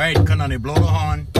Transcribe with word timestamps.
right, 0.00 0.16
Kanani, 0.16 0.58
blow 0.58 0.72
the 0.72 0.80
horn. 0.80 1.39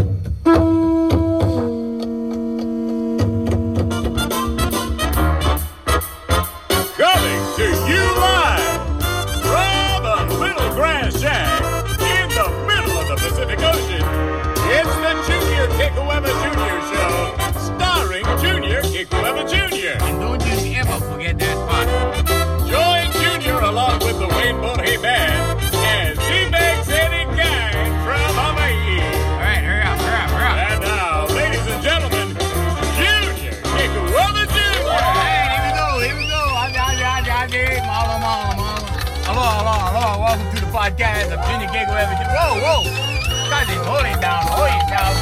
Podcast 40.80 41.28
of 41.30 41.44
Junior 41.44 41.68
Kekuewa. 41.68 42.08
Whoa, 42.32 42.56
whoa. 42.64 43.50
Cousin, 43.50 43.84
hold 43.84 44.06
it 44.06 44.18
down, 44.18 44.40
hold 44.48 44.70
it 44.72 44.88
down. 44.88 45.14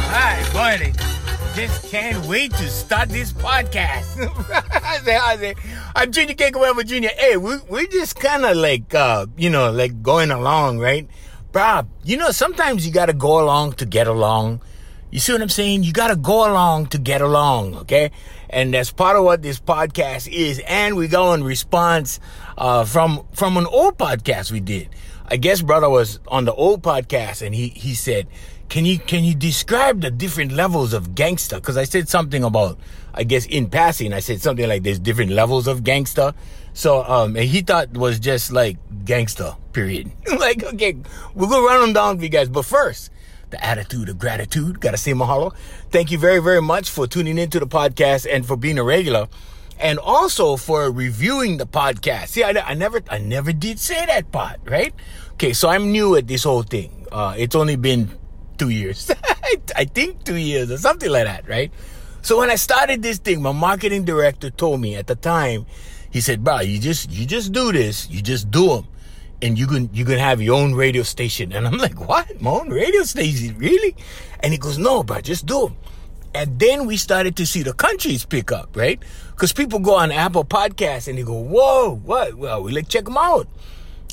All 0.00 0.16
right, 0.16 0.50
buddy. 0.54 0.92
Just 1.54 1.90
can't 1.90 2.24
wait 2.24 2.52
to 2.52 2.70
start 2.70 3.10
this 3.10 3.30
podcast. 3.30 4.16
I 4.82 4.98
say, 5.04 5.14
I 5.14 5.36
say, 5.36 5.54
I'm 5.94 6.10
Junior 6.10 6.34
Kekuewa 6.34 6.86
Jr. 6.86 7.08
Hey, 7.18 7.36
we, 7.36 7.58
we're 7.68 7.86
just 7.88 8.18
kind 8.18 8.46
of 8.46 8.56
like, 8.56 8.94
uh, 8.94 9.26
you 9.36 9.50
know, 9.50 9.70
like 9.70 10.02
going 10.02 10.30
along, 10.30 10.78
right? 10.78 11.06
Bob, 11.52 11.86
you 12.02 12.16
know, 12.16 12.30
sometimes 12.30 12.86
you 12.86 12.92
got 12.94 13.06
to 13.06 13.12
go 13.12 13.44
along 13.44 13.74
to 13.74 13.84
get 13.84 14.06
along. 14.06 14.62
You 15.10 15.20
see 15.20 15.32
what 15.32 15.42
I'm 15.42 15.48
saying? 15.48 15.84
You 15.84 15.92
gotta 15.92 16.16
go 16.16 16.50
along 16.50 16.86
to 16.86 16.98
get 16.98 17.20
along, 17.20 17.76
okay? 17.76 18.10
And 18.50 18.74
that's 18.74 18.90
part 18.90 19.16
of 19.16 19.22
what 19.22 19.42
this 19.42 19.60
podcast 19.60 20.26
is. 20.26 20.60
And 20.66 20.96
we 20.96 21.06
go 21.06 21.34
in 21.34 21.44
response 21.44 22.18
uh, 22.56 22.84
from 22.84 23.26
from 23.32 23.56
an 23.56 23.66
old 23.66 23.98
podcast 23.98 24.52
we 24.52 24.60
did. 24.60 24.88
I 25.26 25.36
guess 25.36 25.62
brother 25.62 25.88
was 25.88 26.20
on 26.28 26.44
the 26.44 26.54
old 26.54 26.82
podcast 26.82 27.42
and 27.44 27.54
he 27.54 27.68
he 27.68 27.94
said, 27.94 28.26
"Can 28.68 28.84
you 28.84 28.98
can 28.98 29.24
you 29.24 29.34
describe 29.34 30.00
the 30.00 30.10
different 30.10 30.52
levels 30.52 30.92
of 30.92 31.14
gangster?" 31.14 31.56
Because 31.56 31.76
I 31.76 31.84
said 31.84 32.08
something 32.08 32.44
about, 32.44 32.78
I 33.14 33.24
guess 33.24 33.46
in 33.46 33.70
passing, 33.70 34.12
I 34.12 34.20
said 34.20 34.40
something 34.40 34.68
like 34.68 34.82
there's 34.82 34.98
different 34.98 35.32
levels 35.32 35.66
of 35.66 35.84
gangster. 35.84 36.34
So 36.72 37.04
um, 37.04 37.36
and 37.36 37.46
he 37.46 37.62
thought 37.62 37.92
was 37.92 38.18
just 38.18 38.52
like 38.52 38.76
gangster. 39.04 39.56
Period. 39.72 40.10
like 40.38 40.62
okay, 40.62 40.96
we'll 41.34 41.48
go 41.48 41.64
run 41.66 41.80
them 41.80 41.92
down 41.92 42.18
for 42.18 42.24
you 42.24 42.30
guys, 42.30 42.48
but 42.48 42.64
first 42.64 43.10
the 43.54 43.64
attitude 43.64 44.08
of 44.08 44.18
gratitude. 44.18 44.80
Gotta 44.80 44.96
say 44.96 45.12
mahalo. 45.12 45.54
Thank 45.90 46.10
you 46.10 46.18
very, 46.18 46.40
very 46.40 46.60
much 46.60 46.90
for 46.90 47.06
tuning 47.06 47.38
into 47.38 47.60
the 47.60 47.66
podcast 47.66 48.26
and 48.30 48.44
for 48.44 48.56
being 48.56 48.78
a 48.78 48.84
regular. 48.84 49.28
And 49.78 49.98
also 49.98 50.56
for 50.56 50.90
reviewing 50.90 51.58
the 51.58 51.66
podcast. 51.66 52.28
See, 52.28 52.42
I, 52.42 52.50
I 52.50 52.74
never, 52.74 53.02
I 53.10 53.18
never 53.18 53.52
did 53.52 53.78
say 53.78 54.06
that 54.06 54.30
part, 54.32 54.60
right? 54.64 54.94
Okay, 55.32 55.52
so 55.52 55.68
I'm 55.68 55.92
new 55.92 56.16
at 56.16 56.28
this 56.28 56.44
whole 56.44 56.62
thing. 56.62 57.06
Uh, 57.10 57.34
it's 57.36 57.54
only 57.54 57.76
been 57.76 58.10
two 58.56 58.70
years. 58.70 59.10
I 59.76 59.84
think 59.84 60.24
two 60.24 60.36
years 60.36 60.70
or 60.70 60.78
something 60.78 61.10
like 61.10 61.24
that, 61.24 61.48
right? 61.48 61.72
So 62.22 62.38
when 62.38 62.50
I 62.50 62.54
started 62.54 63.02
this 63.02 63.18
thing, 63.18 63.42
my 63.42 63.52
marketing 63.52 64.04
director 64.04 64.50
told 64.50 64.80
me 64.80 64.94
at 64.96 65.06
the 65.06 65.16
time, 65.16 65.66
he 66.10 66.20
said, 66.20 66.42
bro, 66.42 66.60
you 66.60 66.78
just, 66.78 67.10
you 67.10 67.26
just 67.26 67.52
do 67.52 67.72
this. 67.72 68.08
You 68.08 68.22
just 68.22 68.50
do 68.50 68.68
them 68.68 68.88
and 69.44 69.58
you 69.58 69.66
can 69.66 69.90
you 69.92 70.06
can 70.06 70.18
have 70.18 70.40
your 70.40 70.56
own 70.58 70.74
radio 70.74 71.02
station. 71.02 71.52
And 71.52 71.66
I'm 71.66 71.76
like, 71.76 72.00
what? 72.08 72.40
My 72.40 72.50
own 72.50 72.70
radio 72.70 73.02
station, 73.02 73.58
really? 73.58 73.94
And 74.40 74.52
he 74.52 74.58
goes, 74.58 74.78
no, 74.78 75.02
bro, 75.02 75.20
just 75.20 75.44
do. 75.44 75.74
And 76.34 76.58
then 76.58 76.86
we 76.86 76.96
started 76.96 77.36
to 77.36 77.46
see 77.46 77.62
the 77.62 77.72
countries 77.72 78.24
pick 78.24 78.50
up, 78.50 78.76
right? 78.76 79.00
Because 79.30 79.52
people 79.52 79.78
go 79.78 79.94
on 79.94 80.10
Apple 80.10 80.44
Podcasts 80.44 81.06
and 81.06 81.16
they 81.16 81.22
go, 81.22 81.38
whoa, 81.38 81.94
what? 81.94 82.34
Well, 82.34 82.62
we 82.62 82.72
like 82.72 82.88
check 82.88 83.04
them 83.04 83.16
out. 83.16 83.46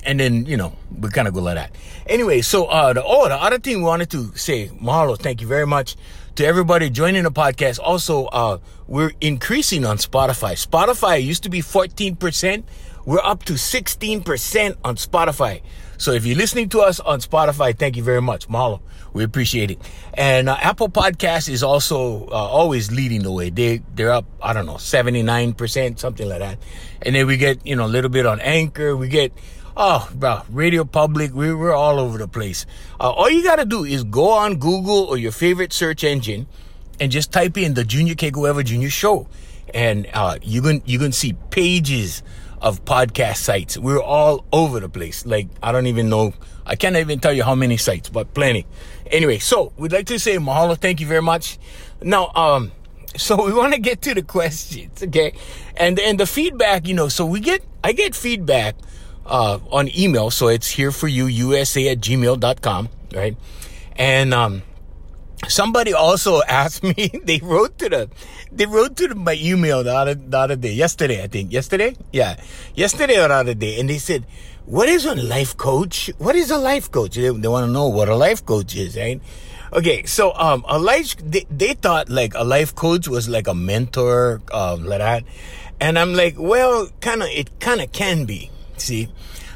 And 0.04 0.20
then, 0.20 0.46
you 0.46 0.58
know, 0.58 0.74
we 1.00 1.10
kind 1.10 1.28
of 1.28 1.34
go 1.34 1.42
like 1.42 1.56
that. 1.56 1.76
Anyway, 2.08 2.42
so 2.42 2.66
uh 2.66 2.94
the 2.94 3.04
oh 3.04 3.28
the 3.28 3.36
other 3.36 3.60
thing 3.60 3.78
we 3.78 3.84
wanted 3.84 4.10
to 4.12 4.36
say, 4.36 4.70
Mahalo, 4.70 5.18
thank 5.18 5.42
you 5.42 5.48
very 5.48 5.68
much 5.68 5.96
to 6.36 6.46
everybody 6.46 6.90
joining 6.90 7.24
the 7.24 7.32
podcast. 7.32 7.80
Also, 7.80 8.26
uh 8.26 8.58
we're 8.88 9.12
increasing 9.22 9.86
on 9.86 9.98
Spotify. 9.98 10.54
Spotify 10.54 11.24
used 11.24 11.44
to 11.44 11.50
be 11.50 11.62
14%. 11.62 12.64
We're 13.06 13.20
up 13.20 13.44
to 13.46 13.54
16% 13.54 14.76
on 14.84 14.96
Spotify. 14.96 15.62
So 16.02 16.14
if 16.14 16.26
you're 16.26 16.36
listening 16.36 16.68
to 16.70 16.80
us 16.82 17.00
on 17.00 17.20
Spotify, 17.20 17.78
thank 17.78 17.96
you 17.96 18.02
very 18.02 18.24
much. 18.24 18.48
Mahalo. 18.50 18.80
We 19.14 19.24
appreciate 19.24 19.70
it. 19.70 19.78
And 20.16 20.50
uh, 20.50 20.58
Apple 20.60 20.90
Podcast 20.90 21.48
is 21.48 21.62
also 21.62 22.26
uh, 22.26 22.32
always 22.32 22.92
leading 22.92 23.22
the 23.22 23.32
way. 23.32 23.52
They, 23.52 23.84
they're 23.94 24.12
up, 24.12 24.26
I 24.42 24.54
don't 24.54 24.66
know, 24.66 24.78
79%, 24.78 26.00
something 26.00 26.28
like 26.28 26.40
that. 26.40 26.58
And 27.04 27.14
then 27.14 27.28
we 27.28 27.38
get, 27.38 27.64
you 27.68 27.76
know, 27.76 27.86
a 27.86 27.88
little 27.88 28.10
bit 28.10 28.26
on 28.26 28.40
Anchor. 28.40 28.98
We 28.98 29.10
get, 29.10 29.32
oh, 29.78 30.10
bro, 30.16 30.42
Radio 30.50 30.86
Public. 30.86 31.36
We, 31.36 31.54
we're 31.54 31.72
all 31.72 32.00
over 32.00 32.18
the 32.18 32.28
place. 32.28 32.66
Uh, 33.00 33.12
all 33.12 33.30
you 33.30 33.44
got 33.44 33.58
to 33.58 33.66
do 33.66 33.84
is 33.84 34.04
go 34.04 34.32
on 34.32 34.56
Google 34.56 35.04
or 35.04 35.18
your 35.18 35.32
favorite 35.32 35.72
search 35.72 36.04
engine 36.04 36.48
and 37.00 37.12
just 37.12 37.32
type 37.32 37.60
in 37.60 37.76
the 37.76 37.84
Junior 37.84 38.16
Kekuewa 38.16 38.66
Junior 38.66 38.90
Show. 38.90 39.28
And 39.72 40.08
uh, 40.16 40.40
you 40.42 40.64
can 40.64 40.82
you 40.86 40.98
can 40.98 41.12
see 41.12 41.34
pages 41.52 42.24
of 42.62 42.86
podcast 42.86 43.38
sites. 43.38 43.78
We're 43.78 44.02
all 44.02 44.46
over 44.54 44.80
the 44.80 44.90
place. 44.90 45.26
Like, 45.26 45.50
I 45.62 45.72
don't 45.72 45.88
even 45.88 46.10
know. 46.10 46.34
I 46.66 46.76
can't 46.76 46.96
even 46.96 47.20
tell 47.20 47.34
you 47.34 47.44
how 47.44 47.56
many 47.56 47.78
sites, 47.78 48.10
but 48.10 48.34
plenty. 48.34 48.66
Anyway, 49.08 49.40
so 49.40 49.74
we'd 49.78 49.92
like 49.92 50.06
to 50.08 50.20
say 50.20 50.38
mahalo. 50.38 50.78
Thank 50.78 51.02
you 51.02 51.08
very 51.08 51.22
much. 51.22 51.58
Now, 52.02 52.32
um, 52.36 52.72
so 53.18 53.44
we 53.44 53.54
want 53.54 53.74
to 53.74 53.80
get 53.80 54.02
to 54.04 54.14
the 54.14 54.22
questions, 54.22 55.02
okay? 55.04 55.34
And, 55.76 56.00
and 56.00 56.20
the 56.20 56.28
feedback, 56.28 56.88
you 56.88 56.94
know, 56.94 57.08
so 57.10 57.26
we 57.26 57.40
get, 57.40 57.64
I 57.84 57.94
get 57.94 58.16
feedback, 58.16 58.76
uh, 59.26 59.60
on 59.72 59.90
email. 59.98 60.30
So 60.30 60.48
it's 60.48 60.70
here 60.70 60.92
for 60.92 61.08
you, 61.08 61.26
USA 61.26 61.90
at 61.90 62.00
gmail.com, 62.00 62.90
right? 63.14 63.36
And, 63.96 64.34
um, 64.34 64.62
somebody 65.48 65.94
also 65.94 66.42
asked 66.48 66.84
me 66.84 67.12
they 67.24 67.40
wrote 67.40 67.78
to 67.80 67.90
the 67.90 68.10
they 68.52 68.66
wrote 68.66 68.96
to 68.98 69.08
the, 69.08 69.16
my 69.16 69.38
email 69.42 69.84
the 69.84 69.94
other, 69.96 70.16
the 70.16 70.38
other 70.38 70.56
day 70.56 70.74
yesterday 70.74 71.24
i 71.24 71.28
think. 71.28 71.52
Yesterday? 71.52 71.96
Yeah. 72.12 72.40
Yesterday 72.76 73.24
or 73.24 73.28
the 73.28 73.34
other 73.34 73.54
day 73.54 73.80
and 73.80 73.90
they 73.90 73.98
said 73.98 74.26
what 74.66 74.88
is 74.88 75.06
a 75.06 75.16
life 75.16 75.58
coach? 75.58 76.12
What 76.18 76.36
is 76.36 76.52
a 76.52 76.58
life 76.58 76.92
coach? 76.92 77.16
They, 77.16 77.30
they 77.30 77.48
want 77.48 77.66
to 77.66 77.72
know 77.72 77.88
what 77.88 78.08
a 78.08 78.16
life 78.16 78.46
coach 78.46 78.76
is 78.76 78.96
right? 78.96 79.22
Okay 79.74 80.04
so 80.06 80.34
um 80.34 80.66
a 80.68 80.78
life 80.78 81.16
they, 81.18 81.46
they 81.50 81.74
thought 81.74 82.10
like 82.10 82.34
a 82.36 82.44
life 82.44 82.76
coach 82.76 83.08
was 83.08 83.28
like 83.28 83.48
a 83.48 83.56
mentor 83.56 84.42
um 84.52 84.86
like 84.86 85.00
that. 85.00 85.24
And 85.80 85.98
i'm 85.98 86.14
like 86.14 86.36
well 86.38 86.90
kind 87.00 87.24
of 87.24 87.30
it 87.30 87.60
kind 87.60 87.82
of 87.82 87.92
can 87.92 88.26
be. 88.26 88.52
See? 88.78 89.10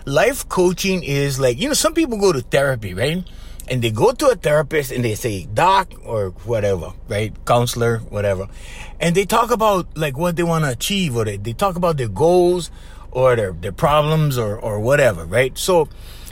Life 0.06 0.47
coaching 0.50 1.03
is 1.03 1.40
like 1.40 1.59
you 1.59 1.67
know 1.67 1.73
some 1.73 1.94
people 1.94 2.17
go 2.19 2.31
to 2.31 2.41
therapy 2.41 2.94
right 2.94 3.23
and 3.67 3.81
they 3.81 3.91
go 3.91 4.11
to 4.11 4.27
a 4.27 4.35
therapist 4.35 4.91
and 4.91 5.03
they 5.03 5.15
say 5.15 5.45
doc 5.53 5.91
or 6.03 6.29
whatever, 6.45 6.93
right? 7.07 7.33
Counselor, 7.45 7.99
whatever. 7.99 8.47
And 8.99 9.15
they 9.15 9.25
talk 9.25 9.51
about 9.51 9.97
like 9.97 10.17
what 10.17 10.35
they 10.35 10.43
want 10.43 10.65
to 10.65 10.71
achieve 10.71 11.15
or 11.15 11.25
they, 11.25 11.37
they 11.37 11.53
talk 11.53 11.75
about 11.75 11.97
their 11.97 12.07
goals 12.07 12.69
or 13.11 13.35
their, 13.35 13.53
their 13.53 13.71
problems 13.71 14.37
or, 14.37 14.59
or 14.59 14.79
whatever, 14.79 15.25
right? 15.25 15.57
So 15.57 15.89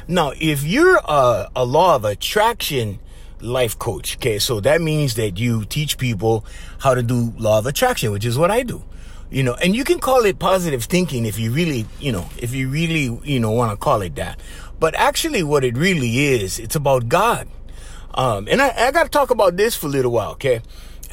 now 0.08 0.34
if 0.40 0.64
you're 0.64 0.98
a, 0.98 1.50
a 1.56 1.66
law 1.66 1.96
of 1.96 2.06
attraction 2.06 3.00
life 3.42 3.78
coach, 3.80 4.18
okay, 4.18 4.40
so 4.40 4.60
that 4.60 4.82
means 4.82 5.16
that 5.16 5.40
you 5.40 5.66
teach 5.66 5.98
people 5.98 6.46
how 6.80 6.94
to 6.94 7.02
do 7.02 7.34
law 7.38 7.58
of 7.60 7.66
attraction, 7.66 8.12
which 8.12 8.26
is 8.26 8.38
what 8.38 8.52
I 8.52 8.64
do. 8.64 8.84
You 9.32 9.42
know, 9.42 9.56
and 9.56 9.76
you 9.76 9.84
can 9.84 10.00
call 10.00 10.26
it 10.26 10.38
positive 10.38 10.84
thinking 10.84 11.26
if 11.26 11.40
you 11.40 11.52
really, 11.52 11.88
you 12.00 12.12
know, 12.12 12.30
if 12.38 12.54
you 12.54 12.70
really, 12.70 13.20
you 13.24 13.40
know, 13.40 13.50
want 13.50 13.72
to 13.72 13.78
call 13.78 14.04
it 14.04 14.14
that. 14.16 14.40
But 14.84 14.96
actually, 14.96 15.44
what 15.44 15.64
it 15.64 15.78
really 15.78 16.26
is, 16.26 16.60
it's 16.60 16.76
about 16.76 17.08
God. 17.08 17.48
Um, 18.16 18.50
and 18.52 18.62
I, 18.62 18.88
I 18.88 18.92
got 18.92 19.04
to 19.04 19.10
talk 19.10 19.30
about 19.30 19.56
this 19.56 19.78
for 19.78 19.88
a 19.88 19.90
little 19.90 20.12
while, 20.12 20.32
okay? 20.32 20.60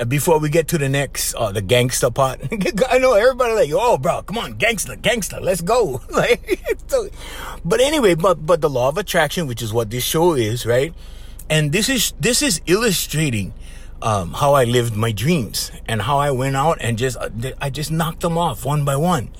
Before 0.08 0.40
we 0.40 0.48
get 0.48 0.66
to 0.74 0.76
the 0.76 0.88
next, 0.88 1.34
uh, 1.36 1.52
the 1.52 1.62
gangster 1.62 2.10
part. 2.10 2.40
I 2.90 2.98
know 2.98 3.14
everybody 3.14 3.54
like, 3.54 3.70
oh, 3.72 3.96
bro, 3.96 4.22
come 4.22 4.38
on, 4.38 4.54
gangster, 4.54 4.96
gangster, 4.96 5.38
let's 5.40 5.60
go. 5.60 6.00
so, 6.88 7.10
but 7.64 7.80
anyway, 7.80 8.16
but 8.16 8.44
but 8.44 8.60
the 8.60 8.68
law 8.68 8.88
of 8.88 8.98
attraction, 8.98 9.46
which 9.46 9.62
is 9.62 9.72
what 9.72 9.90
this 9.90 10.02
show 10.02 10.34
is, 10.34 10.66
right? 10.66 10.92
And 11.48 11.70
this 11.70 11.88
is 11.88 12.12
this 12.18 12.42
is 12.42 12.60
illustrating 12.66 13.54
um, 14.02 14.32
how 14.32 14.54
I 14.54 14.64
lived 14.64 14.96
my 14.96 15.12
dreams 15.12 15.70
and 15.86 16.02
how 16.02 16.18
I 16.18 16.32
went 16.32 16.56
out 16.56 16.78
and 16.80 16.98
just 16.98 17.16
I 17.60 17.70
just 17.70 17.92
knocked 17.92 18.22
them 18.22 18.36
off 18.36 18.64
one 18.64 18.84
by 18.84 18.96
one 18.96 19.30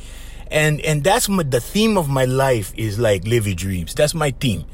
and 0.50 0.80
and 0.80 1.04
that's 1.04 1.28
my, 1.28 1.42
the 1.42 1.60
theme 1.60 1.96
of 1.96 2.08
my 2.08 2.24
life 2.24 2.72
is 2.76 2.98
like 2.98 3.24
live 3.26 3.46
your 3.46 3.56
dreams. 3.56 3.94
That's 3.94 4.14
my 4.14 4.30
theme. 4.32 4.64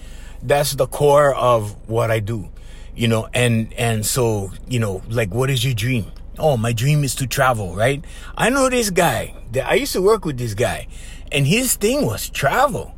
That's 0.43 0.73
the 0.73 0.87
core 0.87 1.35
of 1.35 1.77
what 1.89 2.11
i 2.11 2.21
do 2.21 2.51
you 2.97 3.07
know? 3.07 3.29
And 3.33 3.73
and 3.75 4.05
so 4.05 4.51
you 4.67 4.81
know 4.81 5.03
like 5.09 5.33
what 5.33 5.51
is 5.51 5.65
your 5.65 5.75
dream? 5.75 6.07
Oh 6.39 6.57
my 6.57 6.73
dream 6.73 7.05
is 7.05 7.15
to 7.17 7.27
travel 7.27 7.77
right? 7.77 8.05
I 8.37 8.51
know 8.51 8.69
this 8.69 8.91
guy. 8.91 9.35
I 9.65 9.75
used 9.75 9.93
to 9.93 10.03
work 10.03 10.25
with 10.25 10.39
this 10.39 10.55
guy. 10.55 10.89
And 11.31 11.47
his 11.47 11.77
thing 11.77 12.07
was 12.07 12.29
travel. 12.29 12.95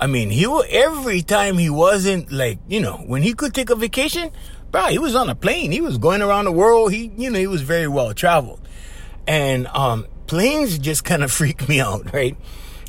I 0.00 0.06
mean, 0.06 0.30
he 0.30 0.46
wa 0.46 0.62
every 0.68 1.22
time 1.22 1.58
he 1.58 1.70
wasn't 1.70 2.32
like, 2.32 2.58
you 2.66 2.80
know, 2.80 2.96
when 3.06 3.22
he 3.22 3.34
could 3.34 3.54
take 3.54 3.70
a 3.70 3.76
vacation, 3.76 4.30
bro, 4.70 4.86
he 4.86 4.98
was 4.98 5.14
on 5.14 5.28
a 5.28 5.34
plane. 5.34 5.70
He 5.70 5.80
was 5.80 5.98
going 5.98 6.22
around 6.22 6.46
the 6.46 6.52
world. 6.52 6.92
He, 6.92 7.12
you 7.16 7.30
know, 7.30 7.38
he 7.38 7.46
was 7.46 7.62
very 7.62 7.88
well 7.88 8.12
traveled. 8.14 8.60
And, 9.26 9.68
um, 9.68 10.06
planes 10.26 10.78
just 10.78 11.04
kind 11.04 11.22
of 11.22 11.32
freak 11.32 11.68
me 11.68 11.80
out, 11.80 12.12
right? 12.12 12.36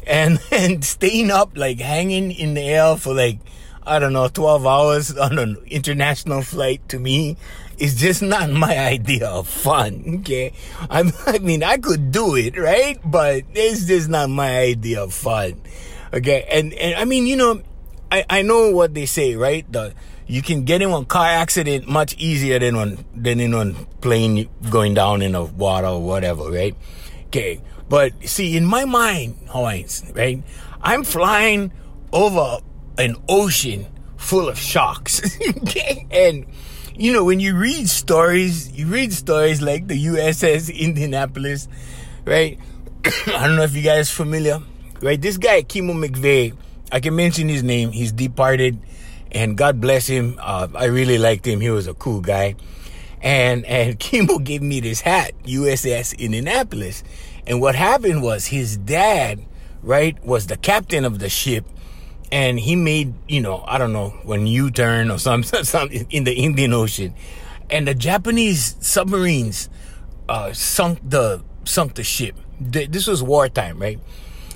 And, 0.05 0.39
and 0.51 0.83
staying 0.85 1.31
up, 1.31 1.57
like 1.57 1.79
hanging 1.79 2.31
in 2.31 2.53
the 2.53 2.61
air 2.61 2.95
for 2.97 3.13
like, 3.13 3.39
I 3.85 3.99
don't 3.99 4.13
know, 4.13 4.27
12 4.27 4.65
hours 4.65 5.17
on 5.17 5.37
an 5.37 5.57
international 5.67 6.41
flight 6.41 6.87
to 6.89 6.99
me 6.99 7.37
is 7.77 7.95
just 7.95 8.21
not 8.21 8.49
my 8.65 8.77
idea 8.77 9.27
of 9.27 9.47
fun. 9.47 10.19
Okay. 10.19 10.53
I, 10.89 11.11
I 11.27 11.39
mean, 11.39 11.63
I 11.63 11.77
could 11.77 12.11
do 12.11 12.35
it, 12.35 12.57
right? 12.57 12.99
But 13.03 13.43
it's 13.53 13.85
just 13.85 14.09
not 14.09 14.29
my 14.29 14.59
idea 14.59 15.03
of 15.03 15.13
fun. 15.13 15.61
Okay. 16.13 16.47
And, 16.49 16.73
and 16.73 16.95
I 16.95 17.05
mean, 17.05 17.27
you 17.27 17.35
know, 17.35 17.61
I, 18.11 18.25
I 18.29 18.41
know 18.41 18.71
what 18.71 18.93
they 18.93 19.05
say, 19.05 19.35
right? 19.35 19.69
The, 19.71 19.93
you 20.27 20.41
can 20.41 20.63
get 20.63 20.81
in 20.81 20.91
one 20.91 21.05
car 21.05 21.25
accident 21.25 21.87
much 21.87 22.15
easier 22.17 22.59
than 22.59 22.75
one, 22.75 23.05
than 23.13 23.39
in 23.39 23.55
one 23.55 23.73
plane 24.01 24.49
going 24.69 24.93
down 24.93 25.21
in 25.21 25.33
the 25.33 25.43
water 25.43 25.87
or 25.87 26.01
whatever, 26.01 26.49
right? 26.51 26.75
Okay. 27.33 27.61
But 27.89 28.13
see, 28.29 28.55
in 28.55 28.63
my 28.63 28.85
mind, 28.85 29.35
Hawaiians, 29.49 30.03
right? 30.13 30.43
I'm 30.83 31.03
flying 31.03 31.71
over 32.11 32.59
an 32.99 33.15
ocean 33.27 33.87
full 34.17 34.47
of 34.47 34.59
sharks. 34.59 35.35
okay. 35.63 36.05
And, 36.11 36.45
you 36.95 37.11
know, 37.11 37.23
when 37.23 37.39
you 37.39 37.57
read 37.57 37.89
stories, 37.89 38.71
you 38.71 38.85
read 38.85 39.11
stories 39.13 39.63
like 39.63 39.87
the 39.87 40.05
USS 40.05 40.71
Indianapolis, 40.77 41.67
right? 42.23 42.59
I 43.05 43.47
don't 43.47 43.55
know 43.55 43.63
if 43.63 43.75
you 43.75 43.81
guys 43.81 44.11
familiar, 44.11 44.59
right? 45.01 45.19
This 45.19 45.37
guy, 45.39 45.63
Kimo 45.63 45.93
McVay, 45.93 46.55
I 46.91 46.99
can 46.99 47.15
mention 47.15 47.49
his 47.49 47.63
name. 47.63 47.89
He's 47.89 48.11
departed, 48.11 48.77
and 49.31 49.57
God 49.57 49.81
bless 49.81 50.05
him. 50.05 50.37
Uh, 50.39 50.67
I 50.75 50.85
really 50.85 51.17
liked 51.17 51.47
him. 51.47 51.61
He 51.61 51.71
was 51.71 51.87
a 51.87 51.95
cool 51.95 52.21
guy. 52.21 52.57
And 53.23 53.65
and 53.65 53.97
Kimo 54.03 54.37
gave 54.37 54.61
me 54.61 54.81
this 54.81 55.01
hat, 55.01 55.31
USS 55.45 56.15
Indianapolis. 56.19 57.03
And 57.45 57.61
what 57.61 57.75
happened 57.75 58.21
was 58.23 58.47
his 58.47 58.77
dad, 58.77 59.45
right, 59.81 60.23
was 60.23 60.47
the 60.47 60.57
captain 60.57 61.05
of 61.05 61.19
the 61.19 61.29
ship 61.29 61.65
and 62.33 62.59
he 62.59 62.75
made, 62.75 63.13
you 63.27 63.41
know, 63.41 63.63
I 63.67 63.77
don't 63.77 63.93
know, 63.93 64.09
when 64.23 64.47
U-turn 64.47 65.11
or 65.11 65.19
something, 65.19 65.63
something 65.63 66.07
in 66.09 66.23
the 66.23 66.33
Indian 66.33 66.73
Ocean, 66.73 67.13
and 67.69 67.87
the 67.87 67.93
Japanese 67.93 68.75
submarines 68.79 69.69
uh, 70.27 70.51
sunk 70.51 70.99
the 71.03 71.43
sunk 71.63 71.93
the 71.93 72.03
ship. 72.03 72.35
This 72.59 73.05
was 73.05 73.21
wartime, 73.21 73.79
right? 73.79 73.99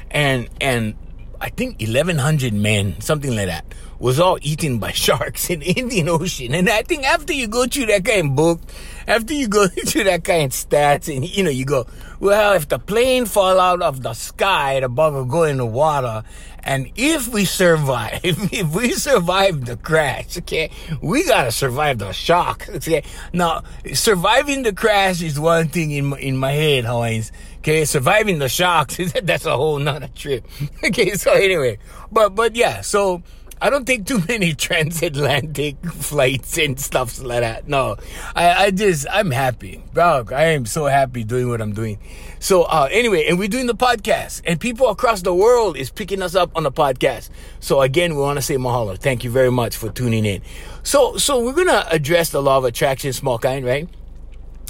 And 0.10 0.50
and 0.60 0.96
I 1.40 1.50
think 1.50 1.80
1,100 1.80 2.52
men, 2.52 3.00
something 3.00 3.36
like 3.36 3.46
that, 3.46 3.76
was 4.00 4.20
all 4.20 4.40
eaten 4.42 4.80
by 4.80 4.92
sharks 5.06 5.52
in 5.52 5.60
the 5.60 5.72
Indian 5.72 6.10
Ocean. 6.10 6.56
And 6.56 6.68
I 6.70 6.82
think 6.82 7.06
after 7.06 7.32
you 7.32 7.48
go 7.48 7.68
through 7.68 7.88
that 7.88 8.04
kind 8.04 8.30
of 8.30 8.36
book, 8.36 8.60
after 9.08 9.34
you 9.34 9.48
go 9.48 9.68
through 9.86 10.04
that 10.06 10.24
kind 10.24 10.46
of 10.46 10.52
stats, 10.52 11.14
and 11.14 11.28
you 11.28 11.44
know, 11.44 11.50
you 11.50 11.66
go, 11.66 11.88
well, 12.20 12.54
if 12.54 12.68
the 12.68 12.80
plane 12.80 13.26
fall 13.26 13.60
out 13.60 13.82
of 13.82 14.04
the 14.04 14.14
sky, 14.14 14.80
the 14.80 14.90
bug 14.90 15.14
will 15.14 15.26
go 15.26 15.44
in 15.44 15.58
the 15.58 15.66
water. 15.66 16.24
And 16.64 16.92
if 16.98 17.30
we 17.30 17.46
survive, 17.46 18.20
if 18.24 18.76
we 18.76 18.92
survive 18.92 19.66
the 19.66 19.78
crash, 19.78 20.38
okay, 20.40 20.70
we 21.02 21.24
gotta 21.24 21.52
survive 21.52 22.00
the 22.00 22.12
shock. 22.12 22.68
Okay, 22.70 23.04
now 23.32 23.64
surviving 23.94 24.64
the 24.64 24.74
crash 24.74 25.22
is 25.22 25.40
one 25.40 25.70
thing 25.70 25.92
in 25.92 26.08
my, 26.08 26.20
in 26.20 26.36
my 26.36 26.52
head, 26.52 26.84
Hawaiians. 26.86 27.32
Okay, 27.60 27.86
surviving 27.86 28.40
the 28.40 28.50
shocks 28.50 28.98
that's 29.24 29.46
a 29.46 29.56
whole 29.56 29.80
nother 29.80 30.10
trip. 30.10 30.46
Okay, 30.84 31.12
so 31.12 31.32
anyway, 31.32 31.78
but 32.12 32.36
but 32.36 32.56
yeah, 32.56 32.82
so 32.82 33.24
I 33.60 33.70
don't 33.70 33.86
take 33.86 34.06
too 34.06 34.22
many 34.28 34.54
transatlantic 34.54 35.84
flights 35.86 36.58
and 36.58 36.80
stuff 36.80 37.22
like 37.22 37.42
that. 37.42 37.68
No, 37.68 37.98
I, 38.36 38.66
I 38.66 38.72
just, 38.72 39.08
I'm 39.12 39.32
happy. 39.32 39.84
Bro, 39.94 40.28
I 40.34 40.46
am 40.48 40.66
so 40.66 40.86
happy 40.86 41.24
doing 41.24 41.50
what 41.50 41.62
I'm 41.62 41.74
doing. 41.74 42.00
So, 42.40 42.64
uh, 42.64 42.88
anyway, 42.92 43.26
and 43.28 43.40
we're 43.40 43.48
doing 43.48 43.66
the 43.68 43.76
podcast 43.76 44.42
and 44.46 44.60
people 44.60 44.90
across 44.90 45.22
the 45.22 45.34
world 45.34 45.76
is 45.78 45.90
picking 45.90 46.22
us 46.22 46.36
up 46.36 46.52
on 46.56 46.64
the 46.64 46.72
podcast. 46.72 47.30
So 47.60 47.82
again, 47.82 48.16
we 48.16 48.22
want 48.22 48.38
to 48.38 48.42
say 48.42 48.58
mahalo. 48.58 48.98
Thank 48.98 49.24
you 49.24 49.32
very 49.32 49.52
much 49.52 49.76
for 49.76 49.90
tuning 49.90 50.26
in. 50.26 50.42
So, 50.84 51.18
so 51.18 51.44
we're 51.44 51.54
going 51.54 51.68
to 51.68 51.88
address 51.92 52.30
the 52.30 52.42
law 52.42 52.60
of 52.60 52.66
attraction, 52.66 53.12
small 53.14 53.40
kind, 53.40 53.66
right? 53.66 53.90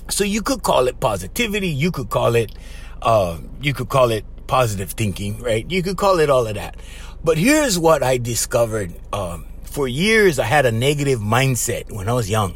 So 0.09 0.23
you 0.23 0.41
could 0.41 0.63
call 0.63 0.87
it 0.87 0.99
positivity. 0.99 1.67
You 1.67 1.91
could 1.91 2.09
call 2.09 2.35
it, 2.35 2.53
uh, 3.01 3.37
you 3.61 3.73
could 3.73 3.89
call 3.89 4.11
it 4.11 4.23
positive 4.47 4.91
thinking, 4.91 5.39
right? 5.41 5.69
You 5.69 5.83
could 5.83 5.97
call 5.97 6.19
it 6.19 6.29
all 6.29 6.47
of 6.47 6.55
that. 6.55 6.77
But 7.27 7.37
here's 7.37 7.77
what 7.77 8.03
I 8.03 8.19
discovered. 8.19 8.93
Um, 9.11 9.47
for 9.63 9.85
years, 9.85 10.39
I 10.39 10.45
had 10.45 10.65
a 10.65 10.71
negative 10.71 11.19
mindset 11.19 11.91
when 11.91 12.07
I 12.07 12.13
was 12.13 12.29
young. 12.29 12.55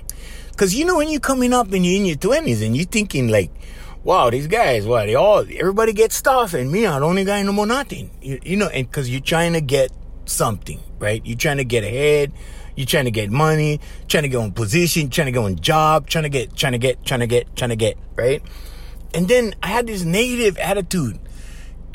Cause 0.55 0.73
you 0.73 0.85
know, 0.85 0.95
when 0.95 1.09
you're 1.09 1.19
coming 1.19 1.51
up 1.51 1.73
and 1.73 1.85
you're 1.85 1.97
in 1.97 2.05
your 2.05 2.15
twenties 2.15 2.61
and 2.61 2.73
you're 2.73 2.85
thinking 2.85 3.27
like, 3.27 3.51
wow, 4.05 4.29
these 4.29 4.47
guys, 4.47 4.85
what, 4.85 5.07
they 5.07 5.15
all, 5.15 5.39
everybody 5.39 5.91
gets 5.91 6.15
stuff 6.15 6.53
and 6.53 6.71
me, 6.71 6.87
I'm 6.87 7.01
the 7.01 7.05
only 7.05 7.25
guy 7.25 7.41
no 7.41 7.51
more 7.51 7.67
nothing. 7.67 8.11
You, 8.21 8.39
you 8.43 8.55
know, 8.55 8.69
and 8.69 8.89
cause 8.89 9.09
you're 9.09 9.19
trying 9.19 9.51
to 9.53 9.59
get 9.59 9.91
something, 10.23 10.79
right? 10.99 11.21
You're 11.25 11.37
trying 11.37 11.57
to 11.57 11.65
get 11.65 11.83
ahead. 11.83 12.31
You're 12.77 12.87
trying 12.87 13.03
to 13.03 13.11
get 13.11 13.29
money, 13.29 13.81
trying 14.07 14.23
to 14.23 14.29
get 14.29 14.37
on 14.37 14.53
position, 14.53 15.09
trying 15.09 15.25
to 15.25 15.31
get 15.33 15.39
on 15.39 15.57
job, 15.57 16.07
trying 16.07 16.23
to 16.23 16.29
get, 16.29 16.55
trying 16.55 16.71
to 16.71 16.77
get, 16.77 17.05
trying 17.05 17.19
to 17.19 17.27
get, 17.27 17.53
trying 17.57 17.71
to 17.71 17.75
get, 17.75 17.97
right? 18.15 18.41
And 19.13 19.27
then 19.27 19.53
I 19.61 19.67
had 19.67 19.87
this 19.87 20.05
negative 20.05 20.57
attitude 20.59 21.19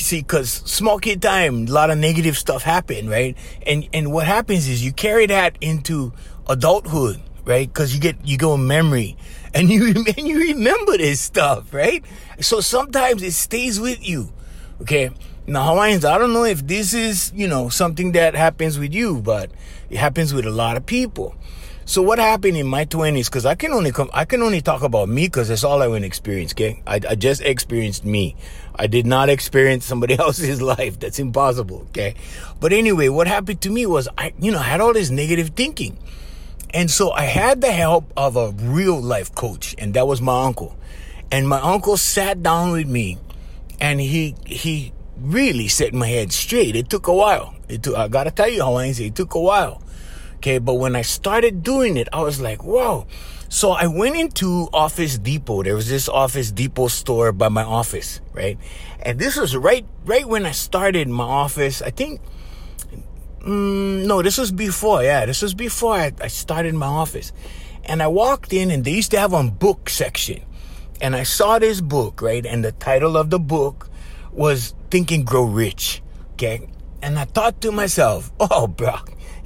see, 0.00 0.22
cause 0.22 0.50
small 0.50 0.98
kid 0.98 1.22
time, 1.22 1.66
a 1.66 1.70
lot 1.70 1.90
of 1.90 1.98
negative 1.98 2.36
stuff 2.36 2.62
happen, 2.62 3.08
right? 3.08 3.36
And, 3.66 3.88
and 3.92 4.12
what 4.12 4.26
happens 4.26 4.68
is 4.68 4.84
you 4.84 4.92
carry 4.92 5.26
that 5.26 5.56
into 5.60 6.12
adulthood, 6.48 7.20
right? 7.44 7.72
Cause 7.72 7.94
you 7.94 8.00
get, 8.00 8.16
you 8.24 8.38
go 8.38 8.54
in 8.54 8.66
memory 8.66 9.16
and 9.54 9.70
you, 9.70 9.86
and 10.16 10.28
you 10.28 10.38
remember 10.38 10.96
this 10.96 11.20
stuff, 11.20 11.72
right? 11.72 12.04
So 12.40 12.60
sometimes 12.60 13.22
it 13.22 13.32
stays 13.32 13.80
with 13.80 14.06
you. 14.06 14.32
Okay. 14.82 15.10
Now, 15.48 15.72
Hawaiians, 15.72 16.04
I 16.04 16.18
don't 16.18 16.32
know 16.32 16.44
if 16.44 16.66
this 16.66 16.92
is, 16.92 17.32
you 17.34 17.46
know, 17.46 17.68
something 17.68 18.12
that 18.12 18.34
happens 18.34 18.80
with 18.80 18.92
you, 18.92 19.22
but 19.22 19.50
it 19.88 19.96
happens 19.96 20.34
with 20.34 20.44
a 20.44 20.50
lot 20.50 20.76
of 20.76 20.86
people. 20.86 21.36
So 21.88 22.02
what 22.02 22.18
happened 22.18 22.56
in 22.56 22.66
my 22.66 22.84
twenties? 22.84 23.28
Because 23.28 23.46
I 23.46 23.54
can 23.54 23.72
only 23.72 23.92
come, 23.92 24.10
I 24.12 24.24
can 24.24 24.42
only 24.42 24.60
talk 24.60 24.82
about 24.82 25.08
me 25.08 25.28
because 25.28 25.46
that's 25.46 25.62
all 25.62 25.80
I 25.80 25.86
went 25.86 26.04
experience. 26.04 26.52
Okay, 26.52 26.82
I, 26.84 26.98
I 27.08 27.14
just 27.14 27.42
experienced 27.42 28.04
me. 28.04 28.34
I 28.74 28.88
did 28.88 29.06
not 29.06 29.28
experience 29.28 29.84
somebody 29.92 30.18
else's 30.18 30.60
life. 30.60 30.98
That's 30.98 31.20
impossible. 31.20 31.86
Okay, 31.90 32.16
but 32.58 32.72
anyway, 32.72 33.08
what 33.08 33.28
happened 33.28 33.60
to 33.60 33.70
me 33.70 33.86
was 33.86 34.08
I, 34.18 34.34
you 34.40 34.50
know, 34.50 34.58
had 34.58 34.80
all 34.80 34.92
this 34.92 35.10
negative 35.10 35.50
thinking, 35.50 35.96
and 36.74 36.90
so 36.90 37.12
I 37.12 37.22
had 37.22 37.60
the 37.60 37.70
help 37.70 38.12
of 38.16 38.34
a 38.34 38.50
real 38.50 39.00
life 39.00 39.32
coach, 39.32 39.76
and 39.78 39.94
that 39.94 40.08
was 40.08 40.20
my 40.20 40.44
uncle. 40.44 40.76
And 41.30 41.48
my 41.48 41.60
uncle 41.60 41.96
sat 41.96 42.42
down 42.42 42.72
with 42.72 42.88
me, 42.88 43.18
and 43.80 44.00
he 44.00 44.34
he 44.44 44.92
really 45.16 45.68
set 45.68 45.94
my 45.94 46.08
head 46.08 46.32
straight. 46.32 46.74
It 46.74 46.90
took 46.90 47.06
a 47.06 47.14
while. 47.14 47.54
It 47.68 47.84
took, 47.84 47.96
I 47.96 48.08
gotta 48.08 48.32
tell 48.32 48.48
you, 48.48 48.64
Hawaiians, 48.64 48.98
it 48.98 49.14
took 49.14 49.34
a 49.34 49.40
while. 49.40 49.82
Okay. 50.36 50.58
But 50.58 50.74
when 50.74 50.96
I 50.96 51.02
started 51.02 51.62
doing 51.62 51.96
it, 51.96 52.08
I 52.12 52.22
was 52.22 52.40
like, 52.40 52.62
whoa. 52.62 53.06
So 53.48 53.70
I 53.70 53.86
went 53.86 54.16
into 54.16 54.68
Office 54.72 55.18
Depot. 55.18 55.62
There 55.62 55.74
was 55.74 55.88
this 55.88 56.08
Office 56.08 56.50
Depot 56.50 56.88
store 56.88 57.32
by 57.32 57.48
my 57.48 57.62
office, 57.62 58.20
right? 58.32 58.58
And 59.00 59.18
this 59.18 59.36
was 59.36 59.56
right, 59.56 59.86
right 60.04 60.26
when 60.26 60.44
I 60.44 60.50
started 60.50 61.08
my 61.08 61.24
office. 61.24 61.80
I 61.80 61.90
think, 61.90 62.20
mm, 63.40 64.04
no, 64.04 64.20
this 64.22 64.36
was 64.36 64.50
before. 64.50 65.02
Yeah, 65.04 65.26
this 65.26 65.42
was 65.42 65.54
before 65.54 65.94
I, 65.94 66.12
I 66.20 66.26
started 66.26 66.74
my 66.74 66.86
office. 66.86 67.32
And 67.84 68.02
I 68.02 68.08
walked 68.08 68.52
in 68.52 68.70
and 68.72 68.84
they 68.84 68.90
used 68.90 69.12
to 69.12 69.18
have 69.18 69.32
a 69.32 69.44
book 69.44 69.88
section. 69.88 70.42
And 71.00 71.14
I 71.14 71.22
saw 71.22 71.58
this 71.58 71.80
book, 71.80 72.20
right? 72.20 72.44
And 72.44 72.64
the 72.64 72.72
title 72.72 73.16
of 73.16 73.30
the 73.30 73.38
book 73.38 73.88
was 74.32 74.74
Think 74.90 75.12
and 75.12 75.24
Grow 75.24 75.44
Rich. 75.44 76.02
Okay. 76.32 76.68
And 77.00 77.18
I 77.18 77.26
thought 77.26 77.60
to 77.60 77.70
myself, 77.70 78.32
oh, 78.40 78.66
bro, 78.66 78.96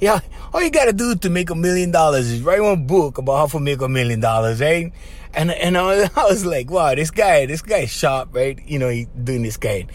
yeah, 0.01 0.19
all 0.51 0.63
you 0.63 0.71
gotta 0.71 0.93
do 0.93 1.15
to 1.15 1.29
make 1.29 1.51
a 1.51 1.55
million 1.55 1.91
dollars 1.91 2.29
is 2.29 2.41
write 2.41 2.59
one 2.59 2.87
book 2.87 3.19
about 3.19 3.37
how 3.37 3.45
to 3.45 3.59
make 3.59 3.81
a 3.81 3.87
million 3.87 4.19
dollars, 4.19 4.59
right? 4.59 4.91
And 5.33 5.51
and 5.51 5.77
I 5.77 5.83
was, 5.83 6.09
I 6.17 6.23
was 6.25 6.45
like, 6.45 6.71
wow, 6.71 6.95
this 6.95 7.11
guy, 7.11 7.45
this 7.45 7.61
guy's 7.61 7.91
sharp, 7.91 8.33
right? 8.33 8.59
You 8.67 8.79
know, 8.79 8.89
he 8.89 9.05
doing 9.23 9.43
this 9.43 9.57
guy, 9.57 9.85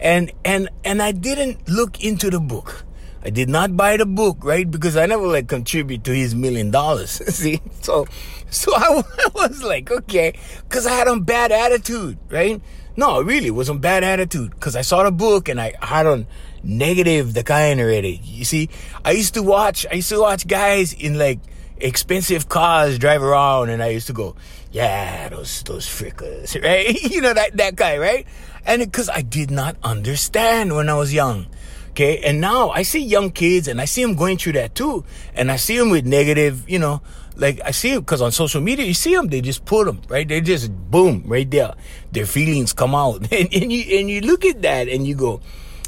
and 0.00 0.32
and 0.44 0.68
and 0.84 1.00
I 1.00 1.12
didn't 1.12 1.68
look 1.68 2.02
into 2.02 2.28
the 2.28 2.40
book. 2.40 2.84
I 3.24 3.30
did 3.30 3.48
not 3.48 3.76
buy 3.76 3.96
the 3.96 4.04
book, 4.04 4.38
right? 4.42 4.68
Because 4.68 4.96
I 4.96 5.06
never 5.06 5.28
like 5.28 5.46
contribute 5.46 6.02
to 6.04 6.12
his 6.12 6.34
million 6.34 6.72
dollars. 6.72 7.10
See, 7.34 7.60
so 7.82 8.06
so 8.50 8.74
I, 8.74 9.00
I 9.18 9.28
was 9.32 9.62
like, 9.62 9.92
okay, 9.92 10.36
because 10.68 10.86
I 10.86 10.92
had 10.92 11.06
a 11.06 11.20
bad 11.20 11.52
attitude, 11.52 12.18
right? 12.28 12.60
No, 12.96 13.22
really, 13.22 13.46
it 13.46 13.54
was 13.54 13.68
a 13.68 13.74
bad 13.74 14.02
attitude 14.02 14.50
because 14.50 14.74
I 14.74 14.82
saw 14.82 15.04
the 15.04 15.12
book 15.12 15.48
and 15.48 15.60
I 15.60 15.72
had 15.80 16.06
on 16.06 16.26
negative 16.62 17.34
the 17.34 17.42
kind 17.44 17.80
already. 17.80 18.20
You 18.24 18.44
see, 18.44 18.68
I 19.04 19.12
used 19.12 19.34
to 19.34 19.42
watch, 19.42 19.86
I 19.90 19.94
used 19.94 20.08
to 20.10 20.20
watch 20.20 20.46
guys 20.46 20.92
in 20.92 21.18
like 21.18 21.40
expensive 21.78 22.48
cars 22.48 22.98
drive 22.98 23.22
around 23.22 23.70
and 23.70 23.82
I 23.82 23.88
used 23.88 24.06
to 24.06 24.12
go, 24.12 24.36
yeah, 24.70 25.28
those, 25.28 25.62
those 25.64 25.86
frickers, 25.86 26.60
right? 26.64 27.00
you 27.10 27.20
know, 27.20 27.34
that, 27.34 27.56
that 27.56 27.76
guy, 27.76 27.98
right? 27.98 28.26
And 28.64 28.80
because 28.80 29.08
I 29.08 29.22
did 29.22 29.50
not 29.50 29.76
understand 29.82 30.74
when 30.74 30.88
I 30.88 30.94
was 30.94 31.12
young. 31.12 31.46
Okay. 31.90 32.22
And 32.24 32.40
now 32.40 32.70
I 32.70 32.82
see 32.82 33.00
young 33.00 33.30
kids 33.30 33.68
and 33.68 33.80
I 33.80 33.84
see 33.84 34.02
them 34.02 34.14
going 34.14 34.38
through 34.38 34.52
that 34.52 34.74
too. 34.74 35.04
And 35.34 35.52
I 35.52 35.56
see 35.56 35.76
them 35.76 35.90
with 35.90 36.06
negative, 36.06 36.68
you 36.68 36.78
know, 36.78 37.02
like 37.36 37.60
I 37.64 37.70
see 37.70 37.98
because 37.98 38.22
on 38.22 38.32
social 38.32 38.60
media, 38.60 38.86
you 38.86 38.94
see 38.94 39.14
them, 39.14 39.28
they 39.28 39.42
just 39.42 39.64
put 39.64 39.84
them, 39.86 40.00
right? 40.08 40.26
They 40.26 40.40
just 40.40 40.72
boom, 40.90 41.24
right 41.26 41.50
there. 41.50 41.74
Their 42.12 42.26
feelings 42.26 42.72
come 42.72 42.94
out. 42.94 43.26
And, 43.32 43.52
and 43.52 43.72
you, 43.72 43.98
and 43.98 44.08
you 44.08 44.20
look 44.22 44.44
at 44.44 44.62
that 44.62 44.88
and 44.88 45.06
you 45.06 45.14
go, 45.14 45.40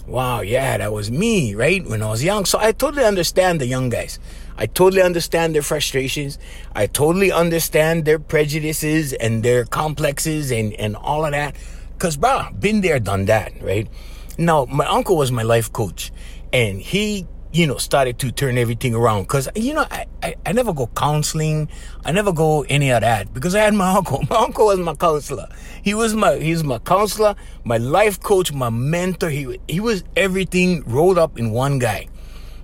wow, 0.06 0.40
yeah, 0.40 0.78
that 0.78 0.92
was 0.92 1.10
me, 1.10 1.54
right? 1.54 1.84
When 1.84 2.02
I 2.02 2.10
was 2.10 2.22
young. 2.22 2.44
So 2.44 2.58
I 2.58 2.72
totally 2.72 3.04
understand 3.04 3.60
the 3.60 3.66
young 3.66 3.88
guys. 3.88 4.18
I 4.56 4.66
totally 4.66 5.02
understand 5.02 5.54
their 5.54 5.62
frustrations. 5.62 6.38
I 6.74 6.86
totally 6.86 7.32
understand 7.32 8.04
their 8.04 8.18
prejudices 8.18 9.12
and 9.12 9.42
their 9.42 9.64
complexes 9.64 10.50
and, 10.50 10.72
and 10.74 10.96
all 10.96 11.24
of 11.24 11.32
that. 11.32 11.56
Cause, 11.98 12.16
bro, 12.16 12.48
been 12.58 12.80
there, 12.80 13.00
done 13.00 13.24
that, 13.26 13.52
right? 13.62 13.88
Now, 14.38 14.66
my 14.66 14.86
uncle 14.86 15.16
was 15.16 15.32
my 15.32 15.42
life 15.42 15.72
coach 15.72 16.12
and 16.52 16.80
he, 16.80 17.26
you 17.54 17.68
know, 17.68 17.76
started 17.76 18.18
to 18.18 18.32
turn 18.32 18.58
everything 18.58 18.96
around. 18.96 19.28
Cause, 19.28 19.48
you 19.54 19.72
know, 19.72 19.86
I, 19.88 20.06
I, 20.24 20.34
I 20.44 20.52
never 20.52 20.74
go 20.74 20.88
counseling. 20.88 21.68
I 22.04 22.10
never 22.10 22.32
go 22.32 22.62
any 22.62 22.90
of 22.90 23.02
that 23.02 23.32
because 23.32 23.54
I 23.54 23.60
had 23.60 23.74
my 23.74 23.92
uncle. 23.96 24.24
My 24.28 24.36
uncle 24.38 24.66
was 24.66 24.80
my 24.80 24.96
counselor. 24.96 25.46
He 25.82 25.94
was 25.94 26.14
my, 26.14 26.36
he 26.36 26.50
was 26.50 26.64
my 26.64 26.80
counselor, 26.80 27.36
my 27.62 27.76
life 27.78 28.20
coach, 28.20 28.52
my 28.52 28.70
mentor. 28.70 29.30
He, 29.30 29.60
he 29.68 29.78
was 29.78 30.02
everything 30.16 30.82
rolled 30.84 31.16
up 31.16 31.38
in 31.38 31.52
one 31.52 31.78
guy. 31.78 32.08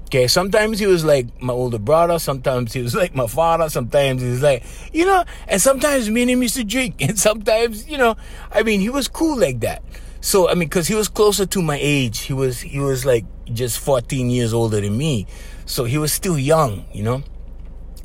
Okay, 0.07 0.27
sometimes 0.27 0.81
he 0.81 0.87
was 0.87 1.05
like 1.05 1.41
my 1.41 1.53
older 1.53 1.79
brother, 1.79 2.19
sometimes 2.19 2.73
he 2.73 2.83
was 2.83 2.97
like 2.97 3.15
my 3.15 3.29
father, 3.29 3.69
sometimes 3.69 4.21
he 4.23 4.29
was 4.29 4.43
like, 4.43 4.65
you 4.93 5.05
know, 5.05 5.25
and 5.47 5.63
sometimes 5.63 6.11
me 6.11 6.23
and 6.23 6.33
him 6.33 6.43
used 6.43 6.57
to 6.57 6.65
drink, 6.65 7.01
and 7.01 7.17
sometimes, 7.17 7.89
you 7.89 7.97
know, 7.97 8.17
I 8.51 8.65
mean, 8.65 8.81
he 8.81 8.91
was 8.91 9.07
cool 9.07 9.39
like 9.39 9.61
that. 9.61 9.85
So, 10.21 10.51
I 10.51 10.55
mean, 10.55 10.69
cause 10.69 10.89
he 10.89 10.97
was 10.97 11.07
closer 11.07 11.47
to 11.47 11.63
my 11.63 11.79
age. 11.81 12.23
He 12.23 12.33
was, 12.33 12.61
he 12.61 12.81
was 12.81 13.07
like 13.07 13.25
just 13.55 13.79
14 13.79 14.31
years 14.31 14.53
older 14.53 14.81
than 14.81 14.97
me. 14.97 15.27
So 15.67 15.85
he 15.85 15.99
was 15.99 16.13
still 16.13 16.39
young, 16.39 16.85
you 16.93 17.03
know? 17.03 17.23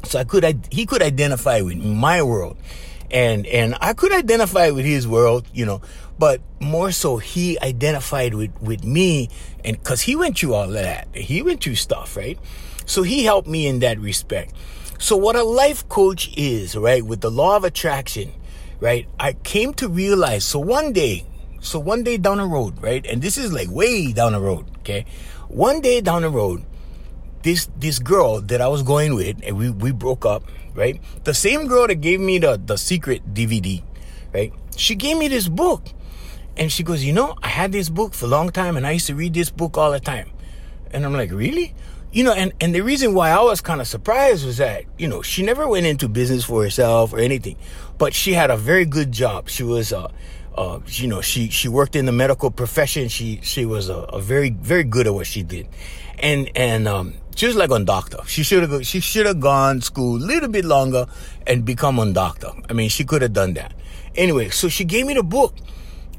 So 0.03 0.19
I 0.19 0.23
could, 0.23 0.45
I, 0.45 0.55
he 0.71 0.85
could 0.85 1.01
identify 1.01 1.61
with 1.61 1.77
my 1.77 2.21
world 2.21 2.57
and, 3.11 3.45
and 3.47 3.75
I 3.81 3.93
could 3.93 4.13
identify 4.13 4.69
with 4.71 4.85
his 4.85 5.07
world, 5.07 5.47
you 5.53 5.65
know, 5.65 5.81
but 6.17 6.41
more 6.59 6.91
so 6.91 7.17
he 7.17 7.59
identified 7.59 8.33
with, 8.33 8.51
with 8.61 8.83
me 8.83 9.29
and 9.63 9.81
cause 9.83 10.01
he 10.01 10.15
went 10.15 10.37
through 10.37 10.53
all 10.53 10.65
of 10.65 10.73
that. 10.73 11.07
He 11.15 11.41
went 11.41 11.63
through 11.63 11.75
stuff, 11.75 12.15
right? 12.15 12.37
So 12.85 13.03
he 13.03 13.23
helped 13.23 13.47
me 13.47 13.67
in 13.67 13.79
that 13.79 13.99
respect. 13.99 14.53
So 14.99 15.17
what 15.17 15.35
a 15.35 15.43
life 15.43 15.87
coach 15.89 16.31
is, 16.37 16.75
right? 16.75 17.03
With 17.03 17.21
the 17.21 17.31
law 17.31 17.57
of 17.57 17.63
attraction, 17.63 18.31
right? 18.79 19.07
I 19.19 19.33
came 19.33 19.73
to 19.75 19.89
realize, 19.89 20.45
so 20.45 20.59
one 20.59 20.93
day, 20.93 21.25
so 21.59 21.79
one 21.79 22.03
day 22.03 22.17
down 22.17 22.37
the 22.37 22.45
road, 22.45 22.81
right? 22.81 23.05
And 23.05 23.21
this 23.21 23.37
is 23.37 23.51
like 23.51 23.69
way 23.69 24.13
down 24.13 24.33
the 24.33 24.39
road, 24.39 24.65
okay? 24.79 25.05
One 25.47 25.81
day 25.81 26.01
down 26.01 26.23
the 26.23 26.29
road, 26.29 26.63
this, 27.43 27.69
this 27.77 27.99
girl 27.99 28.41
that 28.41 28.61
I 28.61 28.67
was 28.67 28.81
going 28.81 29.15
with, 29.15 29.37
and 29.43 29.57
we, 29.57 29.69
we 29.69 29.91
broke 29.91 30.25
up, 30.25 30.43
right? 30.73 30.99
The 31.23 31.33
same 31.33 31.67
girl 31.67 31.87
that 31.87 31.95
gave 31.95 32.19
me 32.19 32.39
the, 32.39 32.59
the 32.63 32.77
secret 32.77 33.33
DVD, 33.33 33.83
right? 34.33 34.51
She 34.75 34.95
gave 34.95 35.17
me 35.17 35.27
this 35.27 35.47
book 35.47 35.83
and 36.57 36.71
she 36.71 36.83
goes, 36.83 37.03
you 37.03 37.13
know, 37.13 37.35
I 37.43 37.49
had 37.49 37.71
this 37.71 37.89
book 37.89 38.13
for 38.13 38.25
a 38.25 38.29
long 38.29 38.49
time 38.49 38.77
and 38.77 38.87
I 38.87 38.91
used 38.91 39.07
to 39.07 39.15
read 39.15 39.33
this 39.33 39.49
book 39.49 39.77
all 39.77 39.91
the 39.91 39.99
time. 39.99 40.31
And 40.91 41.05
I'm 41.05 41.13
like, 41.13 41.31
really? 41.31 41.73
You 42.11 42.23
know, 42.23 42.33
and, 42.33 42.53
and 42.61 42.73
the 42.73 42.81
reason 42.81 43.13
why 43.13 43.31
I 43.31 43.41
was 43.41 43.59
kind 43.59 43.81
of 43.81 43.87
surprised 43.87 44.45
was 44.45 44.57
that, 44.57 44.85
you 44.97 45.07
know, 45.07 45.21
she 45.21 45.43
never 45.43 45.67
went 45.67 45.85
into 45.85 46.07
business 46.07 46.45
for 46.45 46.63
herself 46.63 47.11
or 47.13 47.19
anything, 47.19 47.57
but 47.97 48.13
she 48.13 48.33
had 48.33 48.49
a 48.49 48.57
very 48.57 48.85
good 48.85 49.11
job. 49.11 49.49
She 49.49 49.63
was, 49.63 49.91
uh, 49.91 50.09
uh, 50.57 50.79
you 50.87 51.07
know, 51.07 51.21
she, 51.21 51.49
she 51.49 51.67
worked 51.67 51.95
in 51.95 52.05
the 52.05 52.11
medical 52.11 52.51
profession. 52.51 53.07
She, 53.09 53.39
she 53.43 53.65
was 53.65 53.89
a, 53.89 53.95
a 53.95 54.21
very, 54.21 54.49
very 54.49 54.83
good 54.83 55.07
at 55.07 55.13
what 55.13 55.27
she 55.27 55.43
did. 55.43 55.67
And, 56.19 56.49
and, 56.55 56.87
um, 56.87 57.15
she 57.35 57.47
was 57.47 57.55
like 57.57 57.69
a 57.69 57.83
doctor. 57.83 58.19
She 58.25 58.43
should 58.43 58.69
have, 58.69 58.85
she 58.85 59.01
should 59.01 59.25
have 59.25 59.41
gone 59.41 59.81
school 59.81 60.15
a 60.15 60.23
little 60.23 60.47
bit 60.47 60.63
longer 60.63 61.05
and 61.45 61.65
become 61.65 61.99
a 61.99 62.11
doctor. 62.11 62.51
I 62.69 62.73
mean, 62.73 62.87
she 62.87 63.03
could 63.03 63.21
have 63.21 63.33
done 63.33 63.53
that. 63.55 63.73
Anyway, 64.15 64.49
so 64.49 64.69
she 64.69 64.85
gave 64.85 65.05
me 65.05 65.13
the 65.13 65.23
book 65.23 65.53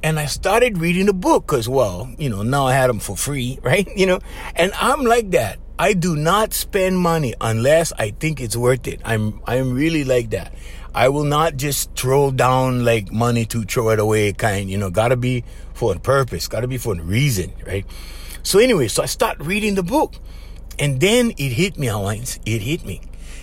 and 0.02 0.18
I 0.18 0.26
started 0.26 0.78
reading 0.78 1.06
the 1.06 1.14
book 1.14 1.46
because, 1.46 1.68
well, 1.68 2.10
you 2.18 2.28
know, 2.28 2.42
now 2.42 2.66
I 2.66 2.74
had 2.74 2.90
them 2.90 2.98
for 2.98 3.16
free, 3.16 3.58
right? 3.62 3.88
You 3.96 4.06
know, 4.06 4.20
and 4.54 4.72
I'm 4.74 5.04
like 5.04 5.30
that. 5.30 5.58
I 5.78 5.92
do 5.92 6.16
not 6.16 6.54
spend 6.54 6.98
money 6.98 7.34
unless 7.40 7.92
I 7.92 8.10
think 8.10 8.40
it's 8.40 8.56
worth 8.56 8.86
it. 8.86 9.00
I'm, 9.04 9.40
I'm 9.46 9.74
really 9.74 10.04
like 10.04 10.30
that. 10.30 10.54
I 10.96 11.10
will 11.10 11.24
not 11.24 11.58
just 11.58 11.94
throw 11.94 12.30
down 12.30 12.82
like 12.82 13.12
money 13.12 13.44
to 13.46 13.64
throw 13.64 13.90
it 13.90 13.98
away 13.98 14.32
kind, 14.32 14.70
you 14.70 14.78
know, 14.78 14.88
gotta 14.88 15.14
be 15.14 15.44
for 15.74 15.94
a 15.94 15.98
purpose, 15.98 16.48
gotta 16.48 16.66
be 16.66 16.78
for 16.78 16.94
a 16.94 17.02
reason, 17.02 17.52
right? 17.66 17.84
So 18.42 18.58
anyway, 18.58 18.88
so 18.88 19.02
I 19.02 19.06
start 19.06 19.38
reading 19.38 19.74
the 19.74 19.82
book 19.82 20.14
and 20.78 20.98
then 20.98 21.32
it 21.36 21.50
hit 21.52 21.76
me, 21.76 21.88
Hawaiians. 21.88 22.40
It 22.46 22.62
hit 22.62 22.86
me. 22.86 23.02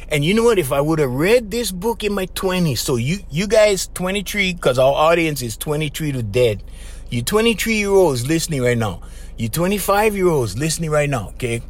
And 0.09 0.25
you 0.25 0.33
know 0.33 0.43
what? 0.43 0.57
If 0.57 0.71
I 0.71 0.81
would 0.81 0.97
have 0.97 1.11
read 1.11 1.51
this 1.51 1.71
book 1.71 2.03
in 2.03 2.13
my 2.13 2.25
20s, 2.25 2.79
so 2.79 2.95
you, 2.95 3.19
you 3.29 3.45
guys 3.45 3.87
23, 3.93 4.53
because 4.55 4.79
our 4.79 4.93
audience 4.93 5.43
is 5.43 5.55
23 5.55 6.11
to 6.13 6.23
dead. 6.23 6.63
You 7.11 7.21
23 7.21 7.75
year 7.75 7.89
olds 7.89 8.27
listening 8.27 8.63
right 8.63 8.77
now. 8.77 9.01
You 9.37 9.47
25 9.47 10.15
year 10.15 10.27
olds 10.27 10.57
listening 10.57 10.89
right 10.89 11.09
now, 11.09 11.29
okay? 11.29 11.61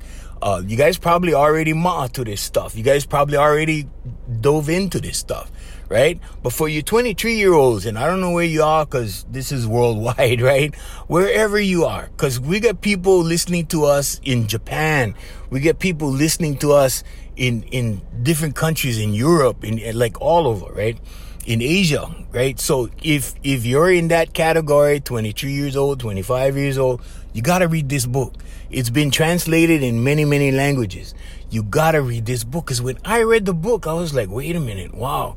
Uh, 0.42 0.62
you 0.66 0.76
guys 0.76 0.98
probably 0.98 1.34
already 1.34 1.72
ma 1.72 2.08
to 2.08 2.24
this 2.26 2.42
stuff. 2.42 2.76
You 2.76 2.84
guys 2.84 3.06
probably 3.06 3.38
already 3.38 3.88
dove 4.42 4.68
into 4.68 5.00
this 5.00 5.18
stuff, 5.18 5.50
right? 5.90 6.20
But 6.42 6.54
for 6.54 6.68
you 6.68 6.82
23 6.82 7.36
year 7.36 7.54
olds, 7.54 7.86
and 7.86 7.98
I 7.98 8.08
don't 8.08 8.22
know 8.22 8.32
where 8.32 8.46
you 8.46 8.64
are 8.64 8.86
because 8.86 9.26
this 9.30 9.52
is 9.52 9.68
worldwide, 9.68 10.42
right? 10.54 10.74
Wherever 11.08 11.60
you 11.60 11.86
are, 11.86 12.10
because 12.16 12.40
we 12.40 12.60
got 12.60 12.82
people 12.82 13.20
listening 13.20 13.68
to 13.68 13.86
us 13.86 14.20
in 14.24 14.48
Japan. 14.48 15.16
We 15.50 15.60
get 15.60 15.80
people 15.80 16.10
listening 16.10 16.58
to 16.58 16.74
us 16.74 17.04
in 17.36 17.64
in 17.64 18.02
different 18.22 18.56
countries 18.56 19.00
in 19.00 19.14
Europe, 19.14 19.64
in 19.64 19.80
eh, 19.80 19.92
like 19.94 20.20
all 20.22 20.48
over, 20.48 20.72
right? 20.74 20.98
In 21.46 21.62
Asia, 21.62 22.10
right? 22.32 22.60
So 22.60 22.90
if 23.04 23.36
if 23.44 23.66
you're 23.66 23.92
in 23.92 24.08
that 24.10 24.34
category, 24.34 25.00
23 25.00 25.52
years 25.52 25.76
old, 25.76 26.00
25 26.00 26.58
years 26.58 26.78
old, 26.78 27.02
you 27.34 27.42
gotta 27.42 27.68
read 27.68 27.90
this 27.90 28.06
book. 28.06 28.34
It's 28.70 28.90
been 28.90 29.12
translated 29.12 29.84
in 29.84 30.04
many 30.04 30.26
many 30.26 30.52
languages. 30.52 31.14
You 31.50 31.64
gotta 31.64 32.02
read 32.02 32.26
this 32.26 32.44
book 32.44 32.66
because 32.66 32.82
when 32.82 32.98
I 33.06 33.22
read 33.22 33.46
the 33.46 33.54
book, 33.54 33.86
I 33.86 33.94
was 33.94 34.14
like, 34.14 34.30
wait 34.30 34.56
a 34.56 34.60
minute, 34.60 34.94
wow, 34.94 35.36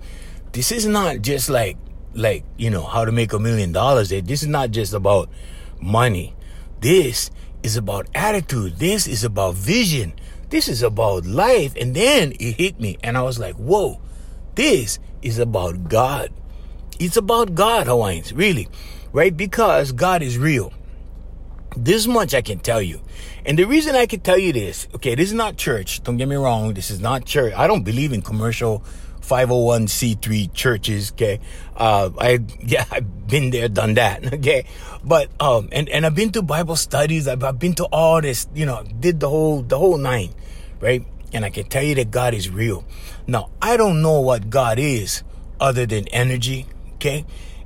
this 0.57 0.73
is 0.73 0.87
not 0.87 1.21
just 1.21 1.51
like 1.51 1.77
like 2.15 2.43
you 2.57 2.71
know 2.71 2.83
how 2.83 3.05
to 3.05 3.13
make 3.13 3.35
a 3.35 3.39
million 3.39 3.73
dollars. 3.73 4.09
This 4.09 4.43
is 4.43 4.49
not 4.49 4.71
just 4.71 4.95
about 4.95 5.29
money. 5.83 6.35
This 6.81 7.31
is 7.63 7.77
about 7.77 8.09
attitude. 8.15 8.79
This 8.79 9.07
is 9.07 9.23
about 9.23 9.55
vision. 9.55 10.15
This 10.49 10.69
is 10.69 10.83
about 10.83 11.27
life. 11.27 11.75
And 11.79 11.95
then 11.95 12.33
it 12.41 12.53
hit 12.53 12.81
me, 12.81 12.97
and 13.05 13.19
I 13.19 13.23
was 13.23 13.39
like, 13.39 13.57
whoa, 13.57 14.01
this 14.55 14.99
is 15.21 15.39
about 15.39 15.91
God. 15.91 16.33
It's 16.99 17.19
about 17.19 17.55
God, 17.55 17.87
Hawaiians, 17.87 18.33
really, 18.33 18.67
right? 19.13 19.37
Because 19.37 19.93
God 19.93 20.23
is 20.23 20.39
real. 20.39 20.73
This 21.77 22.07
much 22.07 22.33
I 22.33 22.41
can 22.41 22.61
tell 22.61 22.81
you. 22.81 23.03
And 23.45 23.59
the 23.59 23.65
reason 23.65 23.95
I 23.95 24.07
can 24.07 24.21
tell 24.21 24.39
you 24.39 24.55
this, 24.55 24.89
okay, 24.95 25.15
this 25.15 25.29
is 25.29 25.35
not 25.35 25.59
church. 25.59 26.03
Don't 26.03 26.17
get 26.17 26.29
me 26.29 26.37
wrong. 26.37 26.73
This 26.73 26.91
is 26.91 26.99
not 26.99 27.27
church. 27.27 27.53
I 27.55 27.67
don't 27.67 27.83
believe 27.83 28.15
in 28.15 28.23
commercial 28.23 28.83
501c3 29.27 30.53
churches. 30.53 31.13
Okay. 31.13 31.41
Uh, 31.77 32.11
I, 32.19 32.39
yeah, 32.61 32.85
I've 32.91 33.27
been 33.27 33.51
there, 33.51 33.69
done 33.69 33.95
that. 33.95 34.25
Okay. 34.37 34.67
But, 35.03 35.31
um, 35.41 35.69
and, 35.73 35.89
and 35.89 36.05
I've 36.05 36.15
been 36.15 36.31
to 36.33 36.43
Bible 36.43 36.77
studies. 36.77 37.27
I've, 37.29 37.43
I've 37.43 37.59
been 37.59 37.75
to 37.75 37.85
all 37.87 38.21
this, 38.21 38.49
you 38.55 38.67
know, 38.67 38.85
did 39.01 39.21
the 39.21 39.29
whole, 39.29 39.63
the 39.63 39.79
whole 39.79 39.99
nine, 39.99 40.31
right? 40.81 41.05
And 41.33 41.45
I 41.45 41.51
can 41.51 41.69
tell 41.69 41.83
you 41.83 41.95
that 41.97 42.11
God 42.11 42.35
is 42.35 42.51
real. 42.51 42.85
Now, 43.27 43.51
I 43.63 43.77
don't 43.77 44.03
know 44.03 44.21
what 44.21 44.51
God 44.51 44.79
is 44.79 45.23
other 45.61 45.87
than 45.87 46.07
energy. 46.09 46.67
Okay. 46.95 47.25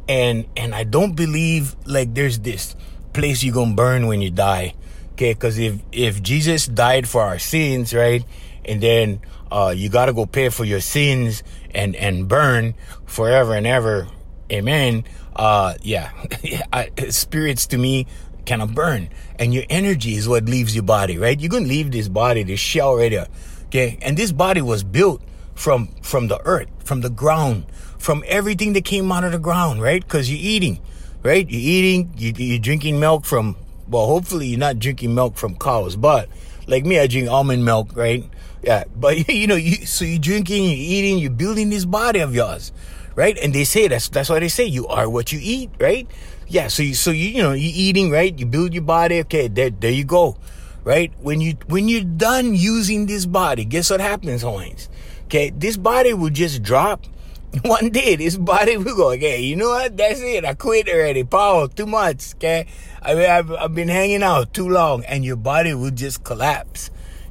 And, 0.09 0.47
and 0.57 0.75
I 0.75 0.85
don't 0.85 1.17
believe 1.17 1.77
like 1.87 2.15
there's 2.15 2.41
this 2.41 2.77
place 3.13 3.43
you're 3.43 3.55
going 3.55 3.71
to 3.71 3.77
burn 3.77 4.07
when 4.07 4.21
you 4.23 4.31
die. 4.31 4.75
Okay. 5.13 5.35
Cause 5.35 5.59
if, 5.59 5.81
if 5.93 6.23
Jesus 6.23 6.67
died 6.67 7.09
for 7.09 7.23
our 7.23 7.39
sins, 7.39 7.93
right? 7.95 8.25
And 8.65 8.83
then, 8.83 9.21
uh, 9.51 9.75
you 9.77 9.89
got 9.89 10.07
to 10.07 10.13
go 10.13 10.27
pay 10.27 10.49
for 10.49 10.65
your 10.65 10.81
sins 10.81 11.43
and, 11.75 11.97
and 11.97 12.29
burn 12.29 12.75
forever 13.07 13.55
and 13.55 13.67
ever. 13.67 14.09
Amen. 14.51 15.05
Uh, 15.35 15.75
yeah. 15.83 16.11
Spirits 17.11 17.67
to 17.69 17.79
me 17.79 18.07
cannot 18.45 18.75
burn. 18.75 19.09
And 19.39 19.55
your 19.55 19.65
energy 19.71 20.15
is 20.15 20.29
what 20.29 20.45
leaves 20.45 20.75
your 20.75 20.85
body, 20.85 21.19
right? 21.19 21.39
You're 21.39 21.51
going 21.51 21.65
to 21.65 21.69
leave 21.69 21.91
this 21.91 22.09
body, 22.09 22.43
this 22.43 22.61
shell 22.61 22.97
right 22.97 23.13
here. 23.13 23.27
Okay. 23.67 23.99
And 24.03 24.17
this 24.17 24.33
body 24.33 24.61
was 24.61 24.83
built 24.83 25.23
from, 25.55 25.89
from 26.03 26.29
the 26.29 26.41
earth, 26.45 26.69
from 26.85 27.01
the 27.01 27.11
ground, 27.11 27.67
from 27.99 28.25
everything 28.27 28.73
that 28.73 28.85
came 28.85 29.13
out 29.13 29.25
of 29.25 29.33
the 29.33 29.39
ground, 29.39 29.83
right? 29.83 30.07
Cause 30.09 30.29
you're 30.29 30.41
eating, 30.41 30.81
right? 31.23 31.49
You're 31.49 31.61
eating, 31.61 32.13
you, 32.17 32.33
you're 32.37 32.59
drinking 32.59 32.99
milk 32.99 33.25
from, 33.25 33.57
well, 33.89 34.07
hopefully 34.07 34.47
you're 34.47 34.59
not 34.59 34.79
drinking 34.79 35.15
milk 35.15 35.37
from 35.37 35.57
cows, 35.57 35.97
but 35.97 36.29
like 36.67 36.85
me, 36.85 36.99
I 36.99 37.07
drink 37.07 37.29
almond 37.29 37.65
milk, 37.65 37.95
right? 37.95 38.25
Yeah, 38.63 38.85
but 38.95 39.29
you 39.29 39.47
know, 39.47 39.57
you 39.57 39.87
so 39.87 40.05
you're 40.05 40.19
drinking, 40.19 40.65
you're 40.65 40.75
eating, 40.75 41.19
you're 41.19 41.31
building 41.31 41.71
this 41.71 41.85
body 41.85 42.21
of 42.21 42.35
yours, 42.35 42.73
right? 43.15 43.37
And 43.39 43.55
they 43.55 43.65
say 43.65 43.89
that's 43.89 44.09
that's 44.09 44.29
why 44.29 44.41
they 44.41 44.49
say 44.49 44.65
you 44.65 44.87
are 44.89 45.09
what 45.09 45.33
you 45.33 45.39
eat, 45.43 45.71
right? 45.81 46.07
Yeah, 46.49 46.69
so 46.69 46.83
you 46.83 46.95
so 46.95 47.11
you 47.11 47.29
you 47.29 47.43
know 47.43 47.53
you 47.53 47.71
eating, 47.73 48.11
right? 48.11 48.37
You 48.37 48.47
build 48.47 48.75
your 48.75 48.83
body, 48.83 49.21
okay? 49.21 49.49
There 49.49 49.71
there 49.71 49.91
you 49.91 50.05
go, 50.05 50.37
right? 50.85 51.13
When 51.21 51.41
you 51.41 51.55
when 51.67 51.89
you're 51.89 52.05
done 52.05 52.55
using 52.55 53.07
this 53.07 53.25
body, 53.27 53.65
guess 53.65 53.91
what 53.91 54.01
happens, 54.01 54.43
Hawaiians? 54.43 54.89
Okay, 55.25 55.51
this 55.51 55.77
body 55.77 56.13
will 56.13 56.31
just 56.31 56.63
drop. 56.63 57.07
One 57.65 57.91
day, 57.91 58.15
this 58.15 58.37
body 58.37 58.77
will 58.77 58.95
go, 58.95 59.11
okay, 59.13 59.41
you 59.41 59.57
know 59.57 59.71
what? 59.71 59.97
That's 59.97 60.21
it. 60.21 60.45
I 60.45 60.55
quit 60.55 60.89
already. 60.89 61.25
Paul, 61.25 61.67
too 61.69 61.87
much. 61.87 62.35
Okay, 62.35 62.67
I 63.03 63.15
mean, 63.15 63.29
I've, 63.29 63.51
I've 63.53 63.75
been 63.75 63.89
hanging 63.89 64.23
out 64.23 64.55
too 64.55 64.69
long, 64.69 65.05
and 65.05 65.25
your 65.25 65.37
body 65.37 65.75
will 65.75 65.91
just 65.91 66.23
collapse, 66.23 66.91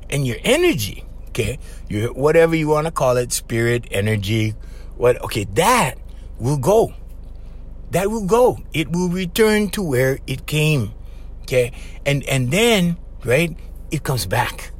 and 0.10 0.28
your 0.28 0.36
energy, 0.44 1.06
okay, 1.40 1.60
your 1.88 2.14
whatever 2.14 2.56
you 2.56 2.68
want 2.68 2.88
to 2.88 2.92
call 2.92 3.18
it, 3.18 3.32
spirit, 3.32 3.88
energy, 3.92 4.56
what? 4.98 5.22
Okay, 5.24 5.46
that 5.54 5.96
will 6.40 6.58
go. 6.58 6.94
That 7.92 8.12
will 8.12 8.26
go. 8.26 8.60
It 8.74 8.92
will 8.92 9.10
return 9.10 9.70
to 9.72 9.82
where 9.82 10.20
it 10.28 10.46
came. 10.46 10.92
Okay, 11.44 11.72
and 12.06 12.24
and 12.26 12.52
then 12.52 12.98
right? 13.24 13.56
It 13.92 14.04
comes 14.04 14.26
back. 14.26 14.72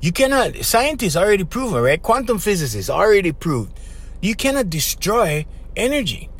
You 0.00 0.12
cannot, 0.12 0.56
scientists 0.56 1.16
already 1.16 1.44
proven, 1.44 1.82
right? 1.82 2.02
Quantum 2.02 2.38
physicists 2.38 2.90
already 2.90 3.32
proved 3.32 3.78
you 4.20 4.34
cannot 4.34 4.70
destroy 4.70 5.44
energy. 5.76 6.30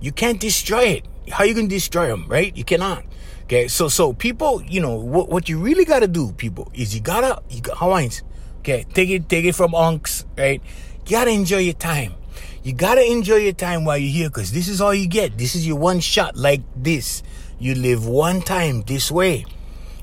You 0.00 0.12
can't 0.12 0.40
destroy 0.40 0.84
it. 0.84 1.04
How 1.30 1.44
you 1.44 1.54
gonna 1.54 1.68
destroy 1.68 2.08
them, 2.08 2.26
right? 2.26 2.56
You 2.56 2.64
cannot. 2.64 3.04
Okay, 3.44 3.68
so 3.68 3.88
so 3.88 4.14
people, 4.14 4.62
you 4.62 4.80
know 4.80 4.94
what 4.96 5.28
what 5.28 5.48
you 5.48 5.58
really 5.58 5.84
gotta 5.84 6.08
do, 6.08 6.32
people, 6.32 6.70
is 6.72 6.94
you 6.94 7.02
gotta 7.02 7.42
you 7.50 7.60
got 7.60 7.76
Hawaiians. 7.78 8.22
Okay, 8.64 8.86
take 8.94 9.10
it 9.10 9.28
take 9.28 9.44
it 9.44 9.54
from 9.54 9.72
unks, 9.72 10.24
right? 10.38 10.62
You 11.04 11.10
gotta 11.10 11.32
enjoy 11.32 11.58
your 11.58 11.74
time. 11.74 12.14
You 12.62 12.72
gotta 12.72 13.04
enjoy 13.04 13.36
your 13.36 13.52
time 13.52 13.84
while 13.84 13.98
you're 13.98 14.10
here, 14.10 14.30
cause 14.30 14.52
this 14.52 14.68
is 14.68 14.80
all 14.80 14.94
you 14.94 15.06
get. 15.06 15.36
This 15.36 15.54
is 15.54 15.66
your 15.66 15.76
one 15.76 16.00
shot, 16.00 16.34
like 16.34 16.62
this. 16.74 17.22
You 17.58 17.74
live 17.74 18.06
one 18.06 18.40
time 18.40 18.80
this 18.80 19.12
way. 19.12 19.44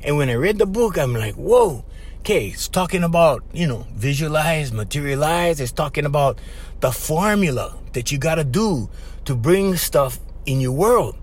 And 0.04 0.16
when 0.16 0.30
I 0.30 0.34
read 0.34 0.60
the 0.60 0.68
book, 0.68 1.00
I'm 1.00 1.16
like, 1.16 1.34
whoa. 1.34 1.84
Okay, 2.20 2.50
it's 2.50 2.68
talking 2.68 3.02
about, 3.02 3.44
you 3.52 3.66
know, 3.66 3.88
visualize, 3.96 4.72
materialize. 4.72 5.60
It's 5.60 5.72
talking 5.72 6.06
about 6.06 6.38
the 6.82 6.92
formula 6.92 7.80
that 7.94 8.12
you 8.12 8.20
got 8.20 8.36
to 8.36 8.44
do 8.44 8.92
to 9.26 9.34
bring 9.34 9.76
stuff 9.76 10.20
in 10.46 10.62
your 10.62 10.74
world. 10.74 11.18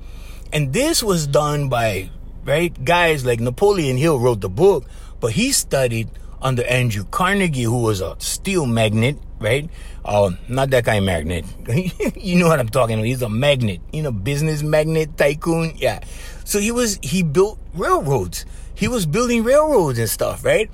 And 0.52 0.73
this 0.73 1.04
was 1.04 1.28
done 1.28 1.68
by, 1.68 2.11
right, 2.45 2.85
guys 2.85 3.25
like 3.25 3.38
Napoleon 3.38 3.97
Hill 3.97 4.18
wrote 4.18 4.40
the 4.40 4.49
book, 4.49 4.87
but 5.21 5.35
he 5.35 5.52
studied 5.52 6.11
under 6.40 6.64
Andrew 6.64 7.04
Carnegie, 7.11 7.64
who 7.64 7.83
was 7.83 8.00
a 8.00 8.16
steel 8.18 8.66
magnet, 8.66 9.18
right? 9.40 9.68
Uh, 10.04 10.30
not 10.49 10.71
that 10.71 10.85
kind 10.85 10.99
of 10.99 11.04
magnet. 11.04 11.45
you 12.16 12.38
know 12.38 12.49
what 12.49 12.61
I'm 12.61 12.68
talking 12.68 12.95
about. 12.95 13.07
He's 13.07 13.23
a 13.23 13.28
magnet, 13.28 13.80
you 13.92 14.02
know, 14.02 14.12
business 14.12 14.62
magnet, 14.62 15.16
tycoon. 15.16 15.73
Yeah. 15.76 16.00
So 16.45 16.59
he 16.59 16.71
was, 16.71 16.99
he 17.02 17.23
built 17.23 17.59
railroads 17.75 18.45
he 18.78 18.87
was 18.87 19.07
building 19.07 19.42
railroads 19.42 19.99
and 19.99 20.09
stuff, 20.09 20.45
right? 20.45 20.71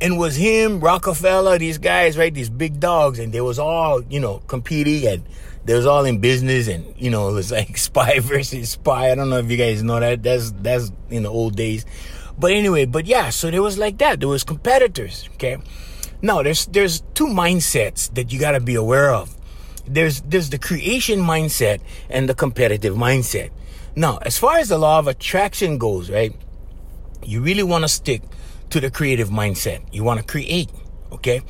And 0.00 0.18
was 0.18 0.34
him, 0.34 0.80
Rockefeller, 0.80 1.58
these 1.58 1.76
guys, 1.76 2.16
right? 2.16 2.32
These 2.32 2.48
big 2.48 2.80
dogs, 2.80 3.18
and 3.18 3.30
they 3.30 3.42
was 3.42 3.58
all, 3.58 4.02
you 4.04 4.20
know, 4.20 4.38
competing 4.46 5.06
and 5.06 5.22
they 5.66 5.74
was 5.74 5.84
all 5.84 6.06
in 6.06 6.18
business 6.18 6.66
and, 6.66 6.94
you 6.96 7.10
know, 7.10 7.28
it 7.28 7.32
was 7.34 7.52
like 7.52 7.76
spy 7.76 8.20
versus 8.20 8.70
spy. 8.70 9.12
I 9.12 9.14
don't 9.14 9.28
know 9.28 9.36
if 9.36 9.50
you 9.50 9.58
guys 9.58 9.82
know 9.82 10.00
that. 10.00 10.22
That's, 10.22 10.52
that's 10.52 10.90
in 11.10 11.24
the 11.24 11.28
old 11.28 11.54
days. 11.54 11.84
But 12.38 12.52
anyway, 12.52 12.86
but 12.86 13.06
yeah, 13.06 13.30
so 13.30 13.50
there 13.50 13.62
was 13.62 13.78
like 13.78 13.98
that. 13.98 14.20
There 14.20 14.28
was 14.28 14.44
competitors, 14.44 15.28
okay? 15.34 15.58
Now, 16.20 16.42
there's, 16.42 16.66
there's 16.66 17.02
two 17.14 17.26
mindsets 17.26 18.12
that 18.14 18.32
you 18.32 18.38
gotta 18.38 18.60
be 18.60 18.74
aware 18.74 19.12
of. 19.12 19.36
There's, 19.86 20.20
there's 20.22 20.50
the 20.50 20.58
creation 20.58 21.20
mindset 21.20 21.80
and 22.08 22.28
the 22.28 22.34
competitive 22.34 22.94
mindset. 22.94 23.50
Now, 23.94 24.18
as 24.22 24.38
far 24.38 24.58
as 24.58 24.68
the 24.68 24.78
law 24.78 24.98
of 24.98 25.08
attraction 25.08 25.78
goes, 25.78 26.10
right? 26.10 26.34
you 27.24 27.40
really 27.40 27.62
want 27.62 27.84
to 27.84 27.88
stick 27.88 28.22
to 28.70 28.80
the 28.80 28.90
creative 28.90 29.28
mindset. 29.28 29.82
You 29.92 30.04
want 30.04 30.20
to 30.20 30.26
create, 30.26 30.70
okay? 31.12 31.42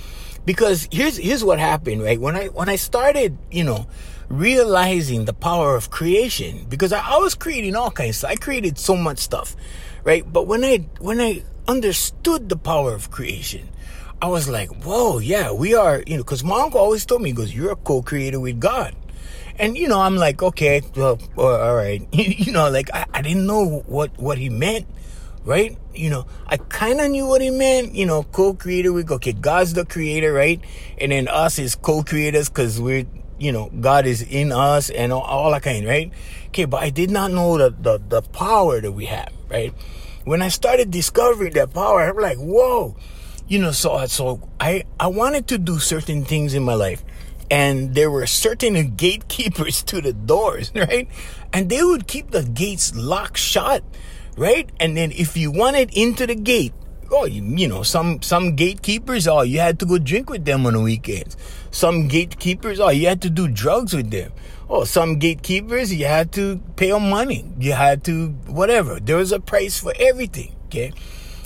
Because 0.45 0.89
here's 0.91 1.17
here's 1.17 1.45
what 1.45 1.59
happened, 1.59 2.03
right? 2.03 2.21
When 2.21 2.37
I 2.37 2.47
when 2.49 2.69
I 2.69 2.77
started, 2.77 3.39
you 3.51 3.65
know, 3.65 3.87
realizing 4.29 5.25
the 5.25 5.33
power 5.33 5.77
of 5.77 5.91
creation, 5.91 6.67
because 6.69 6.93
I, 6.93 7.01
I 7.01 7.19
was 7.19 7.35
creating 7.35 7.77
all 7.77 7.91
kinds. 7.91 8.25
Of, 8.25 8.31
I 8.31 8.37
created 8.37 8.79
so 8.79 8.97
much 8.97 9.19
stuff, 9.19 9.55
right? 10.05 10.25
But 10.31 10.47
when 10.47 10.65
I 10.65 10.87
when 10.99 11.21
I 11.21 11.45
understood 11.69 12.49
the 12.49 12.57
power 12.57 12.95
of 12.95 13.11
creation, 13.11 13.69
I 14.21 14.29
was 14.29 14.49
like, 14.49 14.85
whoa, 14.85 15.19
yeah, 15.19 15.53
we 15.53 15.75
are, 15.75 16.03
you 16.07 16.17
know, 16.17 16.23
because 16.23 16.45
my 16.45 16.61
uncle 16.61 16.81
always 16.81 17.07
told 17.07 17.23
me, 17.23 17.31
he 17.31 17.35
goes, 17.35 17.55
you're 17.55 17.73
a 17.73 17.77
co-creator 17.77 18.41
with 18.41 18.61
God. 18.61 18.95
And, 19.59 19.77
you 19.77 19.87
know, 19.87 20.01
I'm 20.01 20.17
like, 20.17 20.43
okay, 20.43 20.81
well, 20.97 21.19
all 21.37 21.75
right. 21.75 22.07
you 22.13 22.53
know, 22.53 22.71
like, 22.71 22.89
I, 22.95 23.05
I 23.13 23.23
didn't 23.23 23.47
know 23.47 23.83
what, 23.87 24.19
what 24.19 24.39
he 24.39 24.49
meant 24.49 24.87
right? 25.45 25.77
You 25.95 26.11
know, 26.11 26.27
I 26.47 26.57
kind 26.57 27.01
of 27.01 27.11
knew 27.11 27.27
what 27.27 27.41
he 27.41 27.51
meant, 27.51 27.95
you 27.95 28.07
know, 28.07 28.23
co-creator. 28.23 29.03
Go, 29.03 29.17
okay, 29.17 29.33
God's 29.33 29.75
the 29.75 29.85
creator, 29.85 30.33
right? 30.33 30.61
And 30.99 31.13
then 31.13 31.29
us 31.29 31.59
is 31.59 31.75
co-creators 31.75 32.49
because 32.49 32.81
we're, 32.81 33.07
you 33.39 33.53
know, 33.53 33.71
God 33.81 34.07
is 34.07 34.23
in 34.23 34.53
us 34.53 34.91
and 34.91 35.13
all, 35.13 35.23
all 35.23 35.51
that 35.51 35.63
kind, 35.63 35.87
right? 35.87 36.13
Okay, 36.49 36.65
but 36.65 36.83
I 36.83 36.91
did 36.91 37.11
not 37.11 37.33
know 37.33 37.59
the, 37.59 37.71
the, 37.71 37.99
the 37.99 38.23
power 38.23 38.81
that 38.81 38.93
we 38.93 39.07
have, 39.07 39.33
right? 39.53 39.75
When 40.25 40.43
I 40.43 40.49
started 40.49 40.91
discovering 40.91 41.53
that 41.55 41.75
power, 41.75 42.09
I'm 42.09 42.17
like, 42.17 42.39
whoa, 42.39 42.97
you 43.49 43.59
know, 43.59 43.73
so, 43.73 43.93
uh, 43.93 44.07
so 44.07 44.49
I, 44.59 44.85
I 44.99 45.09
wanted 45.09 45.47
to 45.49 45.59
do 45.59 45.79
certain 45.79 46.25
things 46.25 46.55
in 46.55 46.63
my 46.63 46.75
life 46.75 47.05
and 47.51 47.95
there 47.95 48.11
were 48.11 48.27
certain 48.27 48.95
gatekeepers 48.97 49.83
to 49.85 50.01
the 50.01 50.13
doors, 50.13 50.73
right? 50.75 51.09
And 51.53 51.69
they 51.69 51.83
would 51.85 52.07
keep 52.07 52.31
the 52.31 52.43
gates 52.43 52.95
locked 52.97 53.39
shut 53.39 53.85
right? 54.37 54.71
And 54.81 54.97
then 54.97 55.13
if 55.13 55.37
you 55.37 55.51
wanted 55.51 55.95
into 55.95 56.27
the 56.27 56.35
gate, 56.35 56.73
oh, 57.11 57.25
you, 57.25 57.43
you 57.43 57.69
know, 57.69 57.83
some 57.83 58.23
some 58.23 58.57
gatekeepers, 58.57 59.29
oh, 59.29 59.43
you 59.43 59.61
had 59.61 59.79
to 59.81 59.87
go 59.87 59.99
drink 59.99 60.31
with 60.31 60.45
them 60.45 60.67
on 60.67 60.75
the 60.75 60.81
weekends. 60.81 61.37
Some 61.71 62.09
gatekeepers, 62.09 62.81
oh, 62.81 62.91
you 62.91 63.07
had 63.07 63.23
to 63.23 63.31
do 63.31 63.49
drugs 63.49 63.95
with 63.95 64.11
them. 64.11 64.33
Oh, 64.69 64.85
some 64.85 65.19
gatekeepers, 65.19 65.95
you 65.95 66.07
had 66.07 66.33
to 66.33 66.59
pay 66.77 66.91
them 66.91 67.11
money. 67.11 67.45
You 67.59 67.73
had 67.73 68.05
to 68.05 68.29
whatever. 68.47 69.01
There 69.01 69.17
was 69.17 69.33
a 69.33 69.41
price 69.41 69.79
for 69.79 69.93
everything. 69.99 70.55
Okay. 70.67 70.93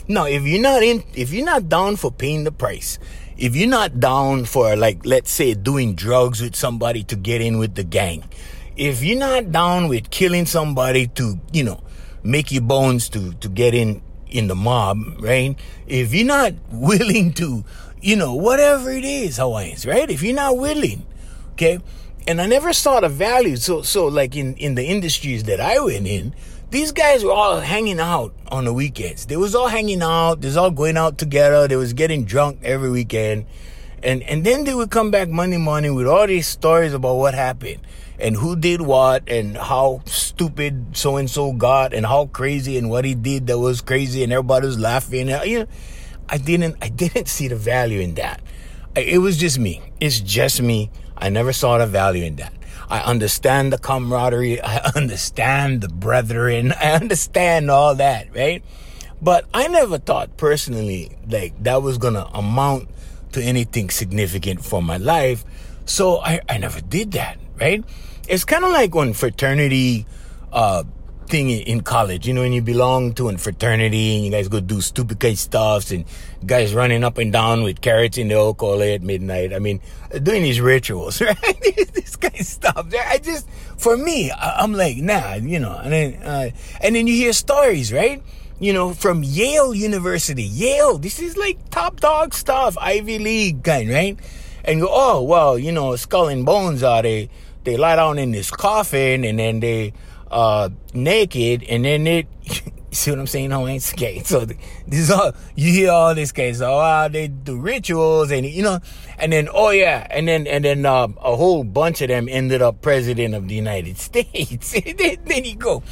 Now, 0.09 0.27
if 0.27 0.45
you're 0.45 0.63
not 0.63 0.83
in, 0.83 1.03
if 1.15 1.33
you're 1.33 1.45
not 1.45 1.69
down 1.69 1.97
for 1.97 2.13
paying 2.13 2.45
the 2.45 2.53
price, 2.53 2.99
if 3.37 3.57
you're 3.57 3.69
not 3.69 3.99
down 3.99 4.45
for 4.45 4.77
like, 4.77 5.05
let's 5.05 5.31
say, 5.31 5.55
doing 5.55 5.95
drugs 5.95 6.41
with 6.41 6.55
somebody 6.55 7.03
to 7.05 7.17
get 7.17 7.41
in 7.41 7.59
with 7.59 7.75
the 7.75 7.85
gang, 7.85 8.25
if 8.77 9.03
you're 9.03 9.19
not 9.19 9.51
down 9.51 9.89
with 9.89 10.11
killing 10.11 10.47
somebody 10.47 11.09
to, 11.09 11.41
you 11.53 11.65
know, 11.65 11.83
make 12.23 12.53
your 12.53 12.63
bones 12.63 13.09
to, 13.11 13.33
to 13.35 13.49
get 13.49 13.75
in, 13.75 14.03
in 14.29 14.47
the 14.47 14.55
mob, 14.55 14.99
right? 15.19 15.59
If 15.87 16.15
you're 16.15 16.27
not 16.27 16.55
willing 16.71 17.33
to, 17.35 17.65
you 18.01 18.17
know, 18.17 18.35
whatever 18.35 18.91
it 18.91 19.05
is, 19.05 19.39
Hawaiians, 19.39 19.87
right? 19.87 20.09
If 20.11 20.23
you're 20.23 20.35
not 20.35 20.57
willing, 20.57 21.07
okay? 21.53 21.81
And 22.27 22.41
I 22.41 22.47
never 22.47 22.73
saw 22.73 23.01
the 23.01 23.09
value. 23.09 23.57
So, 23.57 23.83
so 23.83 24.07
like 24.07 24.35
in, 24.35 24.55
in 24.57 24.75
the 24.75 24.85
industries 24.85 25.45
that 25.45 25.61
I 25.61 25.79
went 25.81 26.07
in, 26.07 26.35
these 26.71 26.91
guys 26.91 27.23
were 27.23 27.33
all 27.33 27.61
hanging 27.61 28.01
out 28.01 28.35
on 28.49 28.65
the 28.65 28.73
weekends. 28.73 29.27
They 29.27 29.37
was 29.37 29.55
all 29.55 29.69
hanging 29.69 30.03
out. 30.03 30.41
They 30.41 30.49
was 30.49 30.57
all 30.57 30.73
going 30.73 30.97
out 30.97 31.19
together. 31.19 31.69
They 31.69 31.77
was 31.77 31.93
getting 31.93 32.25
drunk 32.25 32.61
every 32.65 32.91
weekend. 32.91 33.47
And, 34.03 34.23
and 34.25 34.45
then 34.45 34.65
they 34.65 34.75
would 34.75 34.91
come 34.91 35.11
back 35.11 35.29
Monday 35.29 35.57
morning 35.57 35.95
with 35.95 36.07
all 36.07 36.27
these 36.27 36.47
stories 36.47 36.93
about 36.93 37.15
what 37.15 37.35
happened 37.35 37.81
and 38.19 38.37
who 38.37 38.57
did 38.57 38.81
what 38.81 39.29
and 39.29 39.57
how 39.57 40.03
stupid 40.07 40.97
so 40.97 41.17
and 41.17 41.31
so 41.31 41.53
got 41.53 41.93
and 41.93 42.07
how 42.07 42.27
crazy 42.27 42.79
and 42.79 42.91
what 42.91 43.05
he 43.05 43.15
did 43.15 43.47
that 43.47 43.59
was 43.59 43.81
crazy 43.81 44.23
and 44.23 44.33
everybody 44.33 44.67
was 44.67 44.79
laughing. 44.79 45.33
Uh, 45.33 45.43
you 45.43 45.61
know, 45.61 45.67
I 46.29 46.39
didn't 46.39 46.77
I 46.83 46.89
didn't 46.89 47.29
see 47.29 47.49
the 47.49 47.57
value 47.57 48.01
in 48.01 48.15
that. 48.15 48.41
It 48.97 49.19
was 49.19 49.37
just 49.37 49.59
me. 49.59 49.83
It's 50.01 50.21
just 50.21 50.62
me. 50.62 50.91
I 51.17 51.29
never 51.29 51.53
saw 51.53 51.79
the 51.79 51.87
value 51.87 52.25
in 52.25 52.37
that. 52.37 52.53
I 52.89 53.01
understand 53.01 53.73
the 53.73 53.79
camaraderie. 53.79 54.61
I 54.63 54.93
understand 54.95 55.81
the 55.81 55.89
brethren. 55.89 56.73
I 56.81 56.93
understand 56.93 57.71
all 57.71 57.95
that, 57.97 58.35
right? 58.35 58.63
But 59.21 59.47
I 59.55 59.69
never 59.69 59.99
thought 59.99 60.37
personally 60.37 61.17
like 61.29 61.61
that 61.63 61.83
was 61.83 61.99
gonna 61.99 62.29
amount 62.35 62.89
to 63.33 63.43
anything 63.43 63.91
significant 63.91 64.65
for 64.65 64.83
my 64.83 64.99
life. 64.99 65.45
So 65.87 66.19
I, 66.19 66.41
I 66.49 66.59
never 66.59 66.81
did 66.81 67.13
that, 67.13 67.39
right? 67.59 67.85
It's 68.29 68.45
kind 68.45 68.65
of 68.65 68.71
like 68.73 68.95
when 68.95 69.13
fraternity, 69.13 70.07
uh, 70.53 70.85
thing 71.29 71.51
in 71.51 71.81
college, 71.83 72.27
you 72.27 72.35
know, 72.35 72.41
when 72.41 72.53
you 72.53 72.62
belong 72.62 73.12
to 73.15 73.29
a 73.29 73.39
fraternity 73.39 74.17
and 74.17 74.25
you 74.25 74.31
guys 74.31 74.49
go 74.49 74.61
do 74.61 74.81
stupid 74.81 75.21
kind 75.21 75.39
stuffs 75.39 75.91
and 75.91 76.05
guys 76.45 76.75
running 76.75 77.05
up 77.05 77.19
and 77.19 77.33
down 77.33 77.62
with 77.62 77.81
carrots 77.81 78.19
in 78.19 78.29
the 78.29 78.35
alcohol 78.35 78.83
at 78.83 79.03
midnight. 79.03 79.53
I 79.53 79.59
mean, 79.59 79.81
doing 80.23 80.43
these 80.43 80.61
rituals, 80.61 81.21
right? 81.21 81.37
this 81.93 82.17
of 82.17 82.47
stuff. 82.47 82.87
I 82.95 83.19
just, 83.19 83.49
for 83.77 83.97
me, 83.97 84.31
I'm 84.33 84.73
like, 84.73 84.97
nah, 84.99 85.35
you 85.35 85.59
know, 85.59 85.77
and 85.77 85.93
then, 85.93 86.15
uh, 86.23 86.51
and 86.81 86.95
then 86.95 87.07
you 87.07 87.15
hear 87.15 87.33
stories, 87.33 87.93
right? 87.93 88.23
You 88.59 88.73
know, 88.73 88.95
from 88.95 89.23
Yale 89.23 89.75
University. 89.75 90.45
Yale, 90.45 90.99
this 90.99 91.21
is 91.21 91.37
like 91.37 91.59
top 91.71 92.01
dog 92.01 92.35
stuff, 92.35 92.77
Ivy 92.79 93.19
League 93.19 93.62
kind, 93.62 93.91
right? 93.91 94.19
And 94.65 94.81
go, 94.81 94.89
oh, 94.91 95.23
well, 95.23 95.59
you 95.59 95.73
know, 95.73 95.97
skull 95.97 96.29
and 96.29 96.45
bones 96.45 96.83
are 96.83 97.03
they, 97.03 97.31
they 97.65 97.77
lie 97.77 97.97
down 97.97 98.19
in 98.19 98.33
this 98.33 98.51
coffin 98.51 99.25
and 99.25 99.39
then 99.39 99.61
they 99.61 99.93
uh 100.31 100.69
naked 100.93 101.62
and 101.65 101.85
then 101.85 102.07
it 102.07 102.27
see 102.97 103.11
what 103.11 103.21
I'm 103.21 103.27
saying? 103.27 103.51
No, 103.51 103.69
ain't 103.69 103.93
okay. 103.95 104.23
So 104.25 104.45
this 104.45 104.59
is 104.89 105.11
all 105.11 105.33
you 105.55 105.73
hear 105.73 105.91
all 105.91 106.15
this 106.15 106.33
case. 106.33 106.61
Oh, 106.61 106.79
uh, 106.79 107.09
they 107.09 107.29
do 107.29 107.59
rituals 107.59 108.31
and 108.31 108.47
you 108.47 108.62
know, 108.62 108.81
and 109.19 109.33
then 109.33 109.49
oh 109.53 109.71
yeah, 109.71 110.07
and 110.11 110.27
then 110.27 110.47
and 110.47 110.65
then 110.65 110.87
uh, 110.87 111.09
a 111.19 111.37
whole 111.37 111.65
bunch 111.65 112.01
of 112.03 112.09
them 112.09 112.29
ended 112.29 112.62
up 112.62 112.83
president 112.83 113.35
of 113.35 113.49
the 113.49 113.55
United 113.55 113.99
States. 114.07 114.73
then, 114.99 115.19
then 115.25 115.45
you 115.45 115.57
go, 115.57 115.83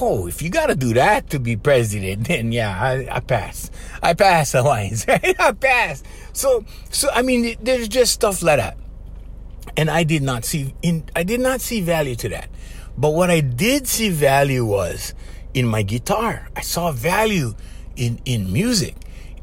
oh, 0.00 0.26
if 0.26 0.40
you 0.40 0.50
got 0.50 0.66
to 0.66 0.74
do 0.74 0.94
that 0.94 1.30
to 1.30 1.38
be 1.38 1.56
president, 1.56 2.28
then 2.28 2.52
yeah, 2.52 2.80
I, 2.80 3.16
I 3.16 3.20
pass. 3.20 3.70
I 4.02 4.14
pass 4.14 4.54
Alliance. 4.54 5.06
Right? 5.08 5.36
I 5.38 5.52
pass. 5.52 6.02
So 6.32 6.64
so 6.90 7.08
I 7.12 7.22
mean, 7.22 7.56
there's 7.62 7.88
just 7.88 8.12
stuff 8.12 8.42
like 8.42 8.58
that, 8.58 8.78
and 9.76 9.90
I 9.90 10.04
did 10.04 10.22
not 10.22 10.44
see 10.44 10.74
in 10.82 11.04
I 11.14 11.24
did 11.24 11.40
not 11.40 11.60
see 11.60 11.80
value 11.80 12.14
to 12.16 12.28
that. 12.30 12.48
But 12.98 13.10
what 13.10 13.30
I 13.30 13.40
did 13.40 13.86
see 13.86 14.08
value 14.08 14.64
was 14.64 15.14
in 15.52 15.66
my 15.66 15.82
guitar. 15.82 16.48
I 16.56 16.60
saw 16.60 16.92
value 16.92 17.54
in, 17.96 18.20
in 18.24 18.52
music. 18.52 18.94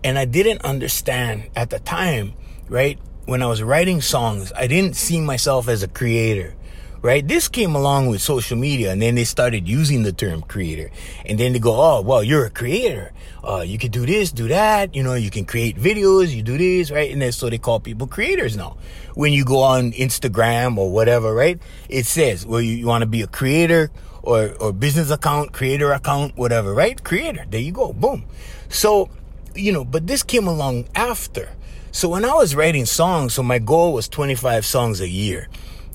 And 0.03 0.17
I 0.17 0.25
didn't 0.25 0.63
understand 0.63 1.49
at 1.55 1.69
the 1.69 1.79
time, 1.79 2.33
right? 2.67 2.99
When 3.25 3.41
I 3.41 3.47
was 3.47 3.63
writing 3.63 4.01
songs, 4.01 4.51
I 4.55 4.67
didn't 4.67 4.95
see 4.95 5.21
myself 5.21 5.69
as 5.69 5.81
a 5.81 5.87
creator, 5.87 6.55
right? 7.01 7.25
This 7.25 7.47
came 7.47 7.73
along 7.73 8.07
with 8.07 8.21
social 8.21 8.57
media 8.57 8.91
and 8.91 9.01
then 9.01 9.15
they 9.15 9.23
started 9.23 9.67
using 9.67 10.03
the 10.03 10.11
term 10.11 10.41
creator. 10.41 10.91
And 11.25 11.39
then 11.39 11.53
they 11.53 11.59
go, 11.59 11.79
oh, 11.79 12.01
well, 12.01 12.23
you're 12.23 12.45
a 12.45 12.49
creator. 12.49 13.13
Uh, 13.43 13.59
you 13.59 13.77
can 13.77 13.91
do 13.91 14.05
this, 14.05 14.31
do 14.31 14.47
that. 14.47 14.95
You 14.95 15.03
know, 15.03 15.15
you 15.15 15.29
can 15.29 15.45
create 15.45 15.75
videos, 15.77 16.33
you 16.33 16.41
do 16.41 16.57
this, 16.57 16.91
right? 16.91 17.11
And 17.11 17.21
then 17.21 17.31
so 17.31 17.49
they 17.49 17.57
call 17.57 17.79
people 17.79 18.07
creators 18.07 18.55
now. 18.55 18.77
When 19.15 19.33
you 19.33 19.43
go 19.43 19.59
on 19.59 19.91
Instagram 19.91 20.77
or 20.77 20.91
whatever, 20.91 21.33
right? 21.33 21.59
It 21.89 22.05
says, 22.05 22.45
well, 22.45 22.61
you, 22.61 22.71
you 22.73 22.87
want 22.87 23.01
to 23.01 23.07
be 23.07 23.21
a 23.21 23.27
creator 23.27 23.91
or, 24.21 24.55
or 24.61 24.71
business 24.71 25.11
account, 25.11 25.51
creator 25.51 25.91
account, 25.91 26.37
whatever, 26.37 26.73
right? 26.73 27.03
Creator. 27.03 27.45
There 27.49 27.59
you 27.59 27.73
go. 27.73 27.91
Boom. 27.91 28.25
So, 28.69 29.09
you 29.55 29.71
know, 29.71 29.83
but 29.83 30.07
this 30.07 30.23
came 30.23 30.47
along 30.47 30.87
after. 30.95 31.49
So 31.91 32.09
when 32.09 32.25
I 32.25 32.33
was 32.33 32.55
writing 32.55 32.85
songs, 32.85 33.33
so 33.33 33.43
my 33.43 33.59
goal 33.59 33.93
was 33.93 34.07
25 34.07 34.65
songs 34.65 35.01
a 35.01 35.09
year. 35.09 35.49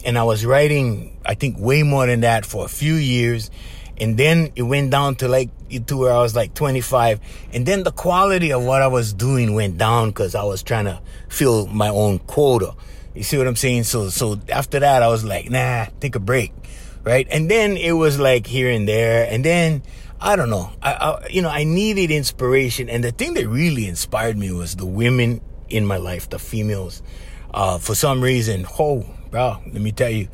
And 0.05 0.17
I 0.17 0.23
was 0.23 0.47
writing, 0.47 1.17
I 1.27 1.35
think, 1.35 1.59
way 1.59 1.83
more 1.83 2.07
than 2.07 2.21
that 2.21 2.47
for 2.47 2.65
a 2.65 2.69
few 2.69 2.95
years. 2.95 3.51
And 4.01 4.17
then 4.17 4.53
it 4.57 4.63
went 4.63 4.91
down 4.91 5.17
to 5.17 5.29
like, 5.29 5.51
to 5.87 5.97
where 5.97 6.13
I 6.13 6.21
was 6.21 6.37
like 6.37 6.55
25. 6.55 7.21
And 7.53 7.67
then 7.67 7.83
the 7.83 7.93
quality 7.93 8.53
of 8.53 8.65
what 8.65 8.83
I 8.83 8.87
was 8.87 9.13
doing 9.13 9.55
went 9.55 9.79
down 9.79 10.11
because 10.11 10.35
I 10.35 10.45
was 10.45 10.63
trying 10.63 10.85
to 10.85 11.01
fill 11.29 11.67
my 11.67 11.89
own 11.89 12.21
quota. 12.21 12.75
You 13.15 13.23
see 13.23 13.39
what 13.39 13.47
I'm 13.47 13.57
saying? 13.57 13.85
So, 13.85 14.09
so 14.09 14.39
after 14.49 14.79
that, 14.81 15.03
I 15.03 15.09
was 15.09 15.25
like, 15.25 15.51
nah, 15.51 15.87
take 16.01 16.15
a 16.15 16.21
break 16.21 16.53
right? 17.09 17.27
And 17.31 17.51
then 17.51 17.77
it 17.77 17.93
was 17.93 18.19
like 18.19 18.47
here 18.47 18.71
and 18.71 18.87
there, 18.87 19.27
and 19.31 19.45
then 19.45 19.83
I 20.21 20.37
don't 20.37 20.51
know, 20.51 20.71
I, 20.83 20.93
I, 20.93 21.27
you 21.29 21.43
know 21.43 21.49
I 21.49 21.65
needed 21.65 22.11
inspiration, 22.11 22.89
and 22.89 23.03
the 23.03 23.13
thing 23.13 23.35
that 23.35 23.49
really 23.49 23.87
inspired 23.87 24.37
me 24.37 24.53
was 24.53 24.77
the 24.77 24.87
women 24.87 25.41
in 25.69 25.87
my 25.87 25.97
life, 25.97 26.29
the 26.29 26.39
females. 26.39 27.03
Uh, 27.53 27.79
for 27.79 27.95
some 27.95 28.23
reason, 28.23 28.67
oh, 28.79 29.07
bro, 29.31 29.57
let 29.73 29.81
me 29.81 29.91
tell 29.91 30.11
you, 30.11 30.29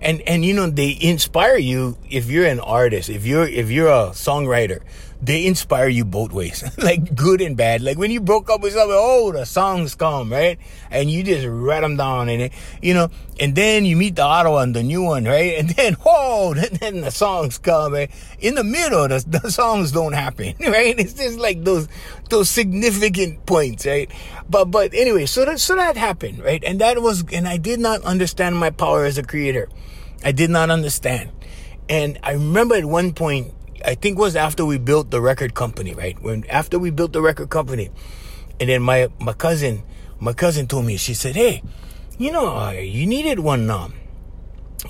and 0.00 0.20
and 0.22 0.44
you 0.44 0.54
know 0.54 0.68
they 0.68 0.96
inspire 1.00 1.56
you 1.56 1.96
if 2.10 2.30
you're 2.30 2.46
an 2.46 2.60
artist, 2.60 3.08
if 3.08 3.26
you're 3.26 3.46
if 3.46 3.70
you're 3.70 3.88
a 3.88 4.10
songwriter 4.10 4.80
they 5.20 5.46
inspire 5.46 5.88
you 5.88 6.04
both 6.04 6.32
ways, 6.32 6.62
like 6.78 7.14
good 7.14 7.40
and 7.40 7.56
bad. 7.56 7.82
Like 7.82 7.98
when 7.98 8.10
you 8.10 8.20
broke 8.20 8.48
up 8.48 8.60
with 8.60 8.74
someone, 8.74 8.96
oh, 8.98 9.32
the 9.32 9.44
songs 9.44 9.94
come, 9.94 10.30
right? 10.30 10.58
And 10.90 11.10
you 11.10 11.24
just 11.24 11.46
write 11.46 11.80
them 11.80 11.96
down 11.96 12.28
and, 12.28 12.50
you 12.80 12.94
know, 12.94 13.10
and 13.40 13.54
then 13.54 13.84
you 13.84 13.96
meet 13.96 14.16
the 14.16 14.24
other 14.24 14.50
one, 14.50 14.72
the 14.72 14.82
new 14.82 15.02
one, 15.02 15.24
right? 15.24 15.58
And 15.58 15.70
then, 15.70 15.92
whoa, 16.04 16.54
then 16.54 17.00
the 17.00 17.10
songs 17.10 17.58
come, 17.58 17.94
right? 17.94 18.10
In 18.38 18.54
the 18.54 18.64
middle, 18.64 19.08
the, 19.08 19.24
the 19.26 19.50
songs 19.50 19.92
don't 19.92 20.12
happen, 20.12 20.54
right? 20.60 20.98
It's 20.98 21.14
just 21.14 21.38
like 21.38 21.64
those, 21.64 21.88
those 22.30 22.48
significant 22.48 23.44
points, 23.44 23.86
right? 23.86 24.10
But, 24.48 24.66
but 24.66 24.94
anyway, 24.94 25.26
so 25.26 25.44
that, 25.44 25.58
so 25.58 25.74
that 25.74 25.96
happened, 25.96 26.38
right? 26.40 26.62
And 26.64 26.80
that 26.80 27.02
was, 27.02 27.24
and 27.32 27.48
I 27.48 27.56
did 27.56 27.80
not 27.80 28.02
understand 28.02 28.56
my 28.56 28.70
power 28.70 29.04
as 29.04 29.18
a 29.18 29.24
creator. 29.24 29.68
I 30.24 30.32
did 30.32 30.50
not 30.50 30.70
understand. 30.70 31.30
And 31.88 32.18
I 32.22 32.32
remember 32.32 32.74
at 32.74 32.84
one 32.84 33.14
point, 33.14 33.54
I 33.84 33.94
think 33.94 34.18
was 34.18 34.36
after 34.36 34.64
we 34.64 34.78
built 34.78 35.10
the 35.10 35.20
record 35.20 35.54
company, 35.54 35.94
right? 35.94 36.20
When 36.20 36.44
after 36.48 36.78
we 36.78 36.90
built 36.90 37.12
the 37.12 37.22
record 37.22 37.50
company, 37.50 37.90
and 38.58 38.68
then 38.68 38.82
my 38.82 39.08
my 39.20 39.32
cousin, 39.32 39.82
my 40.18 40.32
cousin 40.32 40.66
told 40.66 40.86
me, 40.86 40.96
she 40.96 41.14
said, 41.14 41.36
"Hey, 41.36 41.62
you 42.18 42.32
know, 42.32 42.56
uh, 42.56 42.72
you 42.72 43.06
needed 43.06 43.38
one. 43.38 43.70
Um, 43.70 43.94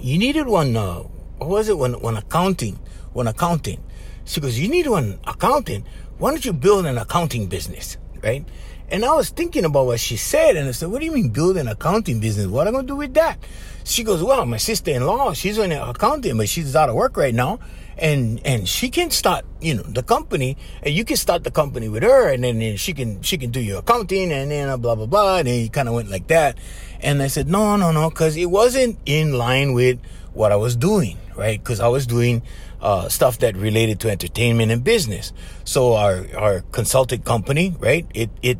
you 0.00 0.18
needed 0.18 0.46
one. 0.46 0.76
Uh, 0.76 1.00
what 1.38 1.50
was 1.50 1.68
it? 1.68 1.78
One 1.78 2.16
accounting, 2.16 2.78
one 3.12 3.26
accounting." 3.26 3.82
She 4.24 4.40
goes, 4.40 4.58
"You 4.58 4.68
need 4.68 4.86
one 4.86 5.18
accounting. 5.26 5.84
Why 6.18 6.30
don't 6.30 6.44
you 6.44 6.52
build 6.52 6.86
an 6.86 6.98
accounting 6.98 7.46
business, 7.46 7.98
right?" 8.22 8.44
And 8.90 9.04
I 9.04 9.12
was 9.12 9.28
thinking 9.28 9.66
about 9.66 9.84
what 9.84 10.00
she 10.00 10.16
said, 10.16 10.56
and 10.56 10.66
I 10.66 10.72
said, 10.72 10.90
"What 10.90 11.00
do 11.00 11.04
you 11.04 11.12
mean 11.12 11.28
build 11.28 11.58
an 11.58 11.68
accounting 11.68 12.20
business? 12.20 12.46
What 12.46 12.66
am 12.66 12.74
I 12.74 12.78
gonna 12.78 12.88
do 12.88 12.96
with 12.96 13.12
that?" 13.14 13.38
She 13.84 14.02
goes, 14.02 14.22
"Well, 14.22 14.46
my 14.46 14.56
sister-in-law, 14.56 15.34
she's 15.34 15.58
in 15.58 15.72
accounting, 15.72 16.38
but 16.38 16.48
she's 16.48 16.74
out 16.74 16.88
of 16.88 16.94
work 16.94 17.16
right 17.18 17.34
now." 17.34 17.58
And 17.98 18.40
and 18.44 18.68
she 18.68 18.88
can 18.90 19.10
start 19.10 19.44
you 19.60 19.74
know 19.74 19.82
the 19.82 20.02
company 20.02 20.56
and 20.82 20.94
you 20.94 21.04
can 21.04 21.16
start 21.16 21.44
the 21.44 21.50
company 21.50 21.88
with 21.88 22.02
her 22.02 22.32
and 22.32 22.44
then, 22.44 22.76
she 22.76 22.92
can 22.92 23.20
she 23.22 23.36
can 23.36 23.50
do 23.50 23.60
your 23.60 23.80
accounting 23.80 24.32
and 24.32 24.50
then 24.50 24.80
blah 24.80 24.94
blah 24.94 25.06
blah 25.06 25.38
and 25.38 25.48
he 25.48 25.68
kind 25.68 25.88
of 25.88 25.94
went 25.94 26.10
like 26.10 26.28
that. 26.28 26.56
And 27.00 27.22
i 27.22 27.26
said 27.26 27.48
no 27.48 27.76
no 27.76 27.92
no 27.92 28.10
because 28.10 28.36
it 28.36 28.46
wasn't 28.46 28.98
in 29.06 29.32
line 29.34 29.72
with 29.72 30.00
what 30.32 30.52
i 30.52 30.56
was 30.56 30.76
doing 30.76 31.18
right? 31.36 31.58
Because 31.58 31.80
i 31.80 31.88
was 31.88 32.06
doing 32.06 32.42
uh, 32.80 33.08
stuff 33.08 33.38
that 33.38 33.56
related 33.56 33.98
to 34.00 34.10
entertainment 34.10 34.70
and 34.70 34.84
business. 34.84 35.32
So 35.64 35.94
our 35.94 36.26
our 36.36 36.60
consulting 36.72 37.22
company 37.22 37.74
right 37.78 38.06
it 38.14 38.30
it 38.42 38.58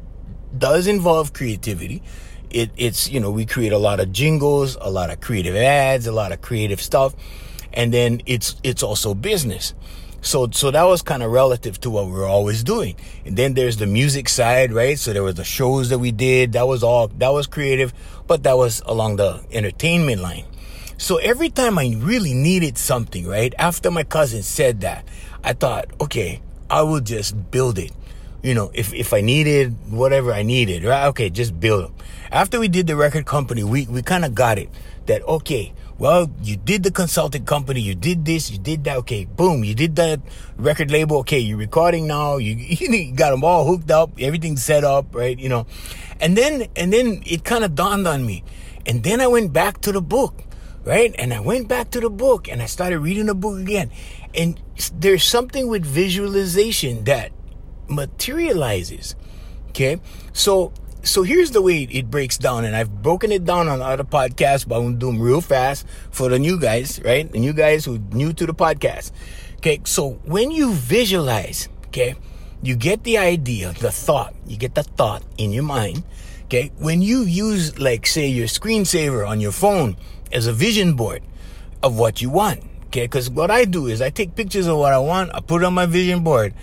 does 0.56 0.86
involve 0.86 1.32
creativity. 1.32 2.02
It, 2.50 2.70
it's 2.76 3.10
you 3.10 3.20
know 3.20 3.30
we 3.30 3.44
create 3.44 3.72
a 3.72 3.78
lot 3.78 4.00
of 4.00 4.10
jingles 4.10 4.78
a 4.80 4.90
lot 4.90 5.10
of 5.10 5.20
creative 5.20 5.54
ads 5.54 6.06
a 6.06 6.12
lot 6.12 6.32
of 6.32 6.40
creative 6.40 6.80
stuff 6.80 7.14
and 7.78 7.94
then 7.94 8.20
it's 8.26 8.56
it's 8.64 8.82
also 8.82 9.14
business. 9.14 9.72
So 10.20 10.50
so 10.50 10.72
that 10.72 10.82
was 10.82 11.00
kind 11.00 11.22
of 11.22 11.30
relative 11.30 11.80
to 11.82 11.90
what 11.90 12.06
we 12.06 12.12
were 12.12 12.26
always 12.26 12.64
doing. 12.64 12.96
And 13.24 13.36
then 13.36 13.54
there's 13.54 13.76
the 13.76 13.86
music 13.86 14.28
side, 14.28 14.72
right? 14.72 14.98
So 14.98 15.12
there 15.12 15.22
was 15.22 15.36
the 15.36 15.44
shows 15.44 15.88
that 15.90 16.00
we 16.00 16.10
did. 16.10 16.52
That 16.52 16.66
was 16.66 16.82
all 16.82 17.06
that 17.06 17.28
was 17.28 17.46
creative, 17.46 17.94
but 18.26 18.42
that 18.42 18.56
was 18.58 18.82
along 18.84 19.16
the 19.16 19.44
entertainment 19.52 20.20
line. 20.20 20.44
So 20.98 21.18
every 21.18 21.50
time 21.50 21.78
I 21.78 21.94
really 21.98 22.34
needed 22.34 22.76
something, 22.76 23.24
right? 23.28 23.54
After 23.56 23.92
my 23.92 24.02
cousin 24.02 24.42
said 24.42 24.80
that, 24.80 25.04
I 25.44 25.52
thought, 25.52 25.86
okay, 26.00 26.42
I 26.68 26.82
will 26.82 27.00
just 27.00 27.50
build 27.52 27.78
it. 27.78 27.92
You 28.42 28.54
know, 28.54 28.72
if, 28.74 28.92
if 28.92 29.12
I 29.12 29.20
needed 29.20 29.76
whatever 29.88 30.32
I 30.32 30.42
needed, 30.42 30.82
right? 30.82 31.06
Okay, 31.08 31.30
just 31.30 31.60
build 31.60 31.84
them. 31.84 31.94
After 32.32 32.58
we 32.58 32.66
did 32.66 32.88
the 32.88 32.96
record 32.96 33.26
company, 33.26 33.62
we, 33.62 33.86
we 33.86 34.02
kind 34.02 34.24
of 34.24 34.34
got 34.34 34.58
it 34.58 34.68
that, 35.06 35.22
okay, 35.22 35.72
well, 35.98 36.30
you 36.42 36.56
did 36.56 36.84
the 36.84 36.92
consulting 36.92 37.44
company, 37.44 37.80
you 37.80 37.96
did 37.96 38.24
this, 38.24 38.50
you 38.50 38.58
did 38.58 38.84
that. 38.84 38.98
Okay, 38.98 39.24
boom, 39.24 39.64
you 39.64 39.74
did 39.74 39.96
that 39.96 40.20
record 40.56 40.92
label. 40.92 41.18
Okay, 41.18 41.40
you're 41.40 41.58
recording 41.58 42.06
now. 42.06 42.36
You, 42.36 42.54
you 42.56 43.12
got 43.12 43.30
them 43.30 43.42
all 43.42 43.66
hooked 43.66 43.90
up, 43.90 44.10
everything 44.20 44.56
set 44.56 44.84
up, 44.84 45.12
right? 45.14 45.36
You 45.36 45.48
know, 45.48 45.66
and 46.20 46.36
then 46.36 46.68
and 46.76 46.92
then 46.92 47.22
it 47.26 47.44
kind 47.44 47.64
of 47.64 47.74
dawned 47.74 48.06
on 48.06 48.24
me, 48.24 48.44
and 48.86 49.02
then 49.02 49.20
I 49.20 49.26
went 49.26 49.52
back 49.52 49.80
to 49.82 49.92
the 49.92 50.00
book, 50.00 50.44
right? 50.84 51.12
And 51.18 51.34
I 51.34 51.40
went 51.40 51.66
back 51.66 51.90
to 51.90 52.00
the 52.00 52.10
book 52.10 52.48
and 52.48 52.62
I 52.62 52.66
started 52.66 53.00
reading 53.00 53.26
the 53.26 53.34
book 53.34 53.58
again, 53.58 53.90
and 54.34 54.60
there's 54.94 55.24
something 55.24 55.66
with 55.66 55.84
visualization 55.84 57.04
that 57.04 57.32
materializes. 57.88 59.16
Okay, 59.70 60.00
so 60.32 60.72
so 61.08 61.22
here's 61.22 61.50
the 61.50 61.62
way 61.62 61.82
it 61.84 62.10
breaks 62.10 62.36
down, 62.38 62.64
and 62.64 62.76
I've 62.76 63.02
broken 63.02 63.32
it 63.32 63.44
down 63.44 63.68
on 63.68 63.80
other 63.80 64.04
podcasts, 64.04 64.68
but 64.68 64.76
I'm 64.76 64.84
gonna 64.84 64.96
do 64.96 65.06
them 65.06 65.20
real 65.20 65.40
fast 65.40 65.86
for 66.10 66.28
the 66.28 66.38
new 66.38 66.58
guys, 66.58 67.00
right? 67.04 67.30
The 67.30 67.38
new 67.38 67.52
guys 67.52 67.84
who 67.84 67.98
new 68.12 68.32
to 68.34 68.46
the 68.46 68.54
podcast. 68.54 69.12
Okay, 69.56 69.80
so 69.84 70.20
when 70.24 70.50
you 70.50 70.72
visualize, 70.72 71.68
okay, 71.86 72.14
you 72.62 72.76
get 72.76 73.04
the 73.04 73.18
idea, 73.18 73.72
the 73.72 73.90
thought, 73.90 74.34
you 74.46 74.56
get 74.56 74.74
the 74.74 74.82
thought 74.82 75.22
in 75.38 75.52
your 75.52 75.64
mind. 75.64 76.04
Okay, 76.44 76.70
when 76.78 77.02
you 77.02 77.22
use, 77.22 77.78
like, 77.78 78.06
say, 78.06 78.28
your 78.28 78.46
screensaver 78.46 79.26
on 79.26 79.40
your 79.40 79.52
phone 79.52 79.96
as 80.32 80.46
a 80.46 80.52
vision 80.52 80.94
board 80.94 81.22
of 81.82 81.98
what 81.98 82.22
you 82.22 82.30
want. 82.30 82.62
Okay, 82.86 83.04
because 83.04 83.28
what 83.28 83.50
I 83.50 83.64
do 83.64 83.86
is 83.86 84.00
I 84.00 84.10
take 84.10 84.34
pictures 84.34 84.66
of 84.66 84.78
what 84.78 84.92
I 84.92 84.98
want, 84.98 85.34
I 85.34 85.40
put 85.40 85.62
it 85.62 85.64
on 85.64 85.74
my 85.74 85.86
vision 85.86 86.24
board, 86.24 86.54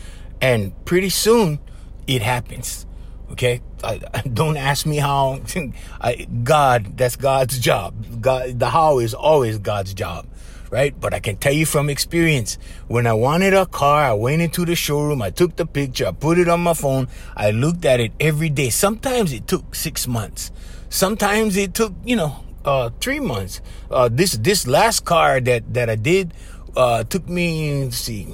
and 0.41 0.73
pretty 0.86 1.10
soon 1.10 1.60
it 2.08 2.21
happens. 2.21 2.86
Okay, 3.31 3.61
I, 3.83 3.97
don't 4.33 4.57
ask 4.57 4.85
me 4.85 4.97
how. 4.97 5.41
I, 6.01 6.27
God, 6.43 6.97
that's 6.97 7.15
God's 7.15 7.59
job. 7.59 8.21
God, 8.21 8.59
the 8.59 8.69
how 8.69 8.99
is 8.99 9.13
always 9.13 9.57
God's 9.57 9.93
job, 9.93 10.27
right? 10.69 10.97
But 10.99 11.13
I 11.13 11.19
can 11.19 11.38
tell 11.38 11.53
you 11.53 11.65
from 11.65 11.89
experience, 11.89 12.57
when 12.88 13.07
I 13.07 13.13
wanted 13.13 13.53
a 13.53 13.65
car, 13.65 14.03
I 14.03 14.13
went 14.13 14.41
into 14.41 14.65
the 14.65 14.75
showroom, 14.75 15.21
I 15.21 15.31
took 15.31 15.55
the 15.55 15.65
picture, 15.65 16.07
I 16.07 16.11
put 16.11 16.38
it 16.38 16.47
on 16.47 16.61
my 16.61 16.73
phone, 16.73 17.07
I 17.35 17.51
looked 17.51 17.85
at 17.85 17.99
it 17.99 18.11
every 18.19 18.49
day. 18.49 18.69
Sometimes 18.69 19.33
it 19.33 19.47
took 19.47 19.75
six 19.75 20.07
months. 20.07 20.51
Sometimes 20.89 21.57
it 21.57 21.73
took, 21.73 21.93
you 22.05 22.15
know, 22.15 22.43
uh, 22.63 22.89
three 23.01 23.19
months. 23.19 23.61
Uh, 23.91 24.09
this 24.11 24.33
this 24.38 24.65
last 24.67 25.03
car 25.05 25.41
that 25.41 25.73
that 25.73 25.89
I 25.89 25.95
did 25.95 26.33
uh, 26.77 27.03
took 27.03 27.27
me, 27.27 27.89
see, 27.91 28.27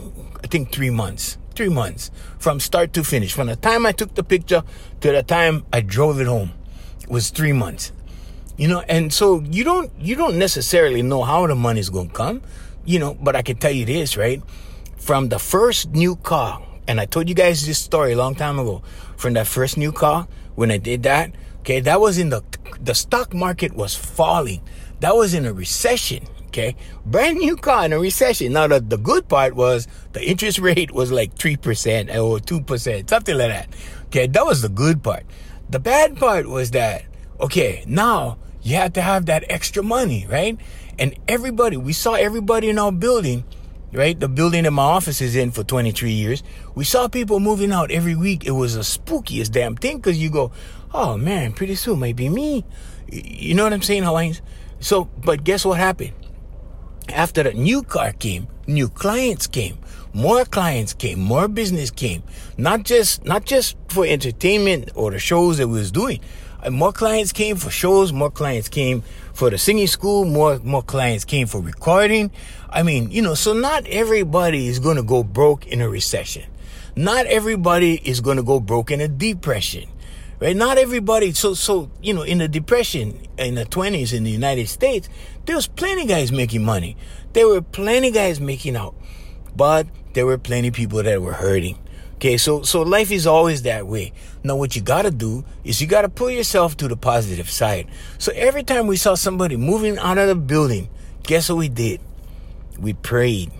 I 0.43 0.47
think 0.47 0.71
three 0.71 0.89
months 0.89 1.37
three 1.61 1.69
months 1.69 2.09
from 2.39 2.59
start 2.59 2.91
to 2.91 3.03
finish. 3.03 3.33
From 3.33 3.45
the 3.45 3.55
time 3.55 3.85
I 3.85 3.91
took 3.91 4.15
the 4.15 4.23
picture 4.23 4.63
to 5.01 5.11
the 5.11 5.21
time 5.21 5.63
I 5.71 5.81
drove 5.81 6.19
it 6.19 6.25
home 6.25 6.53
was 7.07 7.29
three 7.29 7.53
months. 7.53 7.91
You 8.57 8.67
know, 8.67 8.81
and 8.89 9.13
so 9.13 9.41
you 9.41 9.63
don't 9.63 9.91
you 9.99 10.15
don't 10.15 10.39
necessarily 10.39 11.03
know 11.03 11.21
how 11.21 11.45
the 11.45 11.53
money's 11.53 11.89
gonna 11.91 12.09
come, 12.09 12.41
you 12.83 12.97
know, 12.97 13.13
but 13.13 13.35
I 13.35 13.43
can 13.43 13.57
tell 13.57 13.71
you 13.71 13.85
this, 13.85 14.17
right? 14.17 14.41
From 14.97 15.29
the 15.29 15.37
first 15.37 15.91
new 15.91 16.15
car, 16.15 16.65
and 16.87 16.99
I 16.99 17.05
told 17.05 17.29
you 17.29 17.35
guys 17.35 17.67
this 17.67 17.77
story 17.77 18.13
a 18.13 18.17
long 18.17 18.33
time 18.33 18.57
ago, 18.57 18.81
from 19.15 19.33
that 19.33 19.45
first 19.45 19.77
new 19.77 19.91
car, 19.91 20.27
when 20.55 20.71
I 20.71 20.77
did 20.77 21.03
that, 21.03 21.29
okay, 21.59 21.79
that 21.81 22.01
was 22.01 22.17
in 22.17 22.29
the 22.29 22.41
the 22.81 22.95
stock 22.95 23.35
market 23.35 23.75
was 23.75 23.93
falling. 23.93 24.61
That 24.99 25.15
was 25.15 25.35
in 25.35 25.45
a 25.45 25.53
recession. 25.53 26.25
Okay. 26.51 26.75
Brand 27.05 27.37
new 27.37 27.55
car 27.55 27.85
in 27.85 27.93
a 27.93 27.99
recession. 27.99 28.51
Now, 28.51 28.67
the, 28.67 28.81
the 28.81 28.97
good 28.97 29.29
part 29.29 29.55
was 29.55 29.87
the 30.11 30.21
interest 30.21 30.59
rate 30.69 30.91
was 30.91 31.09
like 31.09 31.33
3% 31.35 31.55
or 32.13 32.39
2%, 32.39 33.09
something 33.09 33.37
like 33.37 33.47
that. 33.47 33.69
Okay. 34.07 34.27
That 34.27 34.45
was 34.45 34.61
the 34.61 34.67
good 34.67 35.01
part. 35.01 35.23
The 35.69 35.79
bad 35.79 36.17
part 36.17 36.47
was 36.47 36.71
that, 36.71 37.03
okay, 37.39 37.85
now 37.87 38.37
you 38.61 38.75
had 38.75 38.93
to 38.95 39.01
have 39.01 39.27
that 39.27 39.45
extra 39.47 39.81
money, 39.81 40.27
right? 40.29 40.59
And 40.99 41.15
everybody, 41.25 41.77
we 41.77 41.93
saw 41.93 42.15
everybody 42.15 42.69
in 42.69 42.77
our 42.77 42.91
building, 42.91 43.45
right? 43.93 44.19
The 44.19 44.27
building 44.27 44.63
that 44.63 44.71
my 44.71 44.83
office 44.83 45.21
is 45.21 45.37
in 45.37 45.51
for 45.51 45.63
23 45.63 46.11
years. 46.11 46.43
We 46.75 46.83
saw 46.83 47.07
people 47.07 47.39
moving 47.39 47.71
out 47.71 47.91
every 47.91 48.17
week. 48.17 48.45
It 48.45 48.51
was 48.51 48.75
the 48.75 48.81
spookiest 48.81 49.51
damn 49.51 49.77
thing 49.77 49.97
because 49.97 50.21
you 50.21 50.29
go, 50.29 50.51
oh 50.93 51.17
man, 51.17 51.53
pretty 51.53 51.75
soon 51.75 51.99
might 51.99 52.17
be 52.17 52.27
me. 52.27 52.65
You 53.09 53.55
know 53.55 53.63
what 53.63 53.71
I'm 53.71 53.81
saying, 53.81 54.03
Hawaiians? 54.03 54.41
So, 54.81 55.05
but 55.05 55.45
guess 55.45 55.63
what 55.63 55.77
happened? 55.77 56.11
After 57.09 57.43
the 57.43 57.53
new 57.53 57.83
car 57.83 58.13
came, 58.13 58.47
new 58.67 58.87
clients 58.87 59.47
came, 59.47 59.77
more 60.13 60.45
clients 60.45 60.93
came, 60.93 61.19
more 61.19 61.47
business 61.47 61.91
came. 61.91 62.23
Not 62.57 62.83
just 62.83 63.25
not 63.25 63.45
just 63.45 63.75
for 63.89 64.05
entertainment 64.05 64.91
or 64.95 65.11
the 65.11 65.19
shows 65.19 65.57
that 65.57 65.67
we 65.67 65.79
was 65.79 65.91
doing. 65.91 66.19
Uh, 66.63 66.69
more 66.69 66.93
clients 66.93 67.31
came 67.31 67.55
for 67.57 67.69
shows, 67.69 68.13
more 68.13 68.31
clients 68.31 68.69
came 68.69 69.03
for 69.33 69.49
the 69.49 69.57
singing 69.57 69.87
school, 69.87 70.25
more 70.25 70.59
more 70.63 70.83
clients 70.83 71.25
came 71.25 71.47
for 71.47 71.61
recording. 71.61 72.31
I 72.69 72.83
mean, 72.83 73.11
you 73.11 73.21
know, 73.21 73.33
so 73.33 73.53
not 73.53 73.85
everybody 73.87 74.67
is 74.67 74.79
going 74.79 74.97
to 74.97 75.03
go 75.03 75.23
broke 75.23 75.67
in 75.67 75.81
a 75.81 75.89
recession. 75.89 76.45
Not 76.95 77.25
everybody 77.25 77.95
is 77.95 78.21
going 78.21 78.37
to 78.37 78.43
go 78.43 78.59
broke 78.59 78.91
in 78.91 79.01
a 79.01 79.07
depression 79.07 79.90
right? 80.41 80.57
Not 80.57 80.77
everybody. 80.77 81.31
So, 81.31 81.53
so 81.53 81.89
you 82.01 82.13
know, 82.13 82.23
in 82.23 82.39
the 82.39 82.49
depression 82.49 83.27
in 83.37 83.55
the 83.55 83.63
twenties 83.63 84.11
in 84.11 84.25
the 84.25 84.31
United 84.31 84.67
States, 84.67 85.07
there 85.45 85.55
was 85.55 85.67
plenty 85.67 86.05
guys 86.05 86.31
making 86.31 86.65
money. 86.65 86.97
There 87.31 87.47
were 87.47 87.61
plenty 87.61 88.11
guys 88.11 88.41
making 88.41 88.75
out, 88.75 88.95
but 89.55 89.87
there 90.13 90.25
were 90.25 90.37
plenty 90.37 90.71
people 90.71 91.01
that 91.03 91.21
were 91.21 91.33
hurting. 91.33 91.77
Okay, 92.15 92.37
so 92.37 92.61
so 92.63 92.81
life 92.81 93.11
is 93.11 93.25
always 93.25 93.61
that 93.63 93.87
way. 93.87 94.11
Now, 94.43 94.55
what 94.55 94.75
you 94.75 94.81
gotta 94.81 95.11
do 95.11 95.45
is 95.63 95.79
you 95.79 95.87
gotta 95.87 96.09
pull 96.09 96.29
yourself 96.29 96.75
to 96.77 96.87
the 96.87 96.97
positive 96.97 97.49
side. 97.49 97.87
So 98.17 98.31
every 98.35 98.63
time 98.63 98.87
we 98.87 98.97
saw 98.97 99.15
somebody 99.15 99.55
moving 99.55 99.97
out 99.97 100.17
of 100.17 100.27
the 100.27 100.35
building, 100.35 100.89
guess 101.23 101.49
what 101.49 101.57
we 101.57 101.69
did? 101.69 102.01
We 102.79 102.93
prayed. 102.93 103.51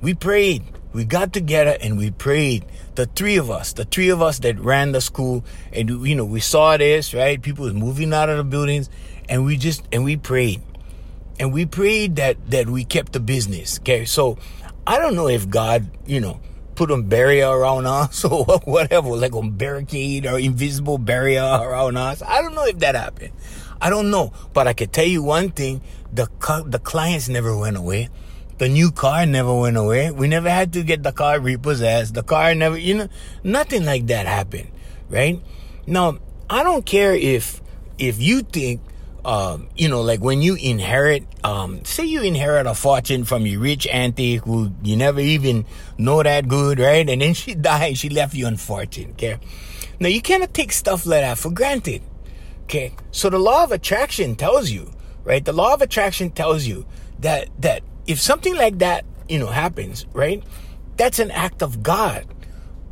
We 0.00 0.14
prayed. 0.14 0.62
We 0.94 1.04
got 1.04 1.32
together 1.32 1.76
and 1.80 1.98
we 1.98 2.12
prayed 2.12 2.64
the 2.94 3.06
three 3.06 3.36
of 3.36 3.50
us, 3.50 3.72
the 3.72 3.84
three 3.84 4.10
of 4.10 4.22
us 4.22 4.38
that 4.38 4.60
ran 4.60 4.92
the 4.92 5.00
school, 5.00 5.44
and 5.72 5.90
you 6.06 6.14
know, 6.14 6.24
we 6.24 6.38
saw 6.38 6.76
this, 6.76 7.12
right? 7.12 7.42
People 7.42 7.64
was 7.64 7.74
moving 7.74 8.14
out 8.14 8.28
of 8.28 8.36
the 8.36 8.44
buildings, 8.44 8.88
and 9.28 9.44
we 9.44 9.56
just 9.56 9.82
and 9.90 10.04
we 10.04 10.16
prayed, 10.16 10.62
and 11.40 11.52
we 11.52 11.66
prayed 11.66 12.14
that 12.16 12.48
that 12.50 12.70
we 12.70 12.84
kept 12.84 13.12
the 13.12 13.18
business. 13.18 13.80
Okay, 13.80 14.04
so 14.04 14.38
I 14.86 14.98
don't 14.98 15.16
know 15.16 15.26
if 15.26 15.50
God, 15.50 15.90
you 16.06 16.20
know, 16.20 16.38
put 16.76 16.92
a 16.92 17.02
barrier 17.02 17.48
around 17.48 17.86
us 17.86 18.24
or 18.24 18.44
whatever, 18.62 19.08
like 19.16 19.34
a 19.34 19.42
barricade 19.42 20.26
or 20.26 20.38
invisible 20.38 20.98
barrier 20.98 21.42
around 21.42 21.96
us. 21.96 22.22
I 22.22 22.40
don't 22.40 22.54
know 22.54 22.66
if 22.66 22.78
that 22.78 22.94
happened. 22.94 23.32
I 23.80 23.90
don't 23.90 24.12
know, 24.12 24.32
but 24.52 24.68
I 24.68 24.72
can 24.72 24.90
tell 24.90 25.06
you 25.06 25.24
one 25.24 25.50
thing: 25.50 25.82
the 26.12 26.28
the 26.66 26.78
clients 26.78 27.28
never 27.28 27.56
went 27.58 27.76
away. 27.76 28.10
The 28.64 28.70
new 28.70 28.92
car 28.92 29.26
never 29.26 29.54
went 29.54 29.76
away. 29.76 30.10
We 30.10 30.26
never 30.26 30.48
had 30.48 30.72
to 30.72 30.82
get 30.82 31.02
the 31.02 31.12
car 31.12 31.38
repossessed. 31.38 32.14
The 32.14 32.22
car 32.22 32.54
never, 32.54 32.78
you 32.78 32.94
know, 32.94 33.08
nothing 33.42 33.84
like 33.84 34.06
that 34.06 34.24
happened, 34.24 34.70
right? 35.10 35.38
Now, 35.86 36.16
I 36.48 36.62
don't 36.62 36.86
care 36.86 37.12
if, 37.12 37.60
if 37.98 38.22
you 38.22 38.40
think, 38.40 38.80
um, 39.22 39.68
you 39.76 39.90
know, 39.90 40.00
like 40.00 40.20
when 40.20 40.40
you 40.40 40.54
inherit, 40.54 41.24
um, 41.44 41.84
say 41.84 42.06
you 42.06 42.22
inherit 42.22 42.66
a 42.66 42.74
fortune 42.74 43.24
from 43.24 43.44
your 43.44 43.60
rich 43.60 43.86
auntie 43.88 44.36
who 44.36 44.72
you 44.82 44.96
never 44.96 45.20
even 45.20 45.66
know 45.98 46.22
that 46.22 46.48
good, 46.48 46.78
right? 46.78 47.06
And 47.06 47.20
then 47.20 47.34
she 47.34 47.54
died, 47.70 47.98
she 47.98 48.08
left 48.08 48.32
you 48.32 48.46
unfortunate, 48.46 49.10
okay? 49.10 49.36
Now, 50.00 50.08
you 50.08 50.22
cannot 50.22 50.54
take 50.54 50.72
stuff 50.72 51.04
like 51.04 51.20
that 51.20 51.36
for 51.36 51.50
granted, 51.50 52.00
okay? 52.62 52.94
So 53.10 53.28
the 53.28 53.38
law 53.38 53.62
of 53.64 53.72
attraction 53.72 54.36
tells 54.36 54.70
you, 54.70 54.90
right? 55.22 55.44
The 55.44 55.52
law 55.52 55.74
of 55.74 55.82
attraction 55.82 56.30
tells 56.30 56.64
you 56.64 56.86
that, 57.18 57.50
that 57.60 57.82
if 58.06 58.20
something 58.20 58.56
like 58.56 58.78
that, 58.78 59.04
you 59.28 59.38
know, 59.38 59.48
happens, 59.48 60.06
right? 60.12 60.42
That's 60.96 61.18
an 61.18 61.30
act 61.30 61.62
of 61.62 61.82
God. 61.82 62.26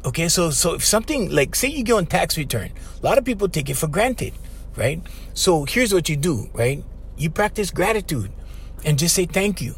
Okay, 0.04 0.28
so 0.28 0.50
so 0.50 0.74
if 0.74 0.84
something 0.84 1.30
like 1.30 1.54
say 1.54 1.68
you 1.68 1.84
go 1.84 1.96
on 1.98 2.06
tax 2.06 2.36
return, 2.36 2.72
a 3.00 3.06
lot 3.06 3.18
of 3.18 3.24
people 3.24 3.48
take 3.48 3.70
it 3.70 3.76
for 3.76 3.86
granted, 3.86 4.34
right? 4.74 5.00
So 5.34 5.64
here's 5.64 5.94
what 5.94 6.08
you 6.08 6.16
do, 6.16 6.50
right? 6.52 6.82
You 7.16 7.30
practice 7.30 7.70
gratitude 7.70 8.32
and 8.84 8.98
just 8.98 9.14
say 9.14 9.26
thank 9.26 9.60
you. 9.60 9.76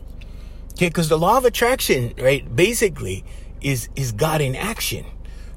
Okay, 0.72 0.88
because 0.88 1.08
the 1.08 1.18
law 1.18 1.36
of 1.36 1.44
attraction, 1.44 2.14
right, 2.18 2.44
basically 2.56 3.24
is 3.60 3.88
is 3.96 4.12
God 4.12 4.40
in 4.40 4.56
action. 4.56 5.04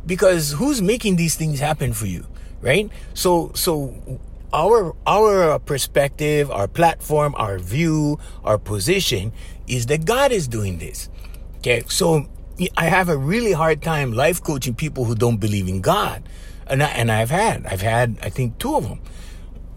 Because 0.06 0.54
who's 0.54 0.82
making 0.82 1.16
these 1.16 1.36
things 1.36 1.60
happen 1.60 1.94
for 1.94 2.06
you, 2.06 2.26
right? 2.62 2.90
So 3.13 3.52
so 3.56 4.20
our 4.54 4.96
our 5.06 5.60
perspective, 5.60 6.50
our 6.52 6.68
platform, 6.68 7.36
our 7.38 7.60
view, 7.60 8.20
our 8.44 8.58
position 8.58 9.32
is 9.68 9.88
that 9.88 10.06
God 10.06 10.32
is 10.32 10.48
doing 10.48 10.78
this. 10.78 11.10
Okay, 11.58 11.84
so 11.88 12.28
I 12.76 12.86
have 12.86 13.10
a 13.10 13.18
really 13.18 13.52
hard 13.52 13.82
time 13.82 14.14
life 14.14 14.42
coaching 14.42 14.74
people 14.74 15.06
who 15.06 15.16
don't 15.16 15.38
believe 15.38 15.68
in 15.68 15.82
God, 15.82 16.28
and 16.68 16.82
I, 16.82 16.88
and 16.88 17.12
I've 17.12 17.30
had 17.30 17.66
I've 17.66 17.82
had 17.82 18.18
I 18.22 18.30
think 18.30 18.58
two 18.58 18.76
of 18.76 18.84
them, 18.84 19.00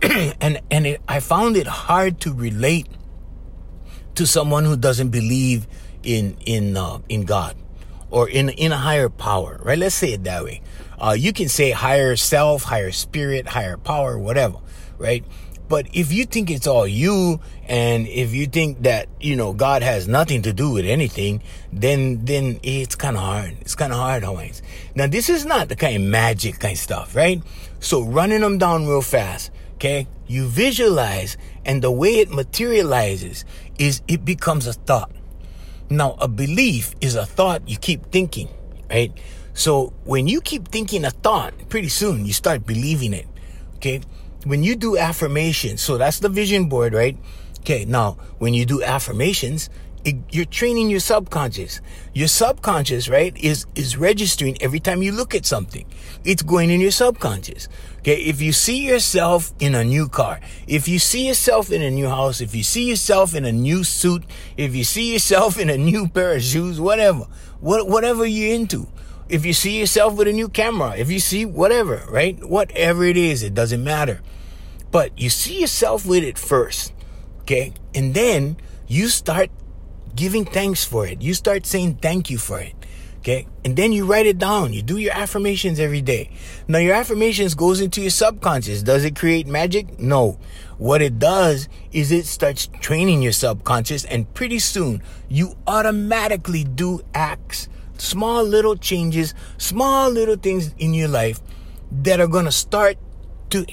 and 0.40 0.60
and 0.70 0.86
it, 0.86 1.00
I 1.08 1.20
found 1.20 1.56
it 1.56 1.66
hard 1.66 2.20
to 2.20 2.32
relate 2.32 2.86
to 4.14 4.26
someone 4.26 4.64
who 4.64 4.76
doesn't 4.76 5.10
believe 5.10 5.66
in 6.02 6.36
in 6.46 6.76
uh, 6.76 6.98
in 7.08 7.24
God 7.24 7.56
or 8.10 8.28
in 8.28 8.50
in 8.50 8.72
a 8.72 8.78
higher 8.78 9.08
power, 9.08 9.60
right? 9.62 9.78
Let's 9.78 9.94
say 9.94 10.12
it 10.12 10.24
that 10.24 10.44
way. 10.44 10.62
Uh, 11.00 11.16
you 11.18 11.32
can 11.32 11.48
say 11.48 11.70
higher 11.70 12.14
self, 12.16 12.62
higher 12.62 12.92
spirit, 12.92 13.46
higher 13.46 13.76
power, 13.76 14.18
whatever, 14.18 14.58
right? 14.98 15.24
But 15.68 15.86
if 15.92 16.12
you 16.12 16.24
think 16.24 16.50
it's 16.50 16.66
all 16.66 16.86
you, 16.86 17.40
and 17.68 18.08
if 18.08 18.34
you 18.34 18.46
think 18.46 18.82
that, 18.82 19.08
you 19.20 19.36
know, 19.36 19.52
God 19.52 19.82
has 19.82 20.08
nothing 20.08 20.42
to 20.42 20.52
do 20.52 20.72
with 20.72 20.84
anything, 20.84 21.42
then, 21.72 22.24
then 22.24 22.58
it's 22.64 22.96
kind 22.96 23.16
of 23.16 23.22
hard. 23.22 23.56
It's 23.60 23.76
kind 23.76 23.92
of 23.92 23.98
hard, 23.98 24.24
Hawaiians. 24.24 24.62
Now, 24.96 25.06
this 25.06 25.30
is 25.30 25.46
not 25.46 25.68
the 25.68 25.76
kind 25.76 25.94
of 25.94 26.02
magic 26.02 26.58
kind 26.58 26.72
of 26.72 26.78
stuff, 26.78 27.14
right? 27.14 27.40
So 27.78 28.02
running 28.02 28.40
them 28.40 28.58
down 28.58 28.88
real 28.88 29.00
fast, 29.00 29.52
okay? 29.74 30.08
You 30.26 30.48
visualize, 30.48 31.36
and 31.64 31.82
the 31.82 31.92
way 31.92 32.16
it 32.16 32.32
materializes 32.32 33.44
is 33.78 34.02
it 34.08 34.24
becomes 34.24 34.66
a 34.66 34.72
thought. 34.72 35.12
Now, 35.88 36.16
a 36.18 36.26
belief 36.26 36.96
is 37.00 37.14
a 37.14 37.24
thought 37.24 37.68
you 37.68 37.76
keep 37.76 38.10
thinking, 38.10 38.48
right? 38.90 39.12
So 39.54 39.92
when 40.04 40.28
you 40.28 40.40
keep 40.40 40.68
thinking 40.68 41.04
a 41.04 41.10
thought, 41.10 41.54
pretty 41.68 41.88
soon 41.88 42.24
you 42.26 42.32
start 42.32 42.66
believing 42.66 43.12
it, 43.12 43.26
okay? 43.76 44.00
when 44.44 44.62
you 44.62 44.76
do 44.76 44.96
affirmations, 44.96 45.82
so 45.82 45.98
that's 45.98 46.18
the 46.18 46.28
vision 46.28 46.68
board, 46.68 46.94
right? 46.94 47.16
Okay, 47.60 47.84
now 47.84 48.12
when 48.38 48.54
you 48.54 48.64
do 48.64 48.82
affirmations, 48.82 49.68
it, 50.02 50.16
you're 50.30 50.46
training 50.46 50.88
your 50.88 51.00
subconscious. 51.00 51.82
Your 52.14 52.28
subconscious, 52.28 53.10
right, 53.10 53.36
is 53.36 53.66
is 53.74 53.98
registering 53.98 54.56
every 54.62 54.80
time 54.80 55.02
you 55.02 55.12
look 55.12 55.34
at 55.34 55.44
something. 55.44 55.84
It's 56.24 56.40
going 56.40 56.70
in 56.70 56.80
your 56.80 56.90
subconscious. 56.90 57.68
Okay, 57.98 58.16
if 58.16 58.40
you 58.40 58.52
see 58.52 58.86
yourself 58.86 59.52
in 59.58 59.74
a 59.74 59.84
new 59.84 60.08
car, 60.08 60.40
if 60.66 60.88
you 60.88 60.98
see 60.98 61.28
yourself 61.28 61.70
in 61.70 61.82
a 61.82 61.90
new 61.90 62.08
house, 62.08 62.40
if 62.40 62.54
you 62.54 62.62
see 62.62 62.88
yourself 62.88 63.34
in 63.34 63.44
a 63.44 63.52
new 63.52 63.84
suit, 63.84 64.24
if 64.56 64.74
you 64.74 64.84
see 64.84 65.12
yourself 65.12 65.58
in 65.58 65.68
a 65.68 65.76
new 65.76 66.08
pair 66.08 66.34
of 66.34 66.42
shoes, 66.42 66.80
whatever, 66.80 67.26
what, 67.60 67.86
whatever 67.86 68.24
you're 68.24 68.54
into, 68.54 68.88
if 69.30 69.46
you 69.46 69.52
see 69.52 69.78
yourself 69.78 70.16
with 70.16 70.28
a 70.28 70.32
new 70.32 70.48
camera, 70.48 70.96
if 70.96 71.10
you 71.10 71.20
see 71.20 71.44
whatever, 71.44 72.04
right? 72.08 72.38
Whatever 72.44 73.04
it 73.04 73.16
is, 73.16 73.42
it 73.42 73.54
doesn't 73.54 73.82
matter. 73.82 74.20
But 74.90 75.18
you 75.18 75.30
see 75.30 75.60
yourself 75.60 76.04
with 76.04 76.24
it 76.24 76.36
first, 76.36 76.92
okay? 77.42 77.72
And 77.94 78.12
then 78.12 78.56
you 78.88 79.08
start 79.08 79.50
giving 80.16 80.44
thanks 80.44 80.84
for 80.84 81.06
it. 81.06 81.22
You 81.22 81.34
start 81.34 81.64
saying 81.64 81.98
thank 82.02 82.28
you 82.28 82.38
for 82.38 82.60
it. 82.60 82.74
Okay. 83.20 83.46
And 83.66 83.76
then 83.76 83.92
you 83.92 84.06
write 84.06 84.24
it 84.24 84.38
down. 84.38 84.72
You 84.72 84.80
do 84.80 84.96
your 84.96 85.12
affirmations 85.12 85.78
every 85.78 86.00
day. 86.00 86.30
Now 86.66 86.78
your 86.78 86.94
affirmations 86.94 87.54
goes 87.54 87.82
into 87.82 88.00
your 88.00 88.10
subconscious. 88.10 88.82
Does 88.82 89.04
it 89.04 89.14
create 89.14 89.46
magic? 89.46 90.00
No. 90.00 90.38
What 90.78 91.02
it 91.02 91.18
does 91.18 91.68
is 91.92 92.12
it 92.12 92.24
starts 92.24 92.66
training 92.80 93.20
your 93.20 93.32
subconscious 93.32 94.06
and 94.06 94.32
pretty 94.32 94.58
soon 94.58 95.02
you 95.28 95.54
automatically 95.66 96.64
do 96.64 97.02
acts 97.12 97.68
Small 98.00 98.42
little 98.42 98.76
changes, 98.76 99.34
small 99.58 100.08
little 100.08 100.36
things 100.36 100.74
in 100.78 100.94
your 100.94 101.08
life 101.08 101.38
that 101.92 102.18
are 102.18 102.26
going 102.26 102.46
to 102.46 102.52
start 102.52 102.96
to 103.50 103.66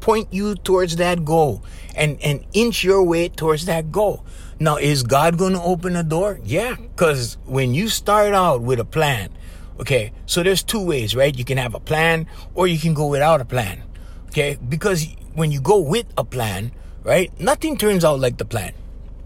point 0.00 0.32
you 0.32 0.56
towards 0.56 0.96
that 0.96 1.24
goal 1.24 1.62
and, 1.94 2.20
and 2.20 2.44
inch 2.52 2.82
your 2.82 3.04
way 3.04 3.28
towards 3.28 3.66
that 3.66 3.92
goal. 3.92 4.24
Now, 4.58 4.78
is 4.78 5.04
God 5.04 5.38
going 5.38 5.52
to 5.52 5.62
open 5.62 5.94
a 5.94 6.02
door? 6.02 6.40
Yeah, 6.42 6.74
because 6.74 7.38
when 7.44 7.72
you 7.72 7.88
start 7.88 8.34
out 8.34 8.62
with 8.62 8.80
a 8.80 8.84
plan, 8.84 9.30
okay, 9.78 10.10
so 10.26 10.42
there's 10.42 10.64
two 10.64 10.84
ways, 10.84 11.14
right? 11.14 11.36
You 11.36 11.44
can 11.44 11.58
have 11.58 11.74
a 11.74 11.80
plan 11.80 12.26
or 12.54 12.66
you 12.66 12.80
can 12.80 12.94
go 12.94 13.06
without 13.06 13.40
a 13.40 13.44
plan, 13.44 13.82
okay? 14.28 14.58
Because 14.68 15.06
when 15.34 15.52
you 15.52 15.60
go 15.60 15.78
with 15.78 16.06
a 16.16 16.24
plan, 16.24 16.72
right, 17.04 17.30
nothing 17.38 17.76
turns 17.76 18.04
out 18.04 18.18
like 18.18 18.38
the 18.38 18.44
plan. 18.44 18.72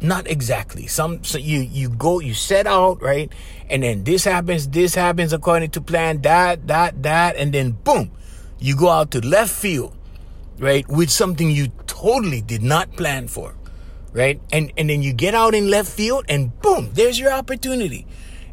Not 0.02 0.28
exactly. 0.28 0.88
Some 0.88 1.22
so 1.22 1.38
you 1.38 1.60
you 1.60 1.88
go 1.88 2.18
you 2.18 2.34
set 2.34 2.66
out 2.66 3.00
right, 3.00 3.32
and 3.70 3.82
then 3.82 4.04
this 4.04 4.24
happens, 4.24 4.68
this 4.68 4.94
happens 4.94 5.32
according 5.32 5.70
to 5.70 5.80
plan, 5.80 6.22
that 6.22 6.66
that 6.66 7.02
that, 7.04 7.36
and 7.36 7.54
then 7.54 7.72
boom, 7.72 8.10
you 8.58 8.76
go 8.76 8.88
out 8.88 9.12
to 9.12 9.24
left 9.24 9.52
field, 9.52 9.96
right, 10.58 10.86
with 10.88 11.08
something 11.08 11.50
you 11.50 11.68
totally 11.86 12.42
did 12.42 12.62
not 12.62 12.92
plan 12.96 13.28
for 13.28 13.54
right? 14.12 14.40
And 14.52 14.72
and 14.76 14.90
then 14.90 15.02
you 15.02 15.12
get 15.12 15.34
out 15.34 15.54
in 15.54 15.70
left 15.70 15.90
field 15.90 16.24
and 16.28 16.52
boom, 16.60 16.90
there's 16.94 17.18
your 17.18 17.32
opportunity. 17.32 18.06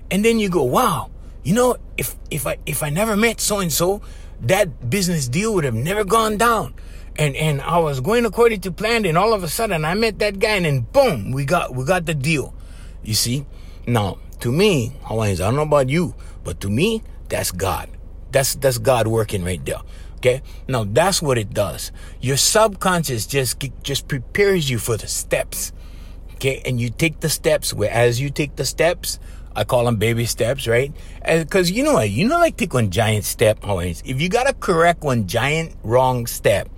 And 0.09 0.25
then 0.25 0.39
you 0.39 0.49
go, 0.49 0.63
wow, 0.63 1.12
you 1.43 1.53
know, 1.53 1.77
if 1.97 2.15
if 2.31 2.47
I 2.47 2.57
if 2.65 2.81
I 2.81 2.89
never 2.89 3.15
met 3.15 3.39
so 3.39 3.59
and 3.59 3.71
so, 3.71 4.01
that 4.41 4.89
business 4.89 5.27
deal 5.27 5.53
would 5.53 5.63
have 5.63 5.75
never 5.75 6.03
gone 6.03 6.38
down. 6.38 6.73
And 7.19 7.36
and 7.36 7.62
I 7.62 7.77
was 7.79 7.99
going 7.99 8.23
according 8.23 8.62
to 8.62 8.71
plan, 8.71 9.03
and 9.03 9.17
all 9.17 9.34
of 9.34 9.43
a 9.43 9.49
sudden 9.49 9.84
I 9.84 9.93
met 9.93 10.19
that 10.19 10.39
guy, 10.39 10.55
and 10.55 10.65
then 10.65 10.88
boom, 10.93 11.32
we 11.32 11.43
got 11.43 11.75
we 11.75 11.84
got 11.84 12.05
the 12.05 12.15
deal. 12.15 12.55
You 13.03 13.13
see? 13.13 13.45
Now, 13.86 14.19
to 14.39 14.51
me, 14.51 14.95
Hawaiians, 15.03 15.41
I 15.41 15.47
don't 15.47 15.58
know 15.58 15.63
about 15.63 15.89
you, 15.89 16.15
but 16.45 16.62
to 16.62 16.69
me, 16.69 17.03
that's 17.27 17.51
God. 17.51 17.89
That's 18.32 18.55
that's 18.55 18.77
God 18.77 19.08
working 19.08 19.43
right 19.43 19.63
there. 19.65 19.82
Okay. 20.17 20.41
Now 20.69 20.86
that's 20.86 21.21
what 21.21 21.38
it 21.38 21.53
does. 21.53 21.91
Your 22.21 22.38
subconscious 22.38 23.27
just 23.27 23.60
just 23.84 24.08
prepares 24.08 24.69
you 24.69 24.79
for 24.79 24.95
the 24.95 25.08
steps. 25.08 25.73
Okay. 26.36 26.62
And 26.65 26.79
you 26.79 26.89
take 26.89 27.19
the 27.19 27.29
steps 27.29 27.73
where 27.73 27.91
as 27.91 28.21
you 28.21 28.29
take 28.29 28.55
the 28.55 28.65
steps, 28.65 29.19
I 29.55 29.65
call 29.65 29.84
them 29.84 29.97
baby 29.97 30.25
steps, 30.25 30.67
right? 30.67 30.93
Because 31.25 31.69
you 31.69 31.84
know 31.84 31.95
what? 31.95 32.10
You 32.10 32.29
know, 32.29 32.38
like 32.38 32.55
take 32.55 32.73
one 32.73 32.91
giant 32.91 33.25
step 33.25 33.60
always. 33.63 34.01
If 34.05 34.21
you 34.21 34.29
got 34.29 34.47
to 34.47 34.53
correct 34.53 35.03
one 35.03 35.27
giant 35.27 35.75
wrong 35.84 36.27
step, 36.27 36.69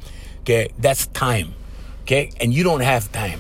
okay, 0.42 0.72
that's 0.78 1.08
time. 1.08 1.54
Okay. 2.02 2.32
And 2.40 2.54
you 2.54 2.64
don't 2.64 2.82
have 2.82 3.12
time. 3.12 3.40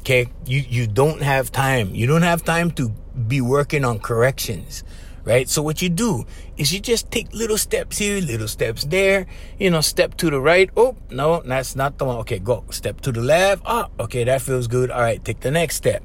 Okay. 0.00 0.28
You, 0.46 0.64
you 0.68 0.86
don't 0.86 1.22
have 1.22 1.52
time. 1.52 1.94
You 1.94 2.06
don't 2.06 2.22
have 2.22 2.44
time 2.44 2.70
to 2.72 2.90
be 3.26 3.40
working 3.40 3.84
on 3.84 3.98
corrections 3.98 4.84
right? 5.28 5.46
So 5.46 5.60
what 5.60 5.82
you 5.82 5.90
do 5.90 6.24
is 6.56 6.72
you 6.72 6.80
just 6.80 7.10
take 7.10 7.32
little 7.34 7.58
steps 7.58 7.98
here, 7.98 8.20
little 8.20 8.48
steps 8.48 8.84
there, 8.84 9.26
you 9.58 9.68
know, 9.68 9.82
step 9.82 10.16
to 10.16 10.30
the 10.30 10.40
right. 10.40 10.70
Oh, 10.74 10.96
no, 11.10 11.42
that's 11.42 11.76
not 11.76 11.98
the 11.98 12.06
one. 12.06 12.16
Okay, 12.24 12.38
go. 12.38 12.64
Step 12.70 13.02
to 13.02 13.12
the 13.12 13.20
left. 13.20 13.62
Ah, 13.66 13.88
okay, 14.00 14.24
that 14.24 14.40
feels 14.40 14.66
good. 14.66 14.90
All 14.90 15.02
right, 15.02 15.22
take 15.22 15.40
the 15.40 15.50
next 15.50 15.76
step. 15.76 16.02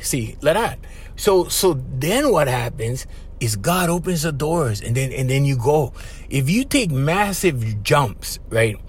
See, 0.00 0.36
let 0.40 0.54
that. 0.54 0.78
So 1.16 1.48
so 1.48 1.74
then 1.74 2.32
what 2.32 2.48
happens 2.48 3.06
is 3.40 3.56
God 3.56 3.90
opens 3.90 4.22
the 4.22 4.32
doors 4.32 4.80
and 4.80 4.96
then 4.96 5.12
and 5.12 5.28
then 5.28 5.44
you 5.44 5.56
go. 5.56 5.92
If 6.30 6.48
you 6.48 6.64
take 6.64 6.90
massive 6.90 7.82
jumps, 7.82 8.38
right? 8.48 8.80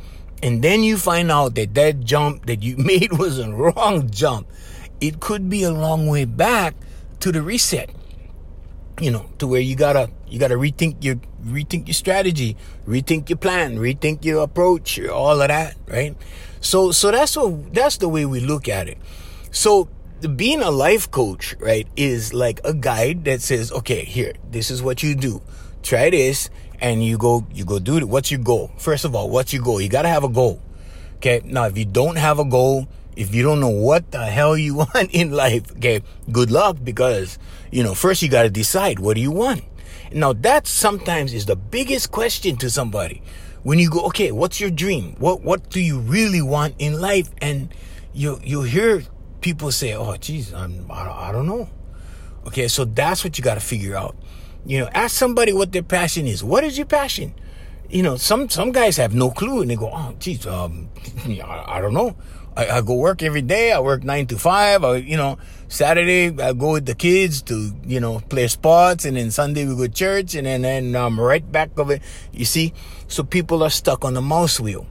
And 0.44 0.62
then 0.62 0.84
you 0.84 0.98
find 0.98 1.32
out 1.32 1.56
that 1.56 1.74
that 1.74 2.02
jump 2.02 2.46
that 2.46 2.62
you 2.62 2.78
made 2.92 3.18
was 3.18 3.40
a 3.40 3.52
wrong 3.52 4.12
jump. 4.12 4.46
It 5.02 5.20
could 5.20 5.50
be 5.50 5.64
a 5.64 5.72
long 5.72 6.06
way 6.06 6.26
back 6.26 6.76
to 7.22 7.32
the 7.32 7.42
reset 7.42 7.90
you 9.00 9.12
know, 9.12 9.26
to 9.40 9.48
where 9.48 9.62
you 9.62 9.76
gotta 9.76 10.10
you 10.28 10.40
gotta 10.40 10.56
rethink 10.56 11.04
your 11.04 11.16
rethink 11.46 11.88
your 11.88 11.94
strategy, 11.94 12.56
rethink 12.88 13.30
your 13.30 13.38
plan, 13.38 13.78
rethink 13.78 14.24
your 14.24 14.44
approach, 14.44 15.00
all 15.08 15.42
of 15.42 15.48
that, 15.48 15.76
right? 15.88 16.16
So 16.62 16.92
so 16.92 17.12
that's 17.12 17.36
what 17.36 17.74
that's 17.74 17.98
the 17.98 18.10
way 18.10 18.26
we 18.26 18.40
look 18.40 18.70
at 18.70 18.88
it. 18.88 18.98
So 19.52 19.90
being 20.36 20.62
a 20.62 20.72
life 20.72 21.10
coach, 21.12 21.56
right, 21.60 21.88
is 21.96 22.34
like 22.34 22.62
a 22.64 22.74
guide 22.74 23.26
that 23.26 23.42
says, 23.42 23.72
okay, 23.72 24.06
here, 24.06 24.34
this 24.50 24.72
is 24.72 24.82
what 24.82 25.04
you 25.04 25.16
do. 25.16 25.42
Try 25.82 26.10
this, 26.10 26.50
and 26.84 27.04
you 27.04 27.18
go 27.18 27.48
you 27.54 27.66
go 27.66 27.80
do 27.80 27.98
it. 27.98 28.04
What's 28.04 28.30
your 28.30 28.42
goal? 28.42 28.70
First 28.78 29.06
of 29.06 29.16
all, 29.16 29.30
what's 29.30 29.54
your 29.54 29.64
goal? 29.64 29.82
You 29.82 29.90
gotta 29.90 30.10
have 30.10 30.24
a 30.24 30.30
goal. 30.30 30.62
Okay. 31.16 31.42
Now, 31.46 31.66
if 31.66 31.78
you 31.78 31.86
don't 31.86 32.18
have 32.18 32.38
a 32.38 32.46
goal, 32.46 32.88
if 33.16 33.34
you 33.34 33.42
don't 33.42 33.62
know 33.62 33.70
what 33.70 34.12
the 34.12 34.26
hell 34.26 34.58
you 34.58 34.76
want 34.84 35.10
in 35.12 35.32
life, 35.32 35.72
okay, 35.78 36.02
good 36.32 36.52
luck 36.52 36.78
because, 36.84 37.40
you 37.72 37.82
know, 37.82 37.96
first 37.96 38.22
you 38.22 38.28
got 38.30 38.44
to 38.44 38.50
decide 38.50 39.00
what 39.00 39.16
do 39.16 39.22
you 39.22 39.32
want. 39.32 39.64
Now 40.12 40.34
that 40.34 40.68
sometimes 40.68 41.34
is 41.34 41.46
the 41.46 41.56
biggest 41.56 42.12
question 42.12 42.58
to 42.58 42.70
somebody. 42.70 43.24
When 43.64 43.80
you 43.80 43.90
go, 43.90 44.02
okay, 44.08 44.34
what's 44.34 44.60
your 44.60 44.70
dream? 44.70 45.16
What 45.18 45.42
what 45.42 45.70
do 45.70 45.80
you 45.80 46.00
really 46.00 46.42
want 46.42 46.76
in 46.78 47.00
life? 47.00 47.32
And 47.42 47.74
you 48.14 48.40
you 48.44 48.64
hear 48.64 49.04
people 49.40 49.72
say, 49.72 49.94
"Oh, 49.94 50.16
geez, 50.18 50.54
I'm, 50.54 50.86
I, 50.92 51.30
I 51.30 51.32
don't 51.32 51.48
know." 51.48 51.70
Okay, 52.46 52.68
so 52.68 52.84
that's 52.84 53.24
what 53.24 53.38
you 53.38 53.44
got 53.44 53.56
to 53.56 53.62
figure 53.62 53.96
out. 53.96 54.16
You 54.66 54.80
know, 54.82 54.90
ask 54.94 55.16
somebody 55.16 55.54
what 55.54 55.72
their 55.72 55.84
passion 55.84 56.28
is. 56.28 56.44
What 56.44 56.64
is 56.64 56.78
your 56.78 56.88
passion? 56.88 57.34
You 57.90 58.02
know, 58.02 58.16
some 58.16 58.50
some 58.50 58.72
guys 58.72 58.98
have 58.98 59.14
no 59.14 59.30
clue 59.30 59.62
and 59.62 59.70
they 59.70 59.76
go, 59.76 59.92
"Oh, 59.94 60.16
geez, 60.20 60.48
um, 60.48 60.90
I, 61.26 61.78
I 61.78 61.82
don't 61.82 61.94
know." 61.94 62.16
I, 62.56 62.68
I, 62.68 62.82
go 62.82 62.94
work 62.96 63.24
every 63.24 63.42
day. 63.42 63.72
I 63.72 63.80
work 63.80 64.04
nine 64.04 64.28
to 64.28 64.38
five. 64.38 64.84
I, 64.84 64.98
you 64.98 65.18
know, 65.18 65.38
Saturday 65.68 66.28
I 66.40 66.54
go 66.54 66.74
with 66.74 66.86
the 66.86 66.94
kids 66.96 67.42
to, 67.44 67.74
you 67.84 68.00
know, 68.00 68.20
play 68.20 68.48
sports. 68.48 69.06
And 69.06 69.18
then 69.18 69.32
Sunday 69.32 69.66
we 69.66 69.76
go 69.76 69.88
to 69.88 69.92
church. 69.92 70.36
And 70.36 70.46
then, 70.46 70.62
then 70.62 70.96
I'm 70.96 71.20
right 71.20 71.50
back 71.52 71.78
of 71.80 71.90
it. 71.90 72.02
You 72.32 72.46
see? 72.46 72.74
So 73.08 73.24
people 73.24 73.64
are 73.64 73.70
stuck 73.70 74.06
on 74.06 74.14
the 74.14 74.22
mouse 74.22 74.60
wheel. 74.60 74.86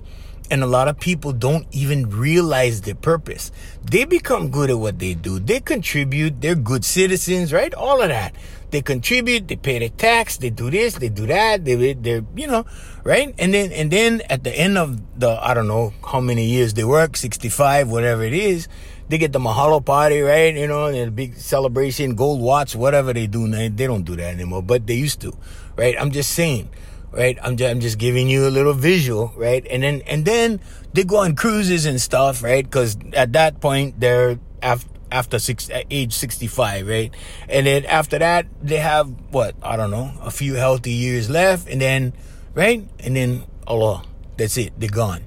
And 0.51 0.63
a 0.63 0.67
lot 0.67 0.89
of 0.89 0.99
people 1.01 1.33
don't 1.33 1.67
even 1.73 2.11
realize 2.11 2.83
their 2.83 2.95
purpose. 2.95 3.51
They 3.83 4.05
become 4.05 4.51
good 4.51 4.71
at 4.71 4.79
what 4.79 4.99
they 4.99 5.15
do. 5.15 5.39
They 5.39 5.61
contribute. 5.61 6.41
They're 6.41 6.55
good 6.55 6.85
citizens, 6.85 7.53
right? 7.53 7.73
All 7.73 8.03
of 8.03 8.09
that. 8.09 8.35
They 8.73 8.81
contribute, 8.81 9.49
they 9.49 9.57
pay 9.57 9.79
their 9.81 9.91
tax, 9.91 10.39
they 10.39 10.49
do 10.49 10.71
this, 10.71 10.95
they 10.95 11.11
do 11.11 11.27
that, 11.27 11.63
they, 11.63 11.93
they're, 11.93 12.25
you 12.35 12.47
know, 12.47 12.65
right? 13.05 13.35
And 13.39 13.53
then, 13.53 13.71
and 13.71 13.91
then 13.91 14.23
at 14.31 14.45
the 14.45 14.51
end 14.51 14.79
of 14.79 14.99
the, 15.21 15.29
I 15.29 15.53
don't 15.53 15.69
know 15.69 15.93
how 16.03 16.23
many 16.23 16.47
years 16.47 16.73
they 16.73 16.83
work, 16.83 17.19
65, 17.19 17.91
whatever 17.91 18.23
it 18.23 18.33
is, 18.33 18.69
they 19.11 19.19
get 19.19 19.33
the 19.33 19.39
mahalo 19.39 19.85
party, 19.85 20.23
right? 20.23 20.57
You 20.57 20.67
know, 20.67 20.87
and 20.87 20.97
a 20.97 21.11
big 21.11 21.37
celebration, 21.37 22.15
gold 22.15 22.41
watch, 22.41 22.75
whatever 22.75 23.13
they 23.13 23.27
do. 23.27 23.47
They 23.47 23.69
don't 23.69 24.05
do 24.05 24.17
that 24.17 24.33
anymore, 24.33 24.63
but 24.63 24.87
they 24.87 24.95
used 24.95 25.21
to, 25.21 25.37
right? 25.77 25.95
I'm 26.01 26.11
just 26.11 26.33
saying, 26.33 26.71
right? 27.13 27.39
I'm 27.43 27.57
just, 27.57 27.71
I'm 27.71 27.81
just 27.81 27.99
giving 27.99 28.29
you 28.29 28.47
a 28.47 28.51
little 28.51 28.73
visual, 28.73 29.33
right? 29.37 29.67
And 29.71 29.83
then, 29.83 30.03
and 30.07 30.25
then 30.25 30.61
they 30.93 31.05
go 31.05 31.19
on 31.19 31.37
cruises 31.37 31.87
and 31.87 32.01
stuff, 32.01 32.43
right? 32.43 32.69
Cause 32.69 32.97
at 33.13 33.33
that 33.35 33.61
point, 33.61 34.01
they're 34.01 34.39
after, 34.63 34.89
after 35.11 35.39
six, 35.39 35.71
uh, 35.71 35.83
age 35.91 36.15
65, 36.15 36.89
right? 36.89 37.15
And 37.49 37.67
then 37.67 37.85
after 37.85 38.19
that, 38.19 38.47
they 38.63 38.79
have 38.79 39.09
what? 39.31 39.55
I 39.63 39.77
don't 39.77 39.91
know, 39.91 40.13
a 40.23 40.31
few 40.31 40.55
healthy 40.55 40.93
years 40.93 41.29
left. 41.29 41.69
And 41.69 41.81
then, 41.81 42.15
right? 42.55 42.87
And 43.01 43.15
then 43.15 43.45
aloha, 43.67 44.05
that's 44.37 44.57
it. 44.57 44.73
They're 44.79 44.89
gone, 44.89 45.23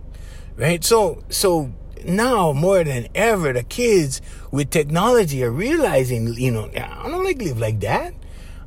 right? 0.58 0.84
So, 0.84 1.24
so 1.30 1.72
now 2.04 2.52
more 2.54 2.84
than 2.84 3.08
ever, 3.14 3.54
the 3.54 3.64
kids 3.64 4.22
with 4.52 4.72
technology 4.72 5.44
are 5.44 5.52
realizing, 5.52 6.34
you 6.34 6.52
know, 6.52 6.70
I 6.76 7.08
don't 7.08 7.24
like 7.24 7.38
live 7.38 7.60
like 7.60 7.80
that. 7.82 8.14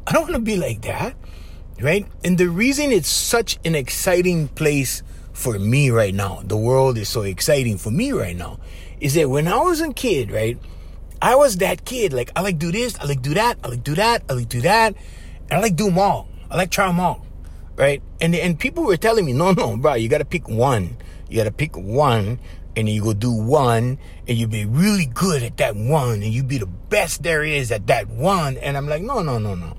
I 0.06 0.12
don't 0.12 0.22
want 0.22 0.34
to 0.34 0.40
be 0.40 0.56
like 0.56 0.82
that, 0.82 1.16
right? 1.80 2.06
And 2.24 2.38
the 2.38 2.48
reason 2.48 2.92
it's 2.92 3.08
such 3.08 3.58
an 3.64 3.74
exciting 3.74 4.48
place 4.48 5.02
for 5.32 5.58
me 5.58 5.90
right 5.90 6.14
now, 6.14 6.42
the 6.44 6.56
world 6.56 6.98
is 6.98 7.08
so 7.08 7.22
exciting 7.22 7.78
for 7.78 7.90
me 7.90 8.12
right 8.12 8.36
now, 8.36 8.58
is 9.00 9.14
that 9.14 9.30
when 9.30 9.46
I 9.46 9.58
was 9.58 9.80
a 9.80 9.92
kid, 9.92 10.30
right? 10.30 10.58
I 11.20 11.34
was 11.34 11.56
that 11.58 11.84
kid. 11.84 12.12
Like, 12.12 12.30
I 12.36 12.42
like 12.42 12.58
do 12.58 12.70
this, 12.72 12.98
I 12.98 13.06
like 13.06 13.22
do 13.22 13.34
that, 13.34 13.58
I 13.64 13.68
like 13.68 13.84
do 13.84 13.94
that, 13.94 14.22
I 14.28 14.34
like 14.34 14.48
do 14.48 14.60
that. 14.62 14.94
And 15.50 15.58
I 15.58 15.60
like 15.60 15.76
do 15.76 15.86
them 15.86 15.98
all. 15.98 16.28
I 16.50 16.56
like 16.56 16.70
try 16.70 16.86
them 16.86 17.00
all. 17.00 17.24
Right? 17.76 18.02
And 18.20 18.34
and 18.34 18.58
people 18.58 18.84
were 18.84 18.96
telling 18.96 19.24
me, 19.24 19.32
no, 19.32 19.52
no, 19.52 19.76
bro, 19.76 19.94
you 19.94 20.08
gotta 20.08 20.24
pick 20.24 20.48
one. 20.48 20.96
You 21.28 21.36
gotta 21.36 21.52
pick 21.52 21.76
one 21.76 22.40
and 22.76 22.86
then 22.86 22.94
you 22.94 23.02
go 23.02 23.12
do 23.12 23.32
one 23.32 23.98
and 24.26 24.38
you 24.38 24.46
be 24.46 24.64
really 24.64 25.06
good 25.06 25.42
at 25.42 25.56
that 25.58 25.76
one 25.76 26.22
and 26.22 26.32
you 26.32 26.42
be 26.42 26.58
the 26.58 26.66
best 26.66 27.22
there 27.22 27.42
is 27.42 27.70
at 27.72 27.86
that 27.86 28.08
one. 28.08 28.56
And 28.56 28.76
I'm 28.76 28.88
like, 28.88 29.02
no, 29.02 29.22
no, 29.22 29.38
no, 29.38 29.54
no. 29.54 29.76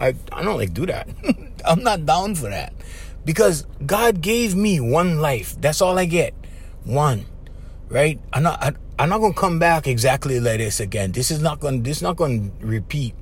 I, 0.00 0.14
I 0.32 0.42
don't 0.42 0.56
like 0.56 0.72
do 0.72 0.86
that. 0.86 1.08
I'm 1.64 1.82
not 1.82 2.06
down 2.06 2.34
for 2.34 2.48
that. 2.48 2.72
Because 3.24 3.66
God 3.84 4.20
gave 4.20 4.56
me 4.56 4.80
one 4.80 5.20
life. 5.20 5.54
That's 5.60 5.80
all 5.80 5.98
I 5.98 6.06
get. 6.06 6.34
One. 6.84 7.26
Right? 7.88 8.18
I'm 8.32 8.42
not 8.42 8.62
I, 8.62 8.72
I'm 8.98 9.08
not 9.08 9.18
gonna 9.18 9.34
come 9.34 9.58
back 9.58 9.86
exactly 9.86 10.40
like 10.40 10.58
this 10.58 10.80
again. 10.80 11.12
This 11.12 11.30
is 11.30 11.40
not 11.40 11.60
gonna 11.60 11.78
this 11.78 11.98
is 11.98 12.02
not 12.02 12.16
gonna 12.16 12.50
repeat. 12.60 13.14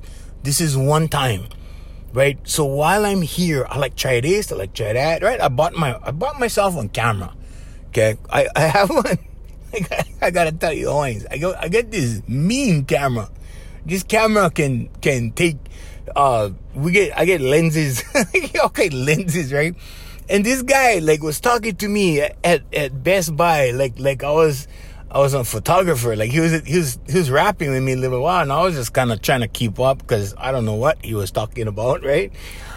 This 0.42 0.60
is 0.60 0.76
one 0.76 1.08
time. 1.08 1.48
Right? 2.12 2.38
So 2.44 2.64
while 2.64 3.04
I'm 3.04 3.22
here, 3.22 3.66
I 3.68 3.78
like 3.78 3.96
try 3.96 4.20
this, 4.20 4.52
I 4.52 4.56
like 4.56 4.72
try 4.72 4.92
that, 4.92 5.22
right? 5.22 5.40
I 5.40 5.48
bought 5.48 5.74
my 5.74 5.98
I 6.02 6.12
bought 6.12 6.38
myself 6.38 6.76
on 6.76 6.90
camera. 6.90 7.34
Okay. 7.88 8.16
I, 8.30 8.46
I 8.54 8.60
have 8.60 8.90
one 8.90 9.18
I 10.22 10.30
gotta 10.30 10.52
tell 10.52 10.72
you, 10.72 10.88
Owens, 10.88 11.26
I 11.30 11.38
go 11.38 11.54
I 11.58 11.68
get 11.68 11.90
this 11.90 12.22
mean 12.28 12.84
camera. 12.84 13.30
This 13.84 14.02
camera 14.02 14.50
can 14.50 14.88
can 15.00 15.32
take 15.32 15.56
uh, 16.14 16.50
we 16.74 16.92
get, 16.92 17.18
I 17.18 17.24
get 17.24 17.40
lenses. 17.40 18.02
okay, 18.64 18.88
lenses, 18.90 19.52
right? 19.52 19.74
And 20.28 20.44
this 20.44 20.62
guy, 20.62 20.98
like, 20.98 21.22
was 21.22 21.40
talking 21.40 21.76
to 21.76 21.88
me 21.88 22.20
at, 22.20 22.62
at 22.72 23.02
Best 23.02 23.36
Buy, 23.36 23.70
like, 23.70 23.98
like 23.98 24.22
I 24.22 24.30
was, 24.30 24.68
I 25.10 25.20
was 25.20 25.32
a 25.32 25.42
photographer. 25.42 26.14
Like 26.16 26.30
he 26.30 26.40
was, 26.40 26.60
he 26.66 26.76
was, 26.76 26.98
he 27.08 27.16
was 27.16 27.30
rapping 27.30 27.70
with 27.70 27.82
me 27.82 27.94
a 27.94 27.96
little 27.96 28.20
while, 28.20 28.42
and 28.42 28.52
I 28.52 28.62
was 28.62 28.74
just 28.74 28.92
kind 28.92 29.10
of 29.10 29.22
trying 29.22 29.40
to 29.40 29.48
keep 29.48 29.80
up 29.80 29.98
because 29.98 30.34
I 30.36 30.52
don't 30.52 30.66
know 30.66 30.74
what 30.74 31.02
he 31.02 31.14
was 31.14 31.30
talking 31.30 31.66
about, 31.66 32.04
right? 32.04 32.30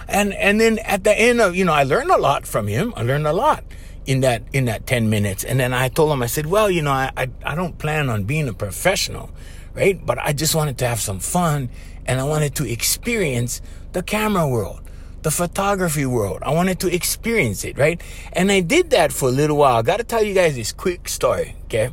And 0.08 0.34
and 0.34 0.60
then 0.60 0.80
at 0.80 1.04
the 1.04 1.18
end 1.18 1.42
of, 1.42 1.56
you 1.56 1.66
know, 1.66 1.74
I 1.74 1.84
learned 1.84 2.10
a 2.10 2.18
lot 2.18 2.46
from 2.46 2.68
him. 2.68 2.94
I 2.96 3.04
learned 3.04 3.28
a 3.28 3.34
lot 3.34 3.64
in 4.06 4.22
that 4.22 4.44
in 4.54 4.66
that 4.66 4.88
ten 4.88 5.10
minutes. 5.10 5.44
And 5.44 5.60
then 5.60 5.74
I 5.74 5.90
told 5.90 6.12
him, 6.12 6.24
I 6.24 6.28
said, 6.28 6.46
well, 6.46 6.72
you 6.72 6.82
know, 6.82 6.92
I 6.92 7.12
I, 7.18 7.30
I 7.46 7.56
don't 7.56 7.78
plan 7.78 8.10
on 8.10 8.24
being 8.24 8.48
a 8.48 8.54
professional, 8.54 9.30
right? 9.74 10.04
But 10.04 10.18
I 10.20 10.32
just 10.32 10.56
wanted 10.56 10.78
to 10.80 10.88
have 10.88 11.02
some 11.02 11.20
fun, 11.20 11.70
and 12.06 12.20
I 12.20 12.24
wanted 12.24 12.56
to 12.56 12.70
experience 12.70 13.62
the 13.94 14.04
camera 14.04 14.48
world 14.48 14.82
the 15.22 15.32
photography 15.32 16.06
world. 16.06 16.40
I 16.42 16.52
wanted 16.52 16.80
to 16.80 16.94
experience 16.94 17.64
it, 17.64 17.78
right? 17.78 18.02
And 18.34 18.52
I 18.52 18.62
did 18.62 18.90
that 18.90 19.12
for 19.12 19.30
a 19.30 19.32
little 19.32 19.58
while. 19.58 19.78
I 19.78 19.82
got 19.82 19.98
to 19.98 20.04
tell 20.04 20.24
you 20.24 20.34
guys 20.34 20.56
this 20.56 20.72
quick 20.72 21.08
story, 21.08 21.56
okay? 21.66 21.92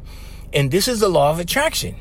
And 0.52 0.70
this 0.70 0.88
is 0.88 1.00
the 1.00 1.08
law 1.08 1.30
of 1.30 1.38
attraction. 1.38 1.96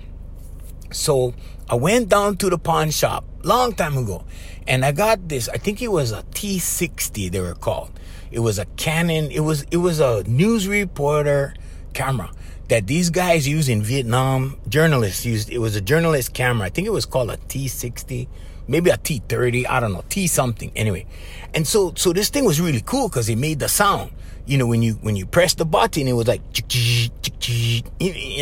So 0.92 1.34
I 1.70 1.76
went 1.76 2.10
down 2.10 2.38
to 2.38 2.50
the 2.50 2.58
pawn 2.58 2.92
shop 2.92 3.26
long 3.44 3.74
time 3.74 3.98
ago 3.98 4.24
and 4.68 4.84
I 4.84 4.92
got 4.92 5.28
this, 5.30 5.50
I 5.50 5.58
think 5.58 5.82
it 5.82 5.90
was 5.90 6.12
a 6.12 6.24
T60 6.24 7.32
they 7.32 7.40
were 7.40 7.56
called. 7.56 7.92
It 8.32 8.40
was 8.40 8.60
a 8.60 8.66
Canon, 8.78 9.32
it 9.32 9.40
was 9.40 9.64
it 9.72 9.78
was 9.78 10.00
a 10.00 10.24
news 10.24 10.68
reporter 10.68 11.54
camera 11.94 12.30
that 12.68 12.88
these 12.88 13.10
guys 13.10 13.48
use 13.48 13.70
in 13.70 13.82
Vietnam. 13.82 14.58
Journalists 14.68 15.26
used 15.26 15.50
it 15.50 15.60
was 15.60 15.76
a 15.76 15.82
journalist 15.82 16.34
camera. 16.34 16.68
I 16.68 16.70
think 16.70 16.88
it 16.88 16.92
was 16.92 17.06
called 17.06 17.32
a 17.32 17.38
T60, 17.38 18.28
maybe 18.68 18.90
a 18.90 18.98
T30, 18.98 19.68
I 19.70 19.80
don't 19.80 19.94
know, 19.94 20.04
T 20.10 20.28
something. 20.28 20.72
Anyway. 20.76 21.06
And 21.54 21.68
so 21.68 21.94
so 21.96 22.14
this 22.14 22.30
thing 22.30 22.46
was 22.46 22.60
really 22.60 22.82
cool 22.86 23.08
because 23.10 23.30
it 23.30 23.38
made 23.38 23.60
the 23.60 23.70
sound 23.70 24.12
you 24.48 24.58
know, 24.58 24.66
when 24.66 24.82
you 24.82 24.94
when 25.02 25.16
you 25.16 25.26
press 25.26 25.54
the 25.54 25.66
button, 25.66 26.08
it 26.08 26.14
was 26.14 26.28
like 26.28 26.42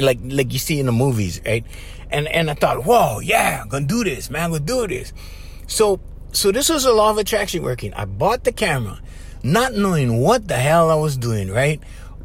like 0.01 0.19
like 0.23 0.53
you 0.53 0.59
see 0.59 0.79
in 0.79 0.85
the 0.85 0.91
movies, 0.91 1.41
right? 1.45 1.65
And 2.11 2.27
and 2.27 2.49
I 2.49 2.53
thought, 2.53 2.85
whoa, 2.85 3.19
yeah, 3.19 3.61
I'm 3.63 3.69
gonna 3.69 3.87
do 3.87 4.03
this, 4.03 4.29
man, 4.29 4.43
I'm 4.45 4.51
gonna 4.51 4.63
do 4.63 4.87
this. 4.87 5.11
So 5.65 5.99
so 6.31 6.51
this 6.51 6.69
was 6.69 6.85
a 6.85 6.93
law 6.93 7.09
of 7.09 7.17
attraction 7.17 7.63
working. 7.63 7.91
I 7.95 8.05
bought 8.05 8.43
the 8.43 8.51
camera, 8.51 9.01
not 9.41 9.73
knowing 9.73 10.21
what 10.21 10.47
the 10.47 10.57
hell 10.57 10.91
I 10.91 10.95
was 10.95 11.17
doing, 11.17 11.49
right? 11.49 11.81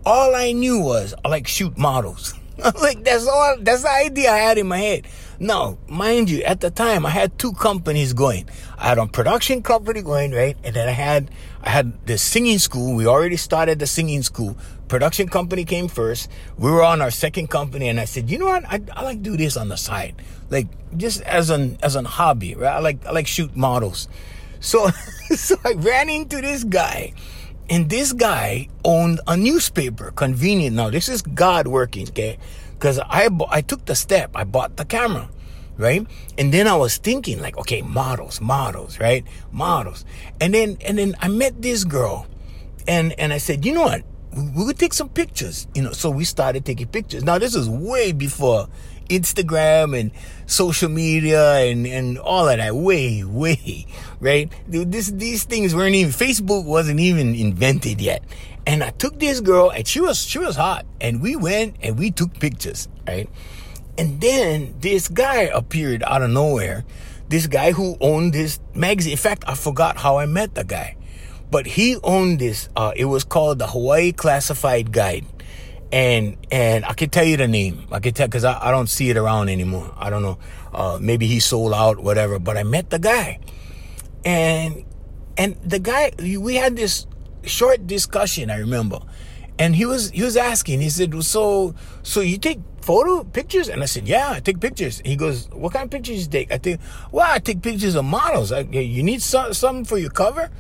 All 0.07 0.35
I 0.35 0.53
knew 0.53 0.81
was 0.81 1.15
I 1.25 1.29
like 1.29 1.47
shoot 1.47 1.77
models. 1.77 2.35
like 2.83 3.05
that's 3.05 3.27
all 3.27 3.57
that's 3.61 3.83
the 3.83 3.91
idea 3.91 4.31
I 4.31 4.39
had 4.39 4.59
in 4.59 4.69
my 4.69 4.79
head. 4.79 5.07
Now, 5.39 5.79
mind 5.89 6.29
you, 6.29 6.43
at 6.43 6.61
the 6.61 6.71
time 6.71 7.07
I 7.07 7.11
had 7.11 7.39
two 7.39 7.53
companies 7.53 8.13
going. 8.13 8.49
I 8.79 8.89
had 8.89 8.99
a 8.99 9.07
production 9.07 9.63
company 9.63 10.03
going, 10.03 10.33
right? 10.33 10.57
And 10.65 10.75
then 10.75 10.89
I 10.89 10.93
had 10.93 11.31
I 11.63 11.71
had 11.71 12.07
the 12.07 12.19
singing 12.19 12.59
school. 12.59 12.95
We 12.95 13.07
already 13.07 13.37
started 13.37 13.79
the 13.79 13.87
singing 13.87 14.23
school. 14.23 14.57
Production 14.89 15.29
company 15.29 15.65
came 15.65 15.89
first. 15.89 16.29
We 16.59 16.71
were 16.71 16.83
on 16.83 17.01
our 17.01 17.11
second 17.11 17.49
company 17.49 17.89
and 17.89 18.01
I 18.01 18.05
said, 18.05 18.31
you 18.31 18.39
know 18.39 18.47
what? 18.47 18.65
I, 18.67 18.81
I 18.93 19.03
like 19.03 19.23
do 19.23 19.37
this 19.37 19.57
on 19.57 19.69
the 19.69 19.77
side. 19.77 20.17
Like 20.51 20.67
just 20.97 21.23
as 21.23 21.51
an 21.51 21.79
as 21.83 21.95
an 21.95 22.05
hobby, 22.05 22.55
right? 22.55 22.77
I 22.77 22.81
like 22.81 23.05
I 23.07 23.13
like 23.13 23.27
shoot 23.27 23.55
models. 23.57 24.09
So 24.61 24.89
so 25.37 25.57
I 25.65 25.73
ran 25.73 26.09
into 26.11 26.41
this 26.41 26.65
guy 26.65 27.15
and 27.71 27.89
this 27.89 28.13
guy 28.13 28.69
owned 28.85 29.21
a 29.29 29.37
newspaper, 29.37 30.11
convenient. 30.11 30.75
Now, 30.75 30.91
this 30.91 31.09
is 31.09 31.23
God 31.23 31.69
working, 31.69 32.09
okay? 32.09 32.37
Because 32.73 32.99
I, 32.99 33.29
I 33.49 33.61
took 33.61 33.85
the 33.85 33.95
step, 33.95 34.33
I 34.35 34.43
bought 34.43 34.77
the 34.77 34.85
camera, 34.85 35.31
right? 35.77 36.05
And 36.37 36.53
then 36.53 36.67
I 36.67 36.77
was 36.77 36.97
thinking, 36.97 37.41
like, 37.41 37.57
okay, 37.59 37.81
models, 37.83 38.41
models, 38.41 38.99
right? 38.99 39.25
Models. 39.53 40.05
And 40.41 40.53
then, 40.53 40.79
and 40.85 40.99
then 40.99 41.15
I 41.21 41.29
met 41.29 41.63
this 41.63 41.85
girl, 41.85 42.27
and, 42.89 43.13
and 43.21 43.33
I 43.33 43.39
said, 43.39 43.65
you 43.65 43.73
know 43.73 43.83
what? 43.83 44.03
We 44.35 44.65
would 44.65 44.79
take 44.79 44.93
some 44.93 45.09
pictures, 45.09 45.67
you 45.75 45.83
know. 45.83 45.93
So 45.93 46.11
we 46.11 46.25
started 46.25 46.65
taking 46.65 46.87
pictures. 46.87 47.25
Now, 47.25 47.39
this 47.39 47.55
is 47.55 47.69
way 47.69 48.13
before 48.13 48.69
Instagram 49.11 49.99
and 49.99 50.13
social 50.47 50.89
media 50.89 51.57
and, 51.57 51.87
and 51.87 52.19
all 52.19 52.49
of 52.49 52.57
that. 52.57 52.75
Way, 52.75 53.25
way, 53.25 53.87
right? 54.21 54.51
This, 54.67 55.09
these 55.09 55.45
things 55.45 55.75
weren't 55.75 55.95
even, 55.95 56.13
Facebook 56.13 56.65
wasn't 56.65 57.01
even 57.01 57.35
invented 57.35 58.01
yet. 58.01 58.23
And 58.67 58.85
I 58.85 58.91
took 58.91 59.19
this 59.19 59.41
girl 59.41 59.71
and 59.71 59.87
she 59.87 60.01
was, 60.01 60.19
she 60.25 60.39
was 60.39 60.57
hot 60.57 60.87
and 61.01 61.21
we 61.21 61.37
went 61.37 61.77
and 61.83 61.99
we 61.99 62.11
took 62.11 62.33
pictures, 62.39 62.89
right? 63.07 63.29
And 63.99 64.21
then 64.21 64.77
this 64.81 65.09
guy 65.09 65.43
appeared 65.43 66.03
out 66.05 66.23
of 66.23 66.31
nowhere. 66.31 66.85
This 67.29 67.47
guy 67.47 67.73
who 67.73 67.97
owned 68.01 68.33
this 68.33 68.59
magazine. 68.75 69.13
In 69.13 69.19
fact, 69.19 69.45
I 69.47 69.55
forgot 69.55 69.99
how 69.99 70.19
I 70.19 70.27
met 70.27 70.55
the 70.55 70.65
guy, 70.65 70.97
but 71.51 71.67
he 71.67 71.97
owned 72.03 72.39
this. 72.39 72.69
Uh, 72.75 72.93
it 72.97 73.05
was 73.05 73.25
called 73.25 73.59
the 73.59 73.67
Hawaii 73.67 74.13
Classified 74.13 74.93
Guide 74.93 75.27
and 75.93 76.37
and 76.51 76.85
I 76.85 76.93
can 76.95 77.11
tell 77.11 77.25
you 77.25 77.37
the 77.37 77.49
name. 77.49 77.87
I 77.91 78.01
can 78.01 78.15
tell 78.15 78.27
because 78.27 78.45
I, 78.45 78.69
I 78.69 78.71
don't 78.71 78.89
see 78.89 79.11
it 79.11 79.17
around 79.17 79.49
anymore. 79.49 79.93
I 79.97 80.11
don't 80.11 80.23
know. 80.23 80.39
Uh, 80.73 80.99
maybe 81.01 81.27
he 81.27 81.41
sold 81.41 81.75
out, 81.75 81.99
whatever. 81.99 82.39
But 82.39 82.57
I 82.57 82.63
met 82.63 82.91
the 82.91 82.99
guy, 82.99 83.41
and 84.25 84.85
and 85.37 85.57
the 85.65 85.79
guy 85.79 86.13
we 86.19 86.55
had 86.55 86.77
this 86.77 87.07
short 87.43 87.87
discussion. 87.87 88.51
I 88.51 88.59
remember, 88.59 89.01
and 89.59 89.75
he 89.75 89.87
was 89.87 90.11
he 90.11 90.23
was 90.23 90.37
asking. 90.37 90.81
He 90.81 90.91
said, 90.91 91.13
"So 91.25 91.75
so 92.03 92.21
you 92.21 92.39
take 92.39 92.61
photo 92.83 93.25
pictures?" 93.25 93.69
And 93.69 93.83
I 93.83 93.87
said, 93.87 94.07
"Yeah, 94.07 94.31
I 94.31 94.41
take 94.41 94.61
pictures." 94.61 95.03
He 95.05 95.17
goes, 95.17 95.49
"What 95.51 95.73
kind 95.73 95.85
of 95.85 95.91
pictures 95.91 96.25
you 96.25 96.31
take?" 96.31 96.53
I 96.53 96.59
think, 96.59 96.81
"Well, 97.11 97.27
I 97.29 97.41
take 97.41 97.63
pictures 97.63 97.97
of 97.97 98.05
models. 98.05 98.53
I, 98.53 98.61
you 98.61 99.03
need 99.03 99.23
some, 99.23 99.53
something 99.55 99.85
for 99.85 99.99
your 99.99 100.11
cover?" 100.11 100.51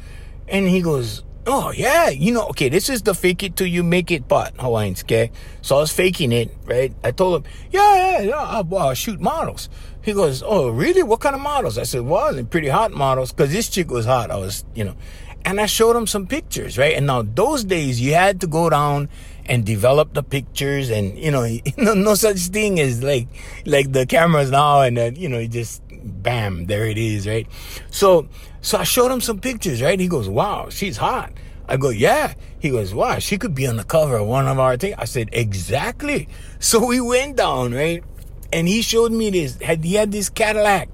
And 0.49 0.67
he 0.67 0.83
goes, 0.83 1.23
Oh 1.47 1.71
yeah, 1.71 2.11
you 2.11 2.33
know, 2.33 2.47
okay, 2.49 2.69
this 2.69 2.91
is 2.91 3.03
the 3.03 3.15
fake 3.15 3.43
it 3.43 3.57
till 3.57 3.67
you 3.67 3.83
make 3.83 4.11
it 4.11 4.29
part, 4.29 4.53
Hawaiians, 4.59 5.03
okay? 5.05 5.31
So 5.63 5.77
I 5.77 5.81
was 5.81 5.91
faking 5.91 6.33
it, 6.33 6.55
right? 6.67 6.93
I 7.03 7.13
told 7.13 7.37
him, 7.45 7.53
yeah, 7.71 7.95
yeah, 7.97 8.21
yeah, 8.21 8.37
I'll, 8.37 8.77
I'll 8.77 8.95
shoot 8.95 9.21
models. 9.21 9.71
He 10.03 10.13
goes, 10.13 10.43
oh, 10.43 10.69
really? 10.69 11.03
What 11.03 11.21
kind 11.21 11.35
of 11.35 11.41
models? 11.41 11.79
I 11.79 11.85
said, 11.85 12.03
well, 12.03 12.43
pretty 12.45 12.69
hot 12.69 12.93
models, 12.93 13.33
because 13.33 13.53
this 13.53 13.69
chick 13.69 13.91
was 13.91 14.05
hot. 14.05 14.31
I 14.31 14.37
was, 14.37 14.65
you 14.75 14.85
know, 14.85 14.95
and 15.45 15.61
I 15.61 15.67
showed 15.67 15.97
him 15.97 16.07
some 16.07 16.27
pictures, 16.27 16.77
right? 16.77 16.95
And 16.95 17.07
now 17.07 17.23
those 17.23 17.65
days 17.65 18.01
you 18.01 18.15
had 18.15 18.41
to 18.43 18.47
go 18.47 18.69
down 18.69 19.09
and 19.47 19.65
develop 19.65 20.13
the 20.13 20.23
pictures 20.23 20.91
and, 20.91 21.19
you 21.19 21.31
know, 21.31 21.47
no, 21.79 21.95
no 21.95 22.15
such 22.15 22.39
thing 22.49 22.79
as 22.81 23.03
like, 23.03 23.29
like 23.65 23.93
the 23.93 24.05
cameras 24.05 24.51
now 24.51 24.83
and 24.83 24.97
then, 24.97 25.17
you 25.17 25.29
know, 25.29 25.45
just 25.47 25.83
bam, 26.03 26.67
there 26.67 26.87
it 26.87 26.99
is, 26.99 27.27
right? 27.27 27.47
So, 27.91 28.29
so 28.63 28.79
I 28.79 28.85
showed 28.85 29.11
him 29.11 29.21
some 29.21 29.41
pictures, 29.41 29.81
right? 29.83 29.99
He 29.99 30.09
goes, 30.09 30.29
wow, 30.29 30.69
she's 30.69 30.97
hot. 30.97 31.33
I 31.69 31.77
go, 31.77 31.91
yeah. 31.91 32.35
He 32.59 32.71
goes, 32.71 32.93
wow, 32.93 33.19
she 33.21 33.39
could 33.39 33.55
be 33.55 33.67
on 33.67 33.77
the 33.77 33.85
cover 33.85 34.17
of 34.17 34.27
one 34.27 34.49
of 34.49 34.59
our 34.59 34.77
things. 34.77 34.97
I 34.99 35.05
said, 35.05 35.31
exactly. 35.33 36.29
So 36.63 36.85
we 36.85 37.01
went 37.01 37.37
down, 37.37 37.73
right? 37.73 38.05
And 38.53 38.69
he 38.69 38.83
showed 38.83 39.13
me 39.13 39.31
this. 39.31 39.57
Had 39.63 39.83
he 39.83 39.95
had 39.95 40.13
this 40.13 40.29
Cadillac. 40.29 40.91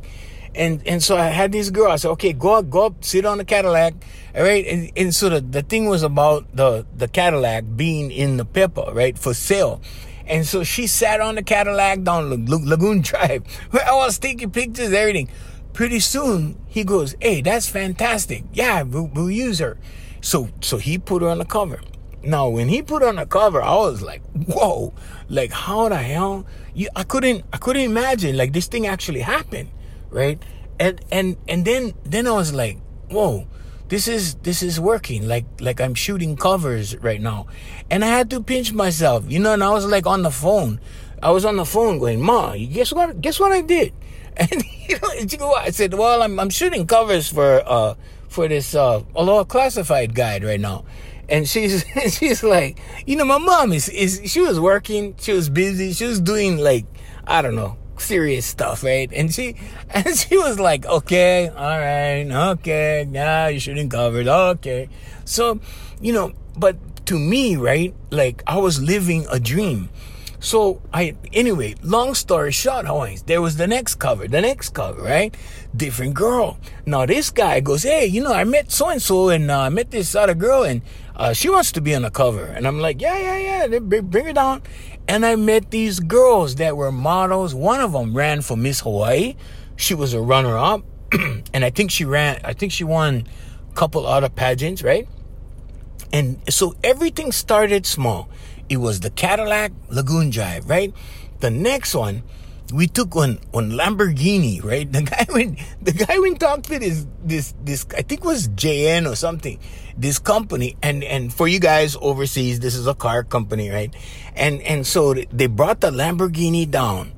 And, 0.55 0.81
and 0.87 1.03
so 1.03 1.17
I 1.17 1.27
had 1.27 1.51
this 1.51 1.71
girl. 1.71 1.91
I 1.91 1.97
said, 1.97 2.11
okay, 2.13 2.33
go 2.33 2.55
up, 2.55 2.71
go 2.71 2.87
up, 2.87 3.05
sit 3.05 3.27
on 3.27 3.39
the 3.39 3.45
Cadillac. 3.45 3.95
All 4.37 4.43
right. 4.43 4.65
And, 4.65 4.93
and 4.97 5.13
so 5.13 5.29
the, 5.29 5.41
the 5.41 5.63
thing 5.63 5.87
was 5.87 6.05
about 6.05 6.47
the, 6.55 6.87
the 6.97 7.09
Cadillac 7.09 7.65
being 7.75 8.13
in 8.13 8.37
the 8.37 8.45
Pepper, 8.45 8.93
right? 8.93 9.19
For 9.19 9.35
sale. 9.35 9.83
And 10.27 10.47
so 10.47 10.63
she 10.63 10.87
sat 10.87 11.21
on 11.21 11.35
the 11.35 11.43
Cadillac 11.43 12.03
down 12.03 12.47
Lagoon 12.47 13.01
Drive. 13.03 13.43
I 13.73 13.95
was 13.95 14.19
taking 14.19 14.53
pictures, 14.53 14.93
everything. 14.93 15.29
Pretty 15.77 16.01
soon, 16.01 16.57
he 16.67 16.85
goes, 16.85 17.15
"Hey, 17.21 17.43
that's 17.43 17.69
fantastic. 17.69 18.45
Yeah, 18.51 18.81
we'll, 18.81 19.11
we'll 19.13 19.31
use 19.31 19.59
her." 19.59 19.77
So, 20.23 20.49
so 20.63 20.79
he 20.79 20.97
put 20.97 21.21
her 21.21 21.29
on 21.29 21.37
the 21.37 21.45
cover. 21.45 21.81
Now, 22.23 22.49
when 22.49 22.69
he 22.69 22.81
put 22.81 23.03
her 23.03 23.09
on 23.09 23.17
the 23.17 23.27
cover, 23.27 23.61
I 23.61 23.75
was 23.75 24.01
like, 24.01 24.23
"Whoa! 24.49 24.95
Like, 25.29 25.53
how 25.53 25.91
the 25.91 25.99
hell? 25.99 26.47
You, 26.73 26.89
I 26.97 27.03
couldn't, 27.03 27.45
I 27.53 27.59
couldn't 27.59 27.83
imagine 27.83 28.39
like 28.39 28.55
this 28.55 28.69
thing 28.69 28.87
actually 28.87 29.21
happened, 29.21 29.69
right?" 30.09 30.43
And 30.81 30.99
and 31.13 31.37
and 31.47 31.67
then 31.67 31.93
then 32.05 32.27
I 32.27 32.33
was 32.33 32.55
like, 32.55 32.79
"Whoa!" 33.11 33.47
this 33.89 34.09
is 34.09 34.37
this 34.37 34.63
is 34.63 34.81
working 34.81 35.29
like 35.29 35.45
like 35.61 35.81
i'm 35.81 35.95
shooting 35.95 36.37
covers 36.37 36.97
right 36.97 37.21
now 37.21 37.47
and 37.89 38.05
i 38.05 38.09
had 38.09 38.29
to 38.29 38.43
pinch 38.43 38.73
myself 38.73 39.25
you 39.31 39.39
know 39.39 39.53
and 39.53 39.63
i 39.63 39.71
was 39.71 39.87
like 39.87 40.07
on 40.07 40.23
the 40.23 40.31
phone 40.31 40.81
i 41.23 41.31
was 41.31 41.45
on 41.45 41.55
the 41.55 41.65
phone 41.65 42.01
going 42.01 42.21
ma 42.21 42.57
guess 42.57 42.93
what 42.93 43.21
guess 43.21 43.39
what 43.39 43.53
i 43.53 43.61
did 43.61 43.93
and 44.53 44.65
you 44.89 45.39
know 45.39 45.53
i 45.55 45.71
said 45.71 45.95
well 45.95 46.23
i'm, 46.23 46.39
I'm 46.39 46.51
shooting 46.51 46.87
covers 46.87 47.29
for 47.29 47.63
uh 47.67 47.95
for 48.29 48.49
this 48.49 48.75
uh 48.75 49.03
aloha 49.15 49.45
classified 49.45 50.15
guide 50.15 50.45
right 50.45 50.61
now 50.61 50.85
and 51.29 51.49
she's 51.49 51.85
she's 52.17 52.43
like 52.43 52.79
you 53.07 53.17
know 53.17 53.25
my 53.25 53.39
mom 53.39 53.73
is 53.73 53.89
is 53.89 54.21
she 54.25 54.41
was 54.41 54.61
working 54.61 55.15
she 55.19 55.33
was 55.33 55.49
busy 55.49 55.93
she 55.93 56.05
was 56.05 56.21
doing 56.21 56.59
like 56.59 56.87
i 57.27 57.41
don't 57.43 57.55
know 57.55 57.77
serious 58.01 58.47
stuff, 58.47 58.83
right? 58.83 59.11
And 59.13 59.33
she, 59.33 59.57
and 59.91 60.17
she 60.17 60.37
was 60.37 60.59
like, 60.59 60.87
okay, 60.87 61.49
all 61.49 61.79
right, 61.79 62.27
okay, 62.59 63.09
yeah, 63.11 63.49
you 63.49 63.61
shouldn't 63.61 63.91
cover 63.91 64.21
it, 64.21 64.29
okay. 64.29 64.89
So, 65.25 65.61
you 66.01 66.13
know, 66.13 66.33
but 66.57 66.77
to 67.07 67.19
me, 67.19 67.57
right, 67.57 67.95
like 68.11 68.43
I 68.47 68.59
was 68.59 68.83
living 68.83 69.27
a 69.31 69.39
dream. 69.39 69.89
So 70.39 70.83
I 70.93 71.17
anyway, 71.33 71.75
long 71.83 72.15
story 72.15 72.53
short, 72.53 72.87
Hawaiians, 72.87 73.23
there 73.23 73.41
was 73.41 73.57
the 73.57 73.67
next 73.67 73.97
cover, 73.97 74.29
the 74.29 74.41
next 74.41 74.71
cover, 74.71 75.03
right? 75.03 75.35
Different 75.75 76.15
girl. 76.15 76.59
Now 76.85 77.07
this 77.07 77.31
guy 77.31 77.61
goes, 77.61 77.83
hey, 77.83 78.07
you 78.07 78.23
know, 78.23 78.33
I 78.33 78.45
met 78.45 78.71
so 78.71 78.89
and 78.89 79.01
so, 79.01 79.31
and 79.31 79.51
I 79.51 79.69
met 79.71 79.91
this 79.91 80.15
other 80.15 80.35
girl, 80.35 80.63
and 80.63 80.83
uh, 81.17 81.33
she 81.33 81.49
wants 81.49 81.73
to 81.73 81.81
be 81.81 81.95
on 81.95 82.03
the 82.03 82.11
cover, 82.11 82.45
and 82.45 82.67
I'm 82.67 82.81
like, 82.81 83.01
yeah, 83.01 83.19
yeah, 83.19 83.67
yeah, 83.67 83.79
bring 83.79 84.27
her 84.27 84.33
down. 84.33 84.63
And 85.09 85.25
I 85.25 85.37
met 85.37 85.71
these 85.71 86.01
girls 86.01 86.57
that 86.57 86.77
were 86.77 86.91
models. 86.91 87.55
One 87.55 87.81
of 87.81 87.93
them 87.93 88.17
ran 88.17 88.43
for 88.43 88.57
Miss 88.57 88.81
Hawaii. 88.81 89.37
She 89.77 89.95
was 89.95 90.15
a 90.15 90.21
runner-up, 90.21 90.83
and 91.55 91.65
I 91.65 91.71
think 91.71 91.93
she 91.93 92.05
ran. 92.05 92.41
I 92.45 92.53
think 92.53 92.73
she 92.73 92.85
won 92.85 93.27
a 93.71 93.75
couple 93.75 94.05
other 94.05 94.29
pageants, 94.29 94.83
right? 94.83 95.09
And 96.13 96.41
so 96.53 96.75
everything 96.83 97.33
started 97.33 97.87
small. 97.87 98.29
It 98.69 98.79
was 98.79 99.01
the 99.01 99.11
Cadillac 99.11 99.73
Lagoon 99.89 100.31
Drive, 100.31 100.69
right? 100.69 100.93
The 101.41 101.51
next 101.51 101.95
one, 101.95 102.23
we 102.73 102.87
took 102.87 103.15
on 103.15 103.39
on 103.55 103.73
Lamborghini, 103.73 104.63
right? 104.63 104.91
The 104.97 105.03
guy 105.03 105.27
went 105.33 105.59
the 105.83 105.93
guy 105.93 106.19
went 106.19 106.41
talked 106.41 106.65
to 106.65 106.79
this 106.79 107.07
this 107.23 107.55
this 107.63 107.87
I 107.97 108.03
think 108.03 108.25
was 108.25 108.49
JN 108.49 109.11
or 109.11 109.15
something, 109.15 109.59
this 109.97 110.19
company, 110.19 110.77
and 110.83 111.05
and 111.05 111.33
for 111.33 111.47
you 111.47 111.61
guys 111.61 111.97
overseas, 112.01 112.61
this 112.61 112.75
is 112.75 112.87
a 112.87 112.95
car 112.95 113.23
company, 113.23 113.71
right? 113.71 113.95
And 114.35 114.61
and 114.63 114.87
so 114.87 115.15
they 115.15 115.47
brought 115.47 115.81
the 115.81 115.91
Lamborghini 115.91 116.69
down, 116.69 117.13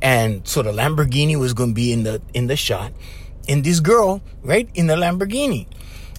and 0.00 0.46
so 0.46 0.62
the 0.62 0.72
Lamborghini 0.72 1.38
was 1.38 1.52
going 1.52 1.70
to 1.70 1.74
be 1.74 1.92
in 1.92 2.04
the 2.04 2.22
in 2.32 2.46
the 2.46 2.56
shot, 2.56 2.92
and 3.48 3.62
this 3.62 3.80
girl, 3.80 4.22
right, 4.42 4.68
in 4.74 4.86
the 4.86 4.96
Lamborghini, 4.96 5.66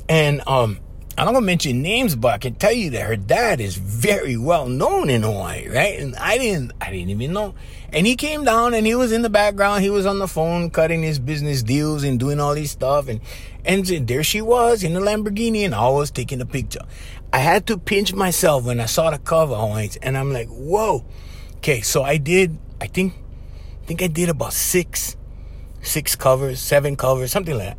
and 0.07 0.41
um 0.47 0.79
I'm 1.17 1.25
not 1.25 1.33
gonna 1.33 1.45
mention 1.45 1.81
names, 1.81 2.13
but 2.13 2.33
I 2.33 2.37
can 2.37 2.55
tell 2.55 2.73
you 2.73 2.89
that 2.89 3.07
her 3.07 3.15
dad 3.15 3.61
is 3.61 3.77
very 3.77 4.35
well 4.35 4.67
known 4.67 5.09
in 5.09 5.23
Hawaii, 5.23 5.69
right? 5.69 5.97
And 5.97 6.13
I 6.17 6.37
didn't, 6.37 6.73
I 6.81 6.91
didn't 6.91 7.09
even 7.09 7.31
know. 7.31 7.55
And 7.93 8.05
he 8.05 8.17
came 8.17 8.43
down 8.43 8.73
and 8.73 8.85
he 8.85 8.95
was 8.95 9.13
in 9.13 9.21
the 9.21 9.29
background. 9.29 9.81
He 9.81 9.89
was 9.89 10.05
on 10.05 10.19
the 10.19 10.27
phone 10.27 10.69
cutting 10.71 11.03
his 11.03 11.17
business 11.17 11.63
deals 11.63 12.03
and 12.03 12.19
doing 12.19 12.41
all 12.41 12.53
these 12.53 12.71
stuff. 12.71 13.07
And 13.07 13.21
and 13.63 13.85
there 13.85 14.23
she 14.23 14.41
was 14.41 14.83
in 14.83 14.93
the 14.93 14.99
Lamborghini, 14.99 15.63
and 15.63 15.73
I 15.73 15.87
was 15.87 16.11
taking 16.11 16.41
a 16.41 16.45
picture. 16.45 16.81
I 17.31 17.37
had 17.37 17.65
to 17.67 17.77
pinch 17.77 18.13
myself 18.13 18.65
when 18.65 18.81
I 18.81 18.85
saw 18.85 19.09
the 19.09 19.17
cover, 19.17 19.55
Hawaiians, 19.55 19.95
and 19.97 20.17
I'm 20.17 20.33
like, 20.33 20.49
whoa. 20.49 21.05
Okay, 21.57 21.79
so 21.79 22.03
I 22.03 22.17
did. 22.17 22.57
I 22.81 22.87
think, 22.87 23.13
I 23.83 23.85
think 23.85 24.01
I 24.01 24.07
did 24.07 24.27
about 24.27 24.51
six, 24.51 25.15
six 25.81 26.17
covers, 26.17 26.59
seven 26.59 26.97
covers, 26.97 27.31
something 27.31 27.57
like 27.57 27.69
that 27.69 27.77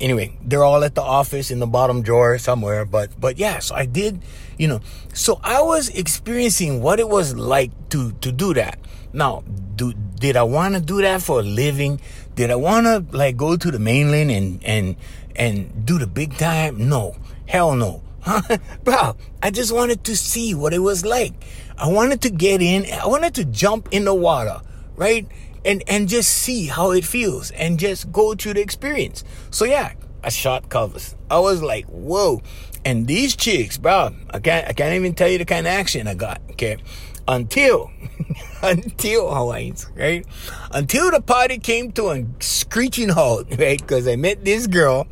anyway, 0.00 0.36
they're 0.42 0.64
all 0.64 0.84
at 0.84 0.94
the 0.94 1.02
office 1.02 1.50
in 1.50 1.58
the 1.58 1.66
bottom 1.66 2.02
drawer 2.02 2.38
somewhere. 2.38 2.84
But 2.84 3.18
but 3.20 3.38
yeah, 3.38 3.58
so 3.58 3.74
I 3.74 3.86
did, 3.86 4.22
you 4.56 4.68
know, 4.68 4.80
so 5.12 5.40
I 5.42 5.62
was 5.62 5.88
experiencing 5.90 6.82
what 6.82 7.00
it 7.00 7.08
was 7.08 7.34
like 7.34 7.70
to 7.90 8.12
to 8.12 8.32
do 8.32 8.54
that. 8.54 8.78
Now, 9.12 9.42
do 9.76 9.92
did 9.92 10.36
I 10.36 10.42
want 10.42 10.74
to 10.74 10.80
do 10.80 11.00
that 11.02 11.22
for 11.22 11.40
a 11.40 11.42
living? 11.42 12.00
Did 12.34 12.50
I 12.50 12.56
want 12.56 12.86
to 12.86 13.04
like 13.16 13.36
go 13.36 13.56
to 13.56 13.70
the 13.70 13.78
mainland 13.78 14.30
and 14.30 14.64
and 14.64 14.96
and 15.36 15.86
do 15.86 15.98
the 15.98 16.06
big 16.06 16.36
time? 16.36 16.88
No, 16.88 17.16
hell 17.46 17.74
no. 17.74 18.02
Huh? 18.20 18.58
Bro, 18.84 19.16
I 19.42 19.50
just 19.50 19.72
wanted 19.72 20.04
to 20.04 20.16
see 20.16 20.54
what 20.54 20.74
it 20.74 20.80
was 20.80 21.04
like. 21.04 21.32
I 21.78 21.88
wanted 21.88 22.22
to 22.22 22.30
get 22.30 22.60
in. 22.60 22.86
I 22.92 23.06
wanted 23.06 23.34
to 23.36 23.44
jump 23.44 23.88
in 23.90 24.04
the 24.04 24.14
water, 24.14 24.60
right? 24.96 25.26
And 25.64 25.82
and 25.86 26.08
just 26.08 26.32
see 26.32 26.66
how 26.66 26.90
it 26.92 27.04
feels 27.04 27.50
and 27.52 27.78
just 27.78 28.12
go 28.12 28.34
through 28.34 28.54
the 28.54 28.60
experience. 28.60 29.24
So 29.50 29.64
yeah, 29.64 29.92
I 30.22 30.30
shot 30.30 30.68
covers. 30.68 31.14
I 31.30 31.38
was 31.38 31.62
like, 31.62 31.86
whoa. 31.86 32.42
And 32.84 33.06
these 33.06 33.36
chicks, 33.36 33.76
bro, 33.76 34.14
I 34.30 34.38
can't 34.38 34.68
I 34.68 34.72
can't 34.72 34.94
even 34.94 35.14
tell 35.14 35.28
you 35.28 35.38
the 35.38 35.44
kind 35.44 35.66
of 35.66 35.72
action 35.72 36.06
I 36.06 36.14
got. 36.14 36.40
Okay. 36.52 36.78
Until 37.26 37.90
until 38.62 39.34
Hawaiians, 39.34 39.90
right? 39.94 40.26
Until 40.72 41.10
the 41.10 41.20
party 41.20 41.58
came 41.58 41.92
to 41.92 42.10
a 42.10 42.24
screeching 42.40 43.10
halt, 43.10 43.48
right? 43.58 43.80
Because 43.80 44.08
I 44.08 44.16
met 44.16 44.44
this 44.44 44.66
girl 44.66 45.06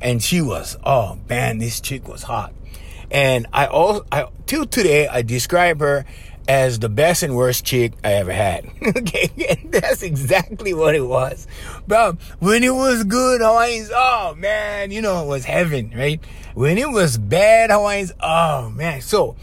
and 0.00 0.22
she 0.22 0.40
was, 0.40 0.76
oh 0.84 1.18
man, 1.28 1.58
this 1.58 1.80
chick 1.80 2.08
was 2.08 2.22
hot. 2.22 2.52
And 3.10 3.46
I 3.52 3.66
also, 3.66 4.06
I, 4.12 4.28
till 4.46 4.66
today, 4.66 5.08
I 5.08 5.22
describe 5.22 5.80
her 5.80 6.04
as 6.48 6.78
the 6.78 6.88
best 6.88 7.22
and 7.22 7.36
worst 7.36 7.64
chick 7.64 7.92
I 8.02 8.14
ever 8.14 8.32
had. 8.32 8.66
okay, 8.96 9.30
and 9.48 9.72
that's 9.72 10.02
exactly 10.02 10.74
what 10.74 10.94
it 10.94 11.06
was. 11.06 11.46
Bro, 11.86 12.18
when 12.38 12.64
it 12.64 12.74
was 12.74 13.04
good, 13.04 13.40
Hawaiians, 13.40 13.90
oh 13.94 14.34
man, 14.36 14.90
you 14.90 15.02
know, 15.02 15.22
it 15.24 15.26
was 15.26 15.44
heaven, 15.44 15.92
right? 15.96 16.20
When 16.54 16.78
it 16.78 16.90
was 16.90 17.18
bad, 17.18 17.70
Hawaiians, 17.70 18.12
oh 18.20 18.70
man. 18.70 19.00
So, 19.00 19.36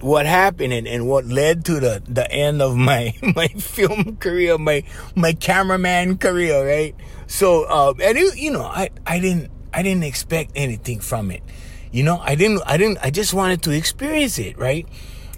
what 0.00 0.26
happened 0.26 0.72
and, 0.72 0.86
and 0.86 1.08
what 1.08 1.26
led 1.26 1.64
to 1.66 1.80
the, 1.80 2.02
the 2.06 2.30
end 2.30 2.62
of 2.62 2.76
my, 2.76 3.14
my 3.36 3.48
film 3.48 4.16
career, 4.16 4.56
my, 4.58 4.84
my 5.14 5.32
cameraman 5.32 6.18
career, 6.18 6.66
right? 6.66 6.94
So, 7.26 7.64
uh, 7.64 7.94
and 8.00 8.16
it, 8.16 8.36
you 8.38 8.50
know, 8.50 8.62
I, 8.62 8.90
I 9.06 9.18
didn't, 9.18 9.50
I 9.72 9.82
didn't 9.82 10.04
expect 10.04 10.52
anything 10.54 11.00
from 11.00 11.30
it. 11.30 11.42
You 11.90 12.02
know, 12.02 12.18
I 12.18 12.34
didn't, 12.34 12.62
I 12.66 12.76
didn't, 12.76 12.98
I 13.02 13.10
just 13.10 13.34
wanted 13.34 13.62
to 13.62 13.70
experience 13.70 14.38
it, 14.38 14.58
right? 14.58 14.86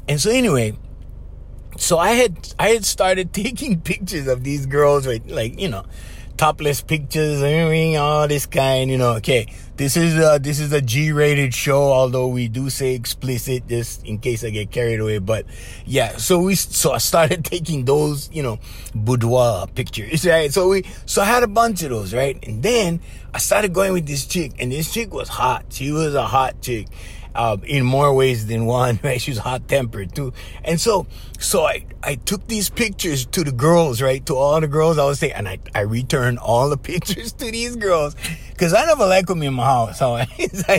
And 0.09 0.21
so 0.21 0.31
anyway, 0.31 0.77
so 1.81 1.99
I 1.99 2.11
had 2.11 2.55
I 2.59 2.69
had 2.69 2.85
started 2.85 3.33
taking 3.33 3.81
pictures 3.81 4.27
of 4.27 4.45
these 4.45 4.67
girls 4.67 5.07
with 5.07 5.29
like 5.31 5.59
you 5.59 5.69
know 5.69 5.85
topless 6.37 6.81
pictures 6.81 7.43
and 7.43 7.97
all 7.97 8.29
this 8.29 8.47
kind 8.47 8.91
you 8.91 8.99
know 8.99 9.15
okay. 9.15 9.53
This 9.77 9.97
is 9.97 10.15
a 10.19 10.39
this 10.39 10.61
is 10.61 10.75
a 10.75 10.83
G-rated 10.83 11.55
show 11.55 11.85
although 11.85 12.29
we 12.29 12.49
do 12.49 12.69
say 12.69 12.95
explicit 12.95 13.67
just 13.67 14.05
in 14.05 14.19
case 14.19 14.45
I 14.45 14.51
get 14.51 14.71
carried 14.71 15.01
away 15.01 15.21
but 15.21 15.47
yeah 15.87 16.19
so 16.19 16.43
we 16.43 16.55
so 16.55 16.93
I 16.93 16.99
started 16.99 17.45
taking 17.47 17.87
those 17.87 18.31
you 18.31 18.43
know 18.43 18.59
boudoir 18.95 19.67
pictures 19.69 20.27
right? 20.27 20.53
So 20.53 20.69
we 20.69 20.85
so 21.07 21.23
I 21.23 21.25
had 21.25 21.43
a 21.43 21.49
bunch 21.49 21.83
of 21.83 21.89
those 21.89 22.13
right? 22.13 22.39
And 22.47 22.63
then 22.63 23.01
I 23.33 23.39
started 23.39 23.73
going 23.73 23.95
with 23.95 24.07
this 24.07 24.27
chick 24.27 24.53
and 24.59 24.71
this 24.71 24.93
chick 24.93 25.15
was 25.15 25.31
hot. 25.31 25.65
She 25.71 25.91
was 25.93 26.15
a 26.15 26.27
hot 26.27 26.61
chick 26.61 26.87
uh, 27.35 27.57
in 27.65 27.85
more 27.85 28.15
ways 28.15 28.47
than 28.47 28.67
one. 28.67 28.99
Right? 29.11 29.21
She 29.21 29.31
was 29.31 29.39
hot 29.39 29.67
tempered 29.67 30.15
too. 30.15 30.33
And 30.63 30.81
so, 30.81 31.07
so 31.39 31.65
I, 31.65 31.87
I 32.03 32.17
took 32.17 32.47
these 32.47 32.69
pictures 32.69 33.25
to 33.27 33.43
the 33.43 33.53
girls, 33.53 34.03
right? 34.03 34.25
To 34.27 34.37
all 34.37 34.61
the 34.61 34.69
girls 34.69 34.99
I 34.99 35.05
was 35.05 35.19
saying, 35.19 35.33
and 35.33 35.49
I, 35.49 35.59
I 35.75 35.81
returned 35.81 36.39
all 36.39 36.69
the 36.69 36.77
pictures 36.91 37.33
to 37.33 37.51
these 37.51 37.77
girls. 37.77 38.15
Cause 38.59 38.75
I 38.75 38.85
never 38.85 39.07
liked 39.07 39.29
them 39.29 39.43
in 39.43 39.55
my 39.55 39.65
house. 39.65 39.99
So 39.99 40.15
I, 40.17 40.27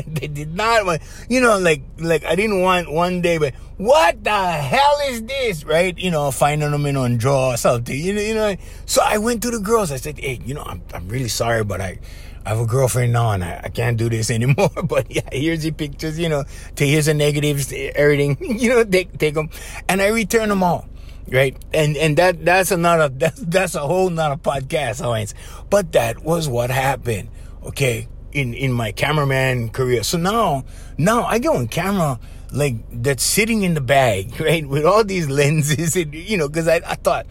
they 0.07 0.27
did 0.27 0.53
not 0.53 0.85
want, 0.85 1.01
you 1.29 1.41
know, 1.41 1.57
like, 1.57 1.81
like 1.97 2.23
I 2.25 2.35
didn't 2.35 2.61
want 2.61 2.91
one 2.91 3.21
day, 3.21 3.39
but 3.39 3.55
what 3.77 4.23
the 4.23 4.51
hell 4.51 4.99
is 5.07 5.23
this? 5.23 5.63
Right? 5.63 5.97
You 5.97 6.11
know, 6.11 6.29
finding 6.29 6.69
them 6.69 6.85
in 6.85 6.95
on 6.95 7.17
draw 7.17 7.53
or 7.53 7.57
something, 7.57 7.97
you 7.99 8.13
know, 8.13 8.21
you 8.21 8.35
know. 8.35 8.55
So 8.85 9.01
I 9.03 9.17
went 9.17 9.41
to 9.41 9.49
the 9.49 9.59
girls. 9.59 9.91
I 9.91 9.95
said, 9.95 10.19
Hey, 10.19 10.39
you 10.45 10.53
know, 10.53 10.61
I'm, 10.61 10.83
I'm 10.93 11.09
really 11.09 11.27
sorry, 11.27 11.63
but 11.63 11.81
I, 11.81 11.99
I 12.45 12.49
have 12.49 12.59
a 12.59 12.65
girlfriend 12.65 13.13
now 13.13 13.31
and 13.31 13.43
I, 13.43 13.61
I 13.65 13.69
can't 13.69 13.97
do 13.97 14.09
this 14.09 14.31
anymore. 14.31 14.71
but 14.83 15.09
yeah, 15.09 15.27
here's 15.31 15.63
the 15.63 15.71
pictures, 15.71 16.17
you 16.19 16.29
know, 16.29 16.43
to 16.75 16.87
here's 16.87 17.05
the 17.05 17.13
negatives, 17.13 17.71
everything, 17.73 18.37
you 18.59 18.69
know, 18.69 18.83
take, 18.83 19.17
take 19.17 19.33
them. 19.33 19.49
And 19.87 20.01
I 20.01 20.07
return 20.09 20.49
them 20.49 20.63
all. 20.63 20.87
Right. 21.31 21.55
And, 21.73 21.95
and 21.97 22.17
that, 22.17 22.43
that's 22.43 22.71
another, 22.71 23.09
that's, 23.15 23.39
that's 23.39 23.75
a 23.75 23.81
whole 23.81 24.09
nother 24.09 24.37
podcast, 24.37 25.01
Hawaiians. 25.03 25.33
But 25.69 25.91
that 25.93 26.23
was 26.23 26.47
what 26.47 26.69
happened. 26.69 27.29
Okay. 27.63 28.07
In, 28.33 28.53
in 28.53 28.71
my 28.71 28.93
cameraman 28.93 29.69
career. 29.69 30.03
So 30.03 30.17
now, 30.17 30.63
now 30.97 31.23
I 31.23 31.39
go 31.39 31.57
on 31.57 31.67
camera 31.67 32.17
like 32.53 32.75
that's 32.89 33.23
sitting 33.23 33.63
in 33.63 33.73
the 33.73 33.81
bag, 33.81 34.39
right? 34.39 34.65
With 34.65 34.85
all 34.85 35.03
these 35.03 35.29
lenses 35.29 35.97
and, 35.97 36.13
you 36.13 36.37
know, 36.37 36.47
cause 36.47 36.67
I, 36.67 36.75
I 36.85 36.95
thought, 36.95 37.25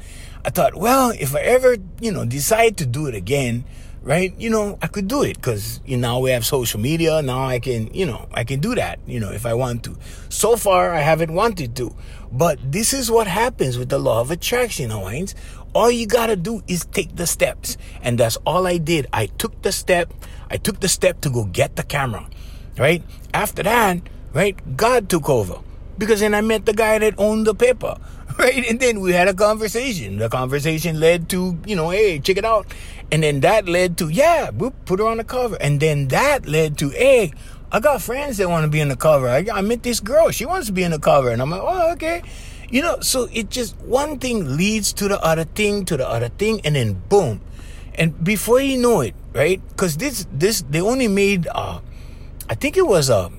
I 0.45 0.51
thought, 0.51 0.75
well, 0.75 1.11
if 1.11 1.35
I 1.35 1.41
ever, 1.41 1.77
you 2.01 2.13
know, 2.13 2.25
decide 2.25 2.77
to 2.79 2.87
do 2.87 3.07
it 3.07 3.15
again, 3.15 3.65
right? 4.03 4.35
You 4.39 4.51
know, 4.51 4.79
I 4.83 4.87
could 4.87 5.09
do 5.09 5.23
it 5.23 5.37
because 5.37 5.81
you 5.85 5.97
know 5.97 6.21
we 6.21 6.31
have 6.31 6.45
social 6.45 6.81
media. 6.81 7.23
Now 7.23 7.45
I 7.45 7.59
can, 7.59 7.93
you 7.95 8.07
know, 8.07 8.29
I 8.33 8.45
can 8.45 8.61
do 8.61 8.75
that, 8.75 8.99
you 9.07 9.21
know, 9.21 9.31
if 9.31 9.47
I 9.47 9.55
want 9.55 9.85
to. 9.85 9.97
So 10.29 10.57
far, 10.57 10.93
I 10.93 11.01
haven't 11.01 11.33
wanted 11.33 11.77
to, 11.77 11.95
but 12.33 12.59
this 12.65 12.93
is 12.93 13.11
what 13.11 13.27
happens 13.27 13.79
with 13.79 13.89
the 13.89 13.99
law 13.99 14.21
of 14.21 14.31
attraction, 14.31 14.91
Hawaiians. 14.91 15.35
All 15.73 15.91
you 15.91 16.07
gotta 16.07 16.37
do 16.37 16.63
is 16.67 16.85
take 16.87 17.15
the 17.17 17.27
steps, 17.27 17.77
and 18.03 18.19
that's 18.19 18.37
all 18.45 18.67
I 18.67 18.79
did. 18.79 19.07
I 19.13 19.27
took 19.27 19.63
the 19.63 19.73
step. 19.73 20.13
I 20.51 20.57
took 20.57 20.81
the 20.81 20.89
step 20.89 21.21
to 21.23 21.31
go 21.31 21.45
get 21.45 21.77
the 21.77 21.85
camera, 21.85 22.29
right? 22.77 23.05
After 23.33 23.63
that, 23.63 24.01
right, 24.33 24.57
God 24.77 25.09
took 25.09 25.29
over 25.29 25.61
because 25.97 26.21
then 26.21 26.35
I 26.35 26.41
met 26.41 26.67
the 26.67 26.73
guy 26.73 26.99
that 26.99 27.15
owned 27.19 27.47
the 27.47 27.55
paper, 27.55 27.95
right? 28.39 28.65
And 28.69 28.79
then 28.81 29.01
we 29.01 29.13
had 29.13 29.29
a 29.29 29.35
conversation. 29.35 30.19
The 30.19 30.29
conversation 30.29 31.01
led 31.01 31.29
to, 31.31 31.59
you 31.67 31.77
know, 31.77 31.91
hey, 31.91 32.19
check 32.19 32.37
it 32.37 32.45
out. 32.45 32.67
And 33.11 33.23
then 33.23 33.41
that 33.41 33.69
led 33.69 33.99
to, 33.99 34.09
yeah, 34.09 34.51
we 34.51 34.71
put 34.85 35.01
her 35.01 35.07
on 35.07 35.17
the 35.17 35.25
cover. 35.25 35.57
And 35.61 35.81
then 35.81 36.09
that 36.09 36.47
led 36.47 36.79
to, 36.79 36.91
hey, 36.91 37.33
I 37.73 37.81
got 37.81 38.03
friends 38.03 38.37
that 38.39 38.49
want 38.49 38.65
to 38.65 38.71
be 38.71 38.81
in 38.81 38.89
the 38.89 38.97
cover. 38.97 39.29
I, 39.29 39.47
I 39.53 39.61
met 39.63 39.83
this 39.83 40.01
girl. 40.01 40.31
She 40.31 40.45
wants 40.45 40.67
to 40.69 40.73
be 40.73 40.83
in 40.83 40.91
the 40.91 40.99
cover. 40.99 41.31
And 41.31 41.41
I'm 41.43 41.51
like, 41.51 41.63
oh, 41.63 41.93
okay. 41.93 42.23
You 42.71 42.83
know, 42.83 43.01
so 43.01 43.29
it 43.33 43.51
just, 43.51 43.77
one 43.79 44.19
thing 44.19 44.57
leads 44.57 44.93
to 44.95 45.09
the 45.09 45.21
other 45.21 45.45
thing, 45.45 45.85
to 45.87 45.97
the 45.97 46.09
other 46.09 46.29
thing, 46.29 46.61
and 46.65 46.77
then 46.77 46.95
boom. 47.09 47.41
And 47.95 48.23
before 48.23 48.61
you 48.61 48.79
know 48.79 49.01
it, 49.01 49.15
right? 49.33 49.61
Because 49.71 49.97
this, 49.97 50.27
this, 50.33 50.63
they 50.71 50.81
only 50.81 51.09
made, 51.09 51.49
uh, 51.49 51.81
I 52.49 52.55
think 52.55 52.77
it 52.77 52.87
was 52.87 53.11
a 53.11 53.33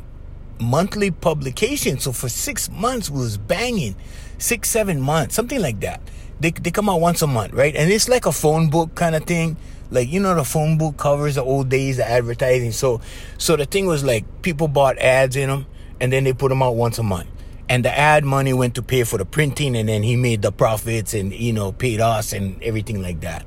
monthly 0.60 1.12
publication. 1.12 2.00
So 2.00 2.12
for 2.12 2.30
six 2.30 2.70
months, 2.70 3.10
was 3.10 3.38
banging 3.38 3.96
six, 4.42 4.70
seven 4.70 5.00
months, 5.00 5.36
something 5.36 5.62
like 5.62 5.80
that. 5.82 6.02
They, 6.39 6.52
they 6.52 6.72
come 6.72 6.89
out 6.89 7.00
once 7.00 7.22
a 7.22 7.28
month, 7.28 7.54
right? 7.54 7.76
And 7.76 7.92
it's 7.92 8.10
like 8.10 8.26
a 8.26 8.32
phone 8.32 8.70
book 8.70 8.96
kind 8.96 9.16
of 9.16 9.24
thing. 9.26 9.58
Like, 9.92 10.10
you 10.10 10.20
know, 10.20 10.34
the 10.36 10.44
phone 10.44 10.78
book 10.78 10.98
covers 10.98 11.36
the 11.36 11.44
old 11.44 11.70
days, 11.70 11.98
the 11.98 12.10
advertising. 12.10 12.72
So, 12.72 13.02
so 13.38 13.56
the 13.56 13.66
thing 13.66 13.86
was 13.86 14.04
like 14.04 14.42
people 14.42 14.68
bought 14.68 14.98
ads 14.98 15.36
in 15.36 15.50
them 15.50 15.66
and 16.00 16.12
then 16.12 16.24
they 16.24 16.34
put 16.34 16.50
them 16.50 16.64
out 16.64 16.76
once 16.76 16.98
a 16.98 17.04
month. 17.04 17.28
And 17.70 17.86
the 17.86 17.98
ad 17.98 18.26
money 18.26 18.54
went 18.54 18.76
to 18.76 18.82
pay 18.82 19.04
for 19.04 19.18
the 19.18 19.26
printing 19.26 19.76
and 19.78 19.88
then 19.88 20.04
he 20.04 20.16
made 20.16 20.42
the 20.42 20.52
profits 20.52 21.14
and, 21.14 21.32
you 21.34 21.54
know, 21.54 21.72
paid 21.72 22.02
us 22.02 22.34
and 22.34 22.62
everything 22.64 23.02
like 23.02 23.22
that 23.22 23.46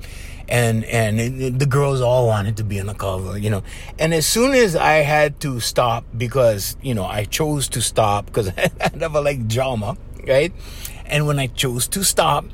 and 0.48 0.84
and 0.84 1.58
the 1.58 1.66
girls 1.66 2.00
all 2.00 2.26
wanted 2.26 2.56
to 2.58 2.64
be 2.64 2.80
on 2.80 2.86
the 2.86 2.94
cover, 2.94 3.38
you 3.38 3.50
know. 3.50 3.62
And 3.98 4.12
as 4.12 4.26
soon 4.26 4.52
as 4.52 4.76
I 4.76 4.96
had 4.96 5.40
to 5.40 5.60
stop 5.60 6.04
because 6.16 6.76
you 6.82 6.94
know 6.94 7.04
I 7.04 7.24
chose 7.24 7.68
to 7.70 7.80
stop 7.80 8.26
because 8.26 8.48
I 8.58 8.90
never 8.94 9.20
liked 9.20 9.48
drama, 9.48 9.96
right? 10.26 10.52
And 11.14 11.28
when 11.28 11.38
I 11.38 11.46
chose 11.46 11.86
to 11.88 12.02
stop, 12.02 12.44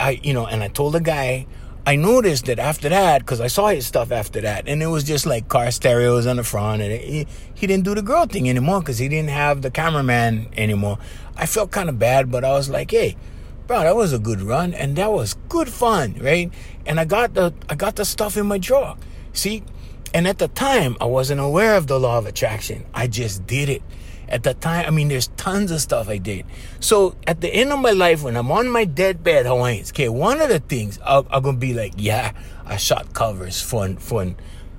I 0.00 0.18
you 0.22 0.32
know, 0.32 0.46
and 0.46 0.62
I 0.64 0.68
told 0.68 0.94
the 0.94 1.00
guy. 1.00 1.46
I 1.86 1.96
noticed 1.96 2.46
that 2.46 2.58
after 2.58 2.90
that, 2.90 3.20
because 3.20 3.40
I 3.40 3.46
saw 3.46 3.68
his 3.68 3.86
stuff 3.86 4.12
after 4.12 4.42
that, 4.42 4.68
and 4.68 4.82
it 4.82 4.88
was 4.88 5.04
just 5.04 5.24
like 5.24 5.48
car 5.48 5.70
stereos 5.70 6.26
on 6.26 6.36
the 6.36 6.44
front, 6.44 6.82
and 6.82 6.92
it, 6.92 7.02
he, 7.02 7.26
he 7.54 7.66
didn't 7.66 7.84
do 7.84 7.94
the 7.94 8.02
girl 8.02 8.26
thing 8.26 8.46
anymore 8.46 8.80
because 8.80 8.98
he 8.98 9.08
didn't 9.08 9.30
have 9.30 9.62
the 9.62 9.70
cameraman 9.70 10.48
anymore. 10.54 10.98
I 11.34 11.46
felt 11.46 11.70
kind 11.70 11.88
of 11.88 11.98
bad, 11.98 12.30
but 12.30 12.44
I 12.44 12.52
was 12.52 12.68
like, 12.68 12.90
hey, 12.90 13.16
bro, 13.66 13.80
that 13.84 13.96
was 13.96 14.12
a 14.12 14.18
good 14.18 14.42
run 14.42 14.74
and 14.74 14.96
that 14.96 15.12
was 15.12 15.34
good 15.48 15.68
fun, 15.68 16.16
right? 16.20 16.52
And 16.84 16.98
I 17.00 17.06
got 17.06 17.34
the 17.34 17.54
I 17.70 17.74
got 17.74 17.96
the 17.96 18.04
stuff 18.04 18.36
in 18.36 18.46
my 18.46 18.58
drawer. 18.58 18.96
See? 19.32 19.62
And 20.12 20.26
at 20.26 20.38
the 20.38 20.48
time, 20.48 20.96
I 21.00 21.04
wasn't 21.04 21.40
aware 21.40 21.76
of 21.76 21.86
the 21.86 22.00
law 22.00 22.18
of 22.18 22.26
attraction. 22.26 22.86
I 22.92 23.06
just 23.06 23.46
did 23.46 23.68
it. 23.68 23.82
At 24.28 24.42
the 24.42 24.54
time, 24.54 24.86
I 24.86 24.90
mean, 24.90 25.08
there's 25.08 25.28
tons 25.36 25.70
of 25.70 25.80
stuff 25.80 26.08
I 26.08 26.18
did. 26.18 26.44
So 26.80 27.16
at 27.26 27.40
the 27.40 27.48
end 27.48 27.72
of 27.72 27.78
my 27.80 27.92
life, 27.92 28.22
when 28.22 28.36
I'm 28.36 28.50
on 28.50 28.68
my 28.68 28.84
deathbed, 28.84 29.46
Hawaiians, 29.46 29.90
okay, 29.92 30.08
one 30.08 30.40
of 30.40 30.48
the 30.48 30.60
things 30.60 30.98
I'm, 31.04 31.26
I'm 31.30 31.42
gonna 31.42 31.56
be 31.56 31.74
like, 31.74 31.94
yeah, 31.96 32.32
I 32.66 32.76
shot 32.76 33.14
covers 33.14 33.60
for 33.62 33.88
for 33.94 34.34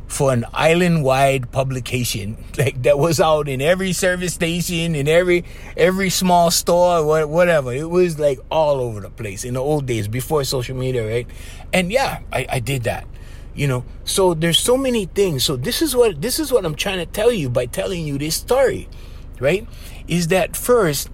for 0.08 0.34
an 0.34 0.45
island 0.54 1.04
wide 1.04 1.52
publication. 1.52 2.38
Like 2.58 2.84
that 2.84 3.00
was 3.00 3.22
out 3.22 3.47
in 3.47 3.62
every 3.62 3.93
service 3.93 4.34
station 4.34 4.93
in 4.93 5.08
every 5.08 5.45
every 5.78 6.10
small 6.10 6.52
store 6.52 7.06
whatever. 7.26 7.72
It 7.74 7.89
was 7.89 8.20
like 8.20 8.39
all 8.52 8.82
over 8.82 9.00
the 9.00 9.10
place 9.10 9.45
in 9.45 9.54
the 9.54 9.62
old 9.62 9.86
days 9.86 10.08
before 10.10 10.43
social 10.43 10.76
media 10.76 11.08
right? 11.08 11.28
And 11.72 11.91
yeah 11.91 12.20
I, 12.34 12.45
I 12.50 12.60
did 12.60 12.84
that 12.84 13.08
you 13.56 13.68
know? 13.68 13.84
So 14.06 14.34
there's 14.34 14.60
so 14.60 14.78
many 14.78 15.06
things. 15.06 15.43
So 15.43 15.58
this 15.58 15.82
is 15.82 15.95
what 15.95 16.22
this 16.22 16.39
is 16.39 16.52
what 16.52 16.66
i'm 16.66 16.76
trying 16.76 17.00
to 17.00 17.06
tell 17.06 17.32
you 17.32 17.50
by 17.50 17.66
telling 17.66 18.06
you 18.06 18.18
this 18.18 18.36
story 18.36 18.88
right 19.40 19.68
is 20.08 20.28
that 20.28 20.56
first 20.56 21.10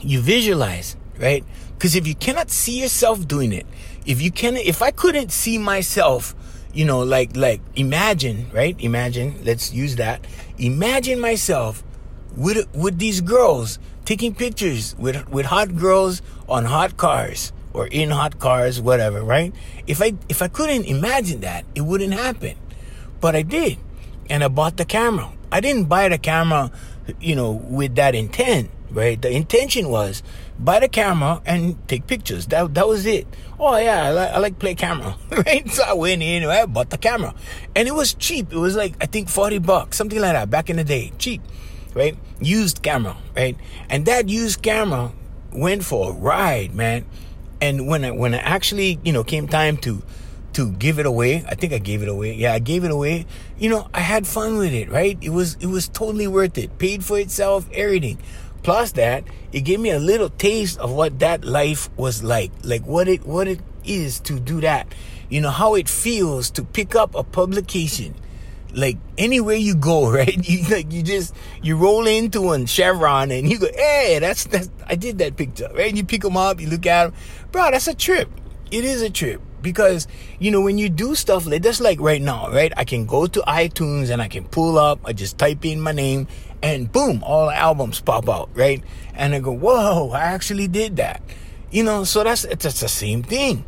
you 0.00 0.20
visualize 0.20 0.96
right 1.18 1.44
because 1.74 1.94
if 1.94 2.06
you 2.06 2.14
cannot 2.14 2.50
see 2.50 2.80
yourself 2.80 3.26
doing 3.26 3.52
it 3.52 3.66
if 4.06 4.20
you 4.20 4.30
can 4.30 4.56
if 4.56 4.82
i 4.82 4.90
couldn't 4.90 5.30
see 5.30 5.58
myself 5.58 6.34
you 6.72 6.84
know, 6.84 7.02
like 7.02 7.36
like 7.36 7.60
imagine, 7.76 8.50
right? 8.52 8.76
Imagine, 8.80 9.44
let's 9.44 9.72
use 9.72 9.96
that. 9.96 10.26
Imagine 10.58 11.20
myself 11.20 11.84
with 12.36 12.66
with 12.74 12.98
these 12.98 13.20
girls 13.20 13.78
taking 14.04 14.34
pictures 14.34 14.96
with 14.98 15.28
with 15.28 15.46
hot 15.46 15.76
girls 15.76 16.22
on 16.48 16.64
hot 16.64 16.96
cars 16.96 17.52
or 17.74 17.86
in 17.86 18.10
hot 18.10 18.38
cars, 18.38 18.80
whatever, 18.80 19.22
right? 19.22 19.54
If 19.86 20.00
I 20.00 20.14
if 20.28 20.40
I 20.40 20.48
couldn't 20.48 20.84
imagine 20.84 21.40
that, 21.40 21.64
it 21.74 21.82
wouldn't 21.82 22.14
happen. 22.14 22.56
But 23.20 23.36
I 23.36 23.42
did. 23.42 23.78
And 24.30 24.42
I 24.42 24.48
bought 24.48 24.76
the 24.76 24.84
camera. 24.84 25.30
I 25.50 25.60
didn't 25.60 25.84
buy 25.84 26.08
the 26.08 26.16
camera, 26.16 26.70
you 27.20 27.34
know, 27.34 27.52
with 27.52 27.94
that 27.96 28.14
intent, 28.14 28.70
right? 28.90 29.20
The 29.20 29.30
intention 29.30 29.88
was 29.88 30.22
buy 30.58 30.80
the 30.80 30.88
camera 30.88 31.42
and 31.44 31.76
take 31.88 32.06
pictures. 32.06 32.46
That 32.46 32.74
that 32.74 32.86
was 32.86 33.06
it. 33.06 33.26
Oh 33.58 33.76
yeah, 33.76 34.04
I 34.04 34.10
like, 34.10 34.30
I 34.30 34.38
like 34.38 34.58
play 34.58 34.74
camera, 34.74 35.16
right? 35.30 35.68
So 35.70 35.82
I 35.82 35.92
went 35.94 36.22
in, 36.22 36.44
I 36.44 36.66
bought 36.66 36.90
the 36.90 36.98
camera, 36.98 37.34
and 37.74 37.88
it 37.88 37.94
was 37.94 38.14
cheap. 38.14 38.52
It 38.52 38.58
was 38.58 38.76
like 38.76 38.94
I 39.00 39.06
think 39.06 39.28
forty 39.28 39.58
bucks, 39.58 39.96
something 39.96 40.20
like 40.20 40.32
that, 40.32 40.50
back 40.50 40.70
in 40.70 40.76
the 40.76 40.84
day, 40.84 41.12
cheap, 41.18 41.42
right? 41.94 42.16
Used 42.40 42.82
camera, 42.82 43.16
right? 43.36 43.56
And 43.88 44.06
that 44.06 44.28
used 44.28 44.62
camera 44.62 45.12
went 45.52 45.84
for 45.84 46.10
a 46.10 46.14
ride, 46.14 46.74
man. 46.74 47.04
And 47.60 47.86
when 47.86 48.04
I 48.04 48.10
when 48.10 48.34
I 48.34 48.38
actually 48.38 48.98
you 49.04 49.12
know 49.12 49.24
came 49.24 49.48
time 49.48 49.76
to 49.78 50.02
to 50.54 50.70
give 50.72 50.98
it 50.98 51.06
away. 51.06 51.44
I 51.48 51.54
think 51.54 51.72
I 51.72 51.78
gave 51.78 52.02
it 52.02 52.08
away. 52.08 52.34
Yeah, 52.34 52.52
I 52.52 52.58
gave 52.58 52.84
it 52.84 52.90
away. 52.90 53.26
You 53.58 53.70
know, 53.70 53.88
I 53.94 54.00
had 54.00 54.26
fun 54.26 54.58
with 54.58 54.72
it, 54.72 54.90
right? 54.90 55.18
It 55.20 55.30
was 55.30 55.56
it 55.60 55.66
was 55.66 55.88
totally 55.88 56.26
worth 56.26 56.58
it. 56.58 56.78
Paid 56.78 57.04
for 57.04 57.18
itself, 57.18 57.68
everything. 57.72 58.18
Plus 58.62 58.92
that, 58.92 59.24
it 59.52 59.62
gave 59.62 59.80
me 59.80 59.90
a 59.90 59.98
little 59.98 60.28
taste 60.28 60.78
of 60.78 60.92
what 60.92 61.18
that 61.18 61.44
life 61.44 61.90
was 61.96 62.22
like. 62.22 62.52
Like 62.62 62.86
what 62.86 63.08
it 63.08 63.26
what 63.26 63.48
it 63.48 63.60
is 63.84 64.20
to 64.20 64.38
do 64.38 64.60
that. 64.60 64.94
You 65.28 65.40
know, 65.40 65.50
how 65.50 65.74
it 65.74 65.88
feels 65.88 66.50
to 66.52 66.64
pick 66.64 66.94
up 66.94 67.14
a 67.14 67.24
publication. 67.24 68.14
Like 68.74 68.98
anywhere 69.18 69.56
you 69.56 69.74
go, 69.74 70.10
right? 70.12 70.36
You 70.48 70.68
like 70.68 70.92
you 70.92 71.02
just 71.02 71.34
you 71.62 71.76
roll 71.76 72.06
into 72.06 72.42
one 72.42 72.66
Chevron 72.66 73.30
and 73.30 73.50
you 73.50 73.58
go, 73.58 73.68
hey, 73.74 74.18
that's 74.20 74.44
that's 74.44 74.70
I 74.86 74.94
did 74.94 75.18
that 75.18 75.36
picture, 75.36 75.70
right? 75.74 75.88
And 75.88 75.96
you 75.96 76.04
pick 76.04 76.22
them 76.22 76.36
up, 76.36 76.60
you 76.60 76.68
look 76.68 76.86
at 76.86 77.06
them, 77.06 77.14
bro. 77.50 77.70
That's 77.70 77.88
a 77.88 77.94
trip. 77.94 78.28
It 78.70 78.84
is 78.84 79.02
a 79.02 79.10
trip 79.10 79.40
because 79.62 80.08
you 80.38 80.50
know 80.50 80.60
when 80.60 80.76
you 80.78 80.88
do 80.88 81.14
stuff 81.14 81.46
like 81.46 81.62
that's 81.62 81.80
like 81.80 82.00
right 82.00 82.20
now 82.20 82.50
right? 82.50 82.72
I 82.76 82.84
can 82.84 83.06
go 83.06 83.26
to 83.26 83.40
itunes 83.40 84.10
and 84.10 84.20
i 84.20 84.28
can 84.28 84.44
pull 84.44 84.78
up 84.78 85.00
i 85.04 85.12
just 85.12 85.38
type 85.38 85.64
in 85.64 85.80
my 85.80 85.92
name 85.92 86.26
and 86.62 86.90
boom 86.90 87.22
all 87.24 87.46
the 87.46 87.56
albums 87.56 88.00
pop 88.00 88.28
out 88.28 88.50
right? 88.54 88.82
And 89.14 89.34
i 89.34 89.38
go 89.38 89.52
whoa 89.52 90.10
i 90.10 90.20
actually 90.20 90.68
did 90.68 90.96
that. 90.96 91.22
You 91.70 91.84
know 91.84 92.04
so 92.04 92.24
that's 92.24 92.44
it's, 92.44 92.80
the 92.80 92.88
same 92.88 93.22
thing 93.22 93.64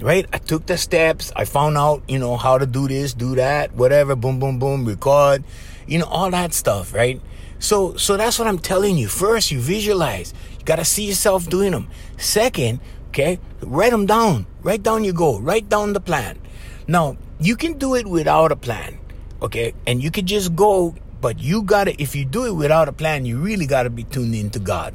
right? 0.00 0.26
I 0.32 0.38
took 0.38 0.66
the 0.66 0.78
steps 0.78 1.32
i 1.34 1.44
found 1.44 1.76
out 1.76 2.02
you 2.06 2.18
know 2.18 2.36
how 2.36 2.58
to 2.58 2.66
do 2.66 2.86
this 2.86 3.14
do 3.14 3.34
that 3.34 3.74
whatever 3.74 4.14
boom 4.14 4.38
boom 4.38 4.58
boom 4.58 4.84
record 4.84 5.42
you 5.86 5.98
know 5.98 6.06
all 6.06 6.30
that 6.30 6.52
stuff 6.54 6.94
right? 6.94 7.20
So 7.58 7.96
so 7.96 8.16
that's 8.16 8.38
what 8.38 8.46
i'm 8.46 8.58
telling 8.58 8.96
you. 8.96 9.08
First 9.08 9.50
you 9.50 9.60
visualize. 9.60 10.32
You 10.58 10.64
got 10.64 10.76
to 10.76 10.84
see 10.84 11.06
yourself 11.06 11.48
doing 11.48 11.72
them 11.72 11.88
second 12.18 12.80
Okay? 13.08 13.38
Write 13.62 13.90
them 13.90 14.06
down. 14.06 14.46
Write 14.62 14.82
down 14.82 15.04
your 15.04 15.14
goal. 15.14 15.40
Write 15.40 15.68
down 15.68 15.92
the 15.92 16.00
plan. 16.00 16.38
Now, 16.86 17.16
you 17.40 17.56
can 17.56 17.78
do 17.78 17.94
it 17.94 18.06
without 18.06 18.52
a 18.52 18.56
plan. 18.56 18.98
Okay? 19.42 19.74
And 19.86 20.02
you 20.02 20.10
can 20.10 20.26
just 20.26 20.54
go, 20.54 20.94
but 21.20 21.38
you 21.38 21.62
gotta, 21.62 22.00
if 22.00 22.14
you 22.14 22.24
do 22.24 22.46
it 22.46 22.54
without 22.54 22.88
a 22.88 22.92
plan, 22.92 23.26
you 23.26 23.38
really 23.38 23.66
gotta 23.66 23.90
be 23.90 24.04
tuned 24.04 24.34
into 24.34 24.58
God. 24.58 24.94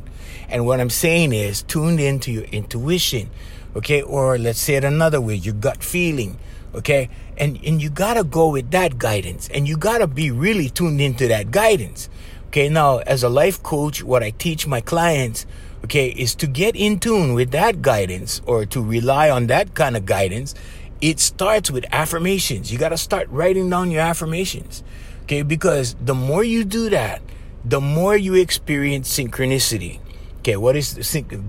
And 0.50 0.66
what 0.66 0.80
I'm 0.80 0.90
saying 0.90 1.34
is 1.34 1.64
tuned 1.64 2.00
into 2.00 2.32
your 2.32 2.44
intuition. 2.44 3.30
Okay? 3.76 4.02
Or 4.02 4.38
let's 4.38 4.60
say 4.60 4.76
it 4.76 4.84
another 4.84 5.20
way, 5.20 5.36
your 5.36 5.56
gut 5.56 5.84
feeling. 5.84 6.38
Okay? 6.76 7.10
And, 7.38 7.60
and 7.66 7.82
you 7.82 7.90
gotta 7.90 8.24
go 8.24 8.50
with 8.50 8.72
that 8.72 8.98
guidance. 8.98 9.50
And 9.50 9.68
you 9.68 9.78
gotta 9.78 10.08
be 10.08 10.30
really 10.30 10.70
tuned 10.70 11.02
into 11.02 11.28
that 11.30 11.52
guidance. 11.52 12.10
Okay? 12.48 12.70
Now, 12.70 12.98
as 13.00 13.24
a 13.24 13.30
life 13.30 13.64
coach, 13.64 14.04
what 14.04 14.22
I 14.24 14.32
teach 14.32 14.68
my 14.68 14.82
clients, 14.82 15.46
okay, 15.84 16.10
is 16.10 16.36
to 16.36 16.48
get 16.48 16.76
in 16.76 17.00
tune 17.00 17.34
with 17.34 17.52
that 17.52 17.82
guidance 17.82 18.42
or 18.46 18.66
to 18.68 18.82
rely 18.82 19.30
on 19.30 19.48
that 19.48 19.74
kind 19.74 19.98
of 19.98 20.06
guidance. 20.06 20.56
It 21.02 21.20
starts 21.20 21.70
with 21.70 21.86
affirmations. 21.92 22.72
You 22.72 22.80
got 22.80 22.90
to 22.90 22.98
start 22.98 23.28
writing 23.30 23.70
down 23.70 23.92
your 23.92 24.02
affirmations, 24.02 24.84
okay, 25.24 25.42
because 25.42 25.96
the 26.00 26.16
more 26.16 26.44
you 26.44 26.64
do 26.64 26.90
that, 26.90 27.22
the 27.66 27.82
more 27.82 28.16
you 28.16 28.36
experience 28.36 29.14
synchronicity. 29.14 30.00
Okay, 30.40 30.58
what 30.58 30.76
is 30.76 30.96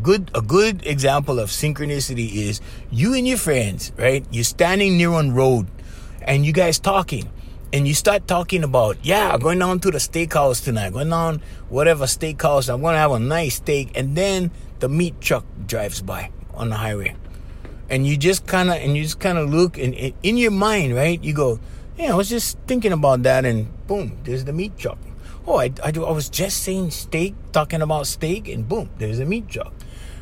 good? 0.02 0.30
A 0.34 0.40
good 0.40 0.86
example 0.86 1.40
of 1.40 1.50
synchronicity 1.50 2.32
is 2.32 2.60
you 2.92 3.14
and 3.14 3.26
your 3.26 3.38
friends, 3.38 3.90
right? 3.96 4.24
You're 4.30 4.44
standing 4.44 4.96
near 4.96 5.10
on 5.10 5.34
road, 5.34 5.66
and 6.22 6.46
you 6.46 6.52
guys 6.52 6.78
talking, 6.78 7.28
and 7.74 7.88
you 7.88 7.92
start 7.92 8.28
talking 8.28 8.62
about, 8.62 8.96
yeah, 9.02 9.36
going 9.36 9.58
down 9.58 9.80
to 9.80 9.90
the 9.90 9.98
steakhouse 9.98 10.62
tonight, 10.62 10.92
going 10.92 11.10
down 11.10 11.42
whatever 11.68 12.04
steakhouse, 12.04 12.72
I'm 12.72 12.80
to 12.82 12.90
have 12.92 13.10
a 13.10 13.18
nice 13.18 13.56
steak, 13.56 13.90
and 13.96 14.14
then 14.14 14.52
the 14.78 14.88
meat 14.88 15.20
truck 15.20 15.44
drives 15.66 16.00
by 16.00 16.30
on 16.54 16.68
the 16.68 16.76
highway, 16.76 17.16
and 17.90 18.06
you 18.06 18.16
just 18.16 18.46
kind 18.46 18.70
of 18.70 18.76
and 18.76 18.96
you 18.96 19.02
just 19.02 19.18
kind 19.18 19.38
of 19.38 19.50
look 19.50 19.76
and 19.76 19.92
in 20.22 20.36
your 20.36 20.52
mind, 20.52 20.94
right? 20.94 21.22
You 21.22 21.34
go, 21.34 21.58
yeah, 21.98 22.12
I 22.12 22.14
was 22.14 22.28
just 22.28 22.58
thinking 22.68 22.92
about 22.92 23.24
that, 23.24 23.44
and 23.44 23.66
boom, 23.88 24.18
there's 24.22 24.44
the 24.44 24.52
meat 24.52 24.78
truck. 24.78 24.98
Oh, 25.44 25.58
I, 25.58 25.72
I, 25.82 25.88
I 25.88 26.12
was 26.12 26.28
just 26.28 26.62
saying 26.62 26.92
steak, 26.92 27.34
talking 27.50 27.82
about 27.82 28.06
steak, 28.06 28.46
and 28.46 28.68
boom, 28.68 28.88
there's 28.98 29.18
a 29.18 29.24
meat 29.24 29.48
truck. 29.48 29.72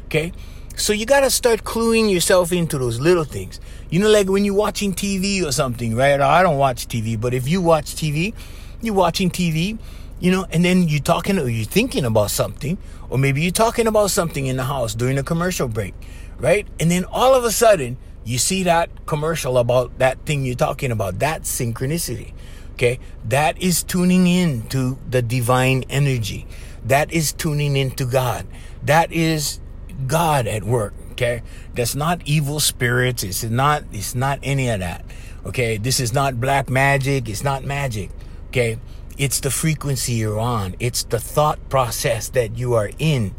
Okay, 0.07 0.32
so 0.77 0.93
you 0.93 1.07
gotta 1.07 1.31
start 1.31 1.64
cluing 1.64 2.11
yourself 2.11 2.53
into 2.53 2.79
those 2.79 3.01
little 3.01 3.25
things. 3.25 3.61
You 3.91 4.01
know, 4.01 4.11
like 4.11 4.29
when 4.29 4.45
you're 4.45 4.55
watching 4.55 4.95
TV 4.95 5.45
or 5.45 5.53
something, 5.53 5.95
right? 5.95 6.20
I 6.20 6.43
don't 6.43 6.59
watch 6.59 6.89
TV, 6.89 7.20
but 7.20 7.35
if 7.35 7.49
you 7.49 7.61
watch 7.61 7.95
TV, 7.95 8.35
you're 8.81 8.95
watching 8.95 9.31
TV, 9.31 9.79
you 10.20 10.31
know, 10.31 10.47
and 10.51 10.64
then 10.64 10.89
you're 10.89 11.01
talking 11.01 11.39
or 11.39 11.49
you're 11.49 11.64
thinking 11.64 12.05
about 12.05 12.31
something, 12.31 12.79
or 13.11 13.18
maybe 13.18 13.43
you're 13.43 13.51
talking 13.51 13.87
about 13.87 14.11
something 14.11 14.47
in 14.47 14.57
the 14.57 14.64
house 14.64 14.95
during 14.95 15.18
a 15.18 15.23
commercial 15.23 15.68
break, 15.68 15.95
right? 16.39 16.66
And 16.81 16.91
then 16.91 17.05
all 17.05 17.35
of 17.35 17.45
a 17.45 17.51
sudden, 17.51 17.97
you 18.25 18.39
see 18.39 18.62
that 18.64 19.07
commercial 19.07 19.59
about 19.59 19.99
that 19.99 20.25
thing 20.27 20.45
you're 20.45 20.55
talking 20.55 20.93
about. 20.93 21.18
That 21.18 21.43
synchronicity. 21.43 22.33
Okay. 22.73 22.99
That 23.29 23.61
is 23.61 23.83
tuning 23.83 24.27
in 24.27 24.62
to 24.68 24.99
the 25.09 25.23
divine 25.23 25.85
energy. 25.91 26.47
That 26.85 27.12
is 27.12 27.33
tuning 27.33 27.77
into 27.77 28.05
God. 28.05 28.47
That 28.83 29.12
is 29.12 29.61
God 30.07 30.46
at 30.46 30.64
work. 30.64 30.94
Okay, 31.12 31.42
that's 31.74 31.94
not 31.94 32.22
evil 32.24 32.61
spirits. 32.61 33.22
It's 33.22 33.44
not. 33.44 33.84
It's 33.92 34.14
not 34.14 34.38
any 34.42 34.68
of 34.68 34.80
that. 34.80 35.05
Okay, 35.46 35.76
this 35.76 36.00
is 36.00 36.12
not 36.12 36.40
black 36.40 36.70
magic. 36.70 37.28
It's 37.28 37.44
not 37.44 37.64
magic. 37.64 38.11
Okay, 38.48 38.78
it's 39.18 39.40
the 39.40 39.50
frequency 39.50 40.14
you're 40.14 40.40
on. 40.40 40.74
It's 40.80 41.05
the 41.05 41.18
thought 41.18 41.59
process 41.68 42.28
that 42.30 42.57
you 42.57 42.74
are 42.74 42.90
in. 42.98 43.34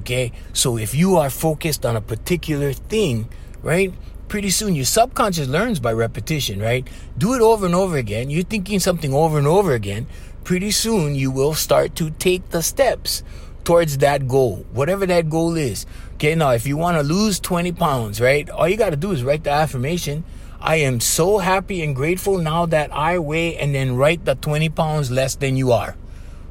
Okay, 0.00 0.32
so 0.52 0.78
if 0.78 0.94
you 0.94 1.16
are 1.16 1.30
focused 1.30 1.84
on 1.84 1.96
a 1.96 2.00
particular 2.00 2.72
thing, 2.72 3.28
right? 3.62 3.92
Pretty 4.28 4.50
soon 4.50 4.74
your 4.74 4.84
subconscious 4.84 5.48
learns 5.48 5.80
by 5.80 5.92
repetition, 5.92 6.60
right? 6.60 6.86
Do 7.16 7.34
it 7.34 7.40
over 7.40 7.66
and 7.66 7.74
over 7.74 7.96
again. 7.96 8.30
You're 8.30 8.44
thinking 8.44 8.78
something 8.78 9.12
over 9.12 9.38
and 9.38 9.46
over 9.46 9.72
again. 9.72 10.06
Pretty 10.44 10.70
soon 10.70 11.14
you 11.14 11.30
will 11.30 11.54
start 11.54 11.94
to 11.96 12.10
take 12.10 12.50
the 12.50 12.62
steps 12.62 13.22
towards 13.64 13.98
that 13.98 14.28
goal, 14.28 14.64
whatever 14.72 15.06
that 15.06 15.28
goal 15.28 15.56
is. 15.56 15.86
Okay, 16.14 16.34
now 16.34 16.50
if 16.50 16.66
you 16.66 16.76
want 16.76 16.96
to 16.96 17.02
lose 17.02 17.38
20 17.40 17.72
pounds, 17.72 18.20
right? 18.20 18.48
All 18.50 18.68
you 18.68 18.76
got 18.76 18.90
to 18.90 18.96
do 18.96 19.12
is 19.12 19.22
write 19.22 19.44
the 19.44 19.50
affirmation. 19.50 20.24
I 20.60 20.76
am 20.76 21.00
so 21.00 21.38
happy 21.38 21.82
and 21.82 21.94
grateful 21.94 22.38
now 22.38 22.66
that 22.66 22.92
I 22.92 23.18
weigh, 23.18 23.56
and 23.56 23.74
then 23.74 23.94
write 23.94 24.24
the 24.24 24.34
20 24.34 24.68
pounds 24.70 25.10
less 25.10 25.36
than 25.36 25.56
you 25.56 25.70
are, 25.72 25.96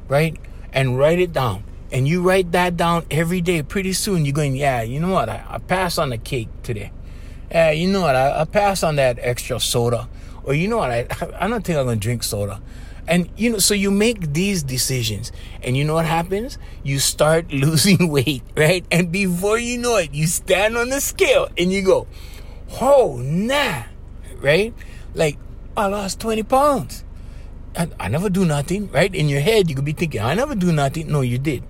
right? 0.08 0.36
And 0.72 0.98
write 0.98 1.18
it 1.18 1.32
down. 1.32 1.64
And 1.90 2.06
you 2.06 2.22
write 2.22 2.52
that 2.52 2.76
down 2.76 3.04
every 3.10 3.40
day. 3.40 3.62
Pretty 3.62 3.92
soon 3.92 4.24
you're 4.24 4.34
going, 4.34 4.56
yeah, 4.56 4.82
you 4.82 5.00
know 5.00 5.12
what? 5.12 5.28
I, 5.28 5.44
I 5.48 5.58
pass 5.58 5.98
on 5.98 6.10
the 6.10 6.18
cake 6.18 6.48
today. 6.62 6.92
Yeah, 7.50 7.70
you 7.70 7.88
know 7.88 8.02
what? 8.02 8.14
I, 8.14 8.42
I 8.42 8.44
pass 8.44 8.82
on 8.82 8.96
that 8.96 9.18
extra 9.20 9.58
soda. 9.58 10.08
Or 10.44 10.54
you 10.54 10.68
know 10.68 10.78
what? 10.78 10.90
I, 10.90 11.06
I 11.40 11.48
don't 11.48 11.64
think 11.64 11.78
I'm 11.78 11.86
going 11.86 11.98
to 11.98 12.02
drink 12.02 12.22
soda. 12.22 12.60
And 13.08 13.30
you 13.36 13.48
know, 13.50 13.58
so 13.58 13.72
you 13.72 13.90
make 13.90 14.34
these 14.34 14.62
decisions, 14.62 15.32
and 15.62 15.76
you 15.76 15.84
know 15.84 15.94
what 15.94 16.04
happens? 16.04 16.58
You 16.84 16.98
start 16.98 17.50
losing 17.52 18.08
weight, 18.08 18.44
right? 18.54 18.84
And 18.92 19.10
before 19.10 19.58
you 19.58 19.78
know 19.78 19.96
it, 19.96 20.12
you 20.12 20.26
stand 20.26 20.76
on 20.76 20.90
the 20.90 21.00
scale 21.00 21.48
and 21.56 21.72
you 21.72 21.80
go, 21.80 22.06
"Oh, 22.80 23.16
nah," 23.16 23.84
right? 24.44 24.74
Like 25.14 25.38
I 25.74 25.86
lost 25.86 26.20
twenty 26.20 26.42
pounds. 26.42 27.02
I, 27.74 27.88
I 27.98 28.08
never 28.08 28.28
do 28.28 28.44
nothing, 28.44 28.90
right? 28.92 29.12
In 29.14 29.28
your 29.28 29.40
head, 29.40 29.70
you 29.70 29.74
could 29.74 29.88
be 29.88 29.96
thinking, 29.96 30.20
"I 30.20 30.34
never 30.34 30.54
do 30.54 30.70
nothing." 30.70 31.08
No, 31.08 31.22
you 31.22 31.38
did. 31.38 31.64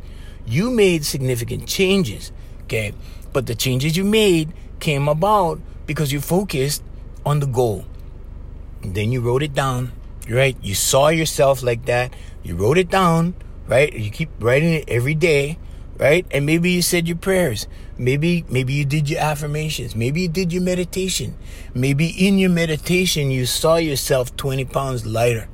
You 0.44 0.70
made 0.74 1.04
significant 1.04 1.68
changes, 1.68 2.32
okay? 2.64 2.94
But 3.32 3.46
the 3.46 3.54
changes 3.54 3.96
you 3.96 4.02
made 4.02 4.52
came 4.80 5.06
about 5.06 5.60
because 5.86 6.10
you 6.10 6.20
focused 6.20 6.82
on 7.24 7.38
the 7.38 7.46
goal. 7.46 7.84
And 8.82 8.94
then 8.94 9.12
you 9.12 9.20
wrote 9.20 9.42
it 9.42 9.54
down 9.54 9.92
right? 10.30 10.56
You 10.62 10.74
saw 10.74 11.08
yourself 11.08 11.62
like 11.62 11.86
that. 11.86 12.14
You 12.42 12.56
wrote 12.56 12.78
it 12.78 12.90
down, 12.90 13.34
right? 13.66 13.92
You 13.92 14.10
keep 14.10 14.30
writing 14.40 14.72
it 14.74 14.88
every 14.88 15.14
day, 15.14 15.58
right? 15.98 16.26
And 16.30 16.46
maybe 16.46 16.70
you 16.70 16.82
said 16.82 17.08
your 17.08 17.16
prayers. 17.16 17.66
Maybe 17.98 18.44
maybe 18.48 18.72
you 18.74 18.84
did 18.84 19.10
your 19.10 19.20
affirmations. 19.20 19.96
Maybe 19.96 20.22
you 20.22 20.28
did 20.28 20.52
your 20.52 20.62
meditation. 20.62 21.36
Maybe 21.74 22.06
in 22.06 22.38
your 22.38 22.50
meditation 22.50 23.30
you 23.30 23.44
saw 23.44 23.76
yourself 23.76 24.36
20 24.36 24.64
pounds 24.66 25.04
lighter. 25.04 25.48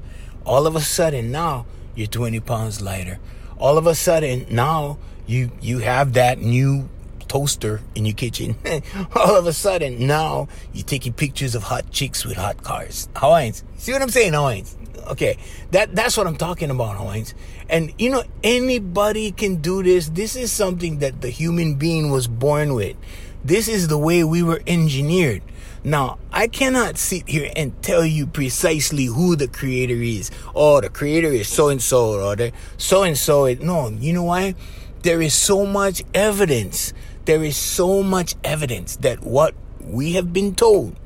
All 0.45 0.67
of 0.67 0.77
a 0.77 0.81
sudden 0.81 1.33
now 1.33 1.67
you're 1.95 2.07
20 2.07 2.41
pounds 2.41 2.83
lighter. 2.83 3.19
All 3.59 3.79
of 3.79 3.87
a 3.87 3.95
sudden 3.95 4.47
now 4.51 4.99
you 5.27 5.51
you 5.61 5.79
have 5.79 6.13
that 6.13 6.39
new 6.39 6.91
toaster 7.35 7.81
in 7.97 8.07
your 8.07 8.15
kitchen. 8.15 8.55
All 9.17 9.35
of 9.35 9.49
a 9.49 9.53
sudden, 9.53 10.07
now 10.07 10.47
you're 10.73 10.87
taking 10.87 11.13
pictures 11.13 11.57
of 11.57 11.65
hot 11.65 11.91
chicks 11.91 12.25
with 12.25 12.37
hot 12.37 12.63
cars. 12.63 13.09
Hawaiians. 13.17 13.65
See 13.77 13.91
what 13.91 14.03
I'm 14.03 14.09
saying, 14.09 14.35
Hawaiians? 14.35 14.77
Okay, 15.09 15.37
that 15.73 15.97
that's 15.97 16.17
what 16.17 16.29
I'm 16.29 16.37
talking 16.37 16.71
about, 16.71 16.97
Hawaiians. 16.97 17.35
And 17.69 17.93
you 17.99 18.11
know, 18.11 18.23
anybody 18.45 19.33
can 19.33 19.57
do 19.57 19.83
this. 19.83 20.11
This 20.11 20.37
is 20.37 20.53
something 20.53 21.01
that 21.01 21.23
the 21.23 21.29
human 21.29 21.75
being 21.75 22.13
was 22.13 22.29
born 22.29 22.73
with. 22.73 22.97
This 23.45 23.67
is 23.67 23.89
the 23.89 23.99
way 23.99 24.23
we 24.23 24.45
were 24.45 24.63
engineered. 24.69 25.43
Now, 25.83 26.19
I 26.31 26.47
cannot 26.47 26.99
sit 26.99 27.29
here 27.29 27.51
and 27.57 27.75
tell 27.83 28.07
you 28.07 28.29
precisely 28.29 29.07
who 29.07 29.35
the 29.35 29.49
creator 29.49 30.01
is. 30.01 30.31
Oh, 30.55 30.81
the 30.81 30.89
creator 30.89 31.29
is 31.29 31.49
so 31.49 31.69
and 31.69 31.83
so, 31.83 32.23
or 32.23 32.37
the 32.37 32.53
so 32.77 33.03
and 33.03 33.19
so. 33.19 33.47
It 33.47 33.61
no, 33.61 33.89
you 33.89 34.13
know 34.13 34.23
why? 34.23 34.55
There 35.03 35.21
is 35.21 35.35
so 35.35 35.67
much 35.67 36.03
evidence 36.15 36.95
there 37.25 37.43
is 37.43 37.57
so 37.57 38.03
much 38.03 38.35
evidence 38.45 38.97
that 38.97 39.23
what 39.23 39.55
we 39.81 40.13
have 40.13 40.33
been 40.33 40.55
told 40.55 40.97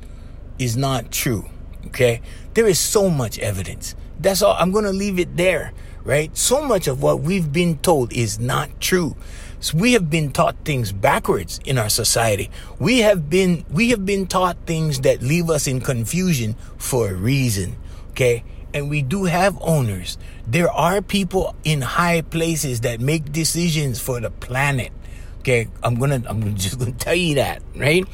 is 0.57 0.75
not 0.75 1.11
true. 1.11 1.49
Okay? 1.87 2.21
There 2.53 2.67
is 2.67 2.79
so 2.79 3.09
much 3.09 3.39
evidence. 3.39 3.95
That's 4.19 4.41
all. 4.41 4.55
I'm 4.59 4.71
going 4.71 4.85
to 4.85 4.91
leave 4.91 5.17
it 5.17 5.37
there, 5.37 5.71
right? 6.03 6.35
So 6.35 6.61
much 6.65 6.87
of 6.87 7.01
what 7.01 7.21
we've 7.21 7.51
been 7.51 7.77
told 7.77 8.11
is 8.13 8.39
not 8.39 8.81
true. 8.81 9.15
So 9.61 9.77
we 9.77 9.93
have 9.93 10.09
been 10.09 10.31
taught 10.31 10.55
things 10.63 10.91
backwards 10.91 11.59
in 11.65 11.77
our 11.77 11.89
society. 11.89 12.49
We 12.79 12.99
have 12.99 13.29
been 13.29 13.65
we 13.69 13.89
have 13.89 14.05
been 14.05 14.27
taught 14.27 14.57
things 14.65 15.01
that 15.01 15.21
leave 15.21 15.49
us 15.49 15.67
in 15.67 15.81
confusion 15.81 16.55
for 16.77 17.09
a 17.09 17.13
reason. 17.13 17.75
Okay? 18.11 18.43
And 18.73 18.89
we 18.89 19.01
do 19.01 19.25
have 19.25 19.57
owners. 19.61 20.17
There 20.47 20.71
are 20.71 21.01
people 21.01 21.55
in 21.63 21.81
high 21.81 22.21
places 22.21 22.81
that 22.81 22.99
make 22.99 23.31
decisions 23.31 23.99
for 23.99 24.19
the 24.19 24.29
planet. 24.29 24.91
Okay, 25.39 25.67
I'm 25.81 25.95
gonna 25.95 26.21
I'm 26.27 26.55
just 26.55 26.79
gonna 26.79 26.91
tell 26.91 27.15
you 27.15 27.35
that, 27.35 27.63
right? 27.75 28.05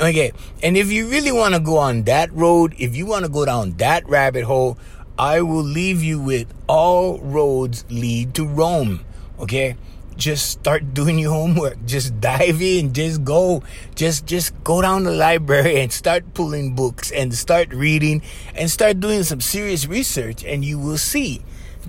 Okay, 0.00 0.32
and 0.62 0.76
if 0.76 0.90
you 0.90 1.08
really 1.08 1.32
want 1.32 1.54
to 1.54 1.60
go 1.60 1.78
on 1.78 2.02
that 2.04 2.32
road, 2.32 2.74
if 2.78 2.96
you 2.96 3.06
want 3.06 3.24
to 3.24 3.30
go 3.30 3.44
down 3.44 3.72
that 3.76 4.08
rabbit 4.08 4.44
hole, 4.44 4.78
I 5.18 5.42
will 5.42 5.62
leave 5.62 6.02
you 6.02 6.20
with 6.20 6.52
all 6.66 7.20
roads 7.20 7.84
lead 7.88 8.34
to 8.34 8.46
Rome. 8.46 9.04
Okay, 9.38 9.76
just 10.16 10.50
start 10.50 10.94
doing 10.94 11.18
your 11.18 11.32
homework. 11.32 11.84
Just 11.86 12.20
dive 12.20 12.60
in. 12.60 12.92
Just 12.92 13.22
go. 13.22 13.62
Just 13.94 14.26
just 14.26 14.52
go 14.64 14.82
down 14.82 15.04
the 15.04 15.12
library 15.12 15.80
and 15.80 15.92
start 15.92 16.34
pulling 16.34 16.74
books 16.74 17.12
and 17.12 17.32
start 17.34 17.72
reading 17.72 18.22
and 18.54 18.70
start 18.70 18.98
doing 18.98 19.22
some 19.22 19.40
serious 19.40 19.86
research, 19.86 20.44
and 20.44 20.64
you 20.64 20.78
will 20.78 20.98
see 20.98 21.42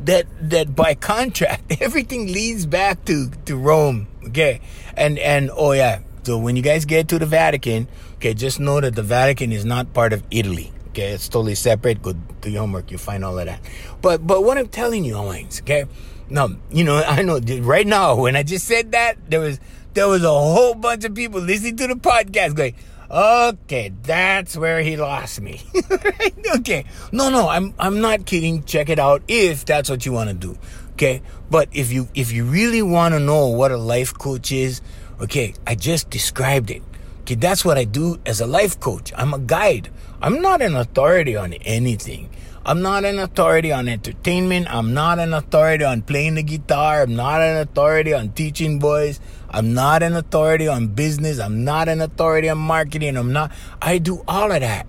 that 0.05 0.25
that 0.41 0.75
by 0.75 0.95
contract 0.95 1.75
everything 1.81 2.31
leads 2.31 2.65
back 2.65 3.05
to 3.05 3.29
to 3.45 3.55
Rome. 3.55 4.07
Okay, 4.25 4.61
and 4.95 5.19
and 5.19 5.51
oh 5.53 5.71
yeah, 5.73 5.99
so 6.23 6.37
when 6.37 6.55
you 6.55 6.61
guys 6.61 6.85
get 6.85 7.07
to 7.09 7.19
the 7.19 7.25
Vatican, 7.25 7.87
okay, 8.15 8.33
just 8.33 8.59
know 8.59 8.79
that 8.79 8.95
the 8.95 9.03
Vatican 9.03 9.51
is 9.51 9.65
not 9.65 9.93
part 9.93 10.13
of 10.13 10.23
Italy. 10.31 10.71
Okay, 10.89 11.11
it's 11.11 11.27
totally 11.27 11.55
separate. 11.55 12.01
Go 12.01 12.13
do 12.13 12.49
your 12.49 12.61
homework, 12.61 12.91
you 12.91 12.97
find 12.97 13.25
all 13.25 13.37
of 13.37 13.45
that. 13.45 13.59
But 14.01 14.25
but 14.25 14.43
what 14.43 14.57
I'm 14.57 14.67
telling 14.67 15.03
you, 15.03 15.15
Owens, 15.15 15.61
okay, 15.61 15.85
now 16.29 16.49
you 16.71 16.83
know 16.83 16.97
I 17.07 17.21
know 17.21 17.39
right 17.61 17.87
now 17.87 18.15
when 18.15 18.35
I 18.35 18.43
just 18.43 18.65
said 18.65 18.91
that 18.91 19.17
there 19.29 19.39
was 19.39 19.59
there 19.93 20.07
was 20.07 20.23
a 20.23 20.29
whole 20.29 20.73
bunch 20.75 21.05
of 21.05 21.13
people 21.13 21.39
listening 21.41 21.77
to 21.77 21.87
the 21.87 21.95
podcast 21.95 22.55
going 22.55 22.75
Okay, 23.10 23.91
that's 24.01 24.58
where 24.58 24.82
he 24.82 24.97
lost 24.97 25.41
me. 25.41 25.62
okay. 26.56 26.86
No, 27.12 27.30
no, 27.30 27.49
I'm 27.49 27.74
I'm 27.78 28.01
not 28.01 28.26
kidding. 28.26 28.64
Check 28.64 28.89
it 28.89 28.99
out 28.99 29.22
if 29.28 29.66
that's 29.66 29.89
what 29.89 30.06
you 30.06 30.12
want 30.12 30.30
to 30.30 30.36
do. 30.36 30.58
Okay? 30.93 31.22
But 31.49 31.70
if 31.72 31.91
you 31.91 32.08
if 32.16 32.32
you 32.32 32.45
really 32.45 32.82
want 32.82 33.14
to 33.14 33.20
know 33.20 33.47
what 33.47 33.72
a 33.72 33.78
life 33.78 34.14
coach 34.14 34.51
is, 34.51 34.82
okay, 35.22 35.54
I 35.68 35.76
just 35.76 36.10
described 36.10 36.72
it. 36.72 36.82
Okay, 37.22 37.36
that's 37.36 37.64
what 37.64 37.78
I 37.78 37.84
do 37.84 38.20
as 38.26 38.41
a 38.41 38.47
life 38.47 38.80
coach. 38.80 39.14
I'm 39.16 39.34
a 39.34 39.39
guide. 39.39 39.89
I'm 40.22 40.41
not 40.41 40.62
an 40.62 40.76
authority 40.76 41.36
on 41.36 41.54
anything. 41.54 42.30
I'm 42.66 42.82
not 42.82 43.03
an 43.03 43.20
authority 43.20 43.74
on 43.74 43.89
entertainment. 43.89 44.74
I'm 44.74 44.93
not 44.93 45.20
an 45.20 45.34
authority 45.34 45.84
on 45.84 46.01
playing 46.01 46.36
the 46.36 46.43
guitar. 46.43 47.01
I'm 47.01 47.14
not 47.14 47.41
an 47.41 47.57
authority 47.57 48.14
on 48.14 48.30
teaching 48.32 48.80
boys. 48.80 49.20
I'm 49.49 49.74
not 49.74 50.01
an 50.01 50.16
authority 50.16 50.70
on 50.70 50.88
business. 50.88 51.39
I'm 51.39 51.66
not 51.66 51.89
an 51.89 51.99
authority 51.99 52.47
on 52.47 52.59
marketing. 52.59 53.18
I'm 53.18 53.34
not, 53.34 53.51
I 53.82 53.97
do 53.97 54.24
all 54.30 54.49
of 54.49 54.61
that. 54.61 54.88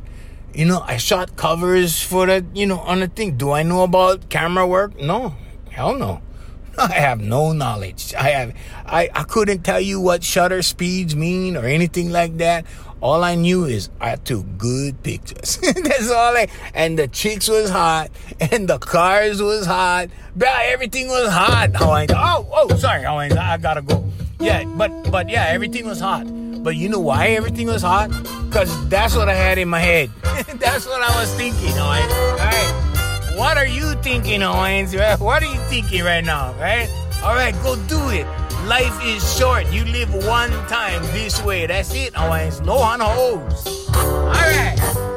You 0.54 0.66
know, 0.66 0.82
I 0.86 0.98
shot 0.98 1.34
covers 1.34 2.00
for 2.00 2.26
the, 2.26 2.46
you 2.54 2.66
know, 2.66 2.78
on 2.78 3.00
the 3.00 3.08
thing. 3.08 3.36
Do 3.36 3.50
I 3.50 3.64
know 3.64 3.82
about 3.82 4.28
camera 4.28 4.64
work? 4.64 5.00
No. 5.00 5.34
Hell 5.70 5.98
no. 5.98 6.22
I 6.78 6.92
have 6.92 7.20
no 7.20 7.52
knowledge. 7.52 8.14
I 8.14 8.30
have 8.30 8.54
I, 8.86 9.08
I 9.14 9.22
couldn't 9.24 9.62
tell 9.62 9.80
you 9.80 10.00
what 10.00 10.22
shutter 10.22 10.62
speeds 10.62 11.14
mean 11.16 11.56
or 11.56 11.64
anything 11.64 12.10
like 12.10 12.36
that. 12.38 12.66
All 13.00 13.22
I 13.22 13.34
knew 13.34 13.64
is 13.64 13.90
I 14.00 14.16
took 14.16 14.46
good 14.56 15.02
pictures. 15.02 15.56
That's 15.62 16.10
all 16.10 16.36
I 16.36 16.48
and 16.74 16.98
the 16.98 17.08
chicks 17.08 17.48
was 17.48 17.70
hot 17.70 18.10
and 18.40 18.68
the 18.68 18.78
cars 18.78 19.42
was 19.42 19.66
hot. 19.66 20.08
Bro, 20.36 20.48
everything 20.62 21.08
was 21.08 21.28
hot. 21.30 21.70
Oh, 21.80 21.92
oh, 22.10 22.48
oh 22.52 22.76
sorry. 22.76 23.04
Oh, 23.06 23.16
I 23.16 23.56
gotta 23.58 23.82
go. 23.82 24.04
Yeah, 24.40 24.64
but 24.64 25.10
but 25.10 25.28
yeah, 25.28 25.46
everything 25.46 25.86
was 25.86 26.00
hot. 26.00 26.24
But 26.62 26.76
you 26.76 26.88
know 26.88 27.00
why 27.00 27.28
everything 27.28 27.66
was 27.66 27.82
hot? 27.82 28.10
Cause 28.50 28.88
that's 28.88 29.14
what 29.14 29.28
I 29.28 29.34
had 29.34 29.58
in 29.58 29.68
my 29.68 29.80
head. 29.80 30.10
that's 30.56 30.86
what 30.86 31.02
I 31.02 31.20
was 31.20 31.32
thinking. 31.34 31.78
All 31.78 31.88
right. 31.88 32.10
All 32.10 32.36
right. 32.38 33.36
What 33.36 33.58
are 33.58 33.66
you 33.66 33.94
thinking, 34.02 34.42
Owens? 34.42 34.94
What 34.94 35.42
are 35.42 35.46
you 35.46 35.60
thinking 35.68 36.04
right 36.04 36.24
now, 36.24 36.54
right? 36.54 36.88
All 37.22 37.34
right, 37.34 37.54
go 37.62 37.76
do 37.88 38.10
it. 38.10 38.26
Life 38.66 38.98
is 39.04 39.36
short. 39.36 39.70
You 39.70 39.84
live 39.84 40.14
one 40.14 40.50
time 40.68 41.02
this 41.12 41.42
way. 41.42 41.66
That's 41.66 41.94
it, 41.94 42.14
oh, 42.16 42.28
Owens. 42.28 42.62
No 42.62 42.76
one 42.76 43.00
hoes. 43.00 43.88
All 43.94 44.30
right. 44.30 45.13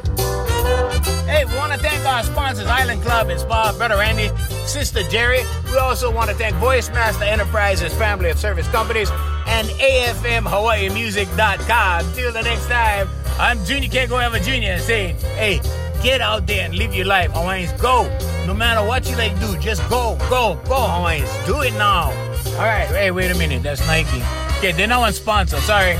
Hey, 1.27 1.43
we 1.45 1.55
want 1.55 1.73
to 1.73 1.79
thank 1.79 2.03
our 2.05 2.23
sponsors, 2.23 2.67
Island 2.67 3.01
Club 3.03 3.29
Spa, 3.37 3.73
Brother 3.77 3.97
Randy, 3.97 4.29
Sister 4.65 5.03
Jerry. 5.03 5.41
We 5.71 5.77
also 5.77 6.09
want 6.11 6.29
to 6.29 6.35
thank 6.35 6.55
Voice 6.55 6.89
Master 6.89 7.25
Enterprises, 7.25 7.93
family 7.93 8.29
of 8.29 8.39
service 8.39 8.67
companies, 8.69 9.09
and 9.45 9.67
AFMHawaiiMusic.com. 9.67 12.13
Till 12.13 12.31
the 12.31 12.41
next 12.41 12.67
time, 12.67 13.09
I'm 13.39 13.63
Junior 13.65 13.89
Kekuewa 13.89 14.39
Jr. 14.39 14.79
saying, 14.81 15.15
hey, 15.35 15.59
get 16.01 16.21
out 16.21 16.47
there 16.47 16.63
and 16.65 16.75
live 16.75 16.95
your 16.95 17.05
life. 17.05 17.31
Hawaiians, 17.31 17.73
go. 17.73 18.07
No 18.45 18.53
matter 18.53 18.85
what 18.87 19.09
you 19.09 19.17
like 19.17 19.37
do, 19.39 19.57
just 19.57 19.81
go, 19.89 20.15
go, 20.29 20.55
go, 20.67 20.87
Hawaiians. 20.87 21.29
Do 21.45 21.61
it 21.61 21.73
now. 21.73 22.11
All 22.55 22.63
right, 22.63 22.87
hey, 22.87 23.11
wait 23.11 23.29
a 23.31 23.35
minute. 23.37 23.63
That's 23.63 23.85
Nike. 23.85 24.21
Okay, 24.57 24.71
they're 24.71 24.87
not 24.87 25.01
one 25.01 25.13
sponsor. 25.13 25.57
Sorry. 25.57 25.93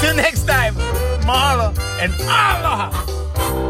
Till 0.00 0.14
next 0.14 0.44
time, 0.46 0.74
Mahalo, 1.24 1.72
and 2.00 2.12
aloha. 2.20 3.63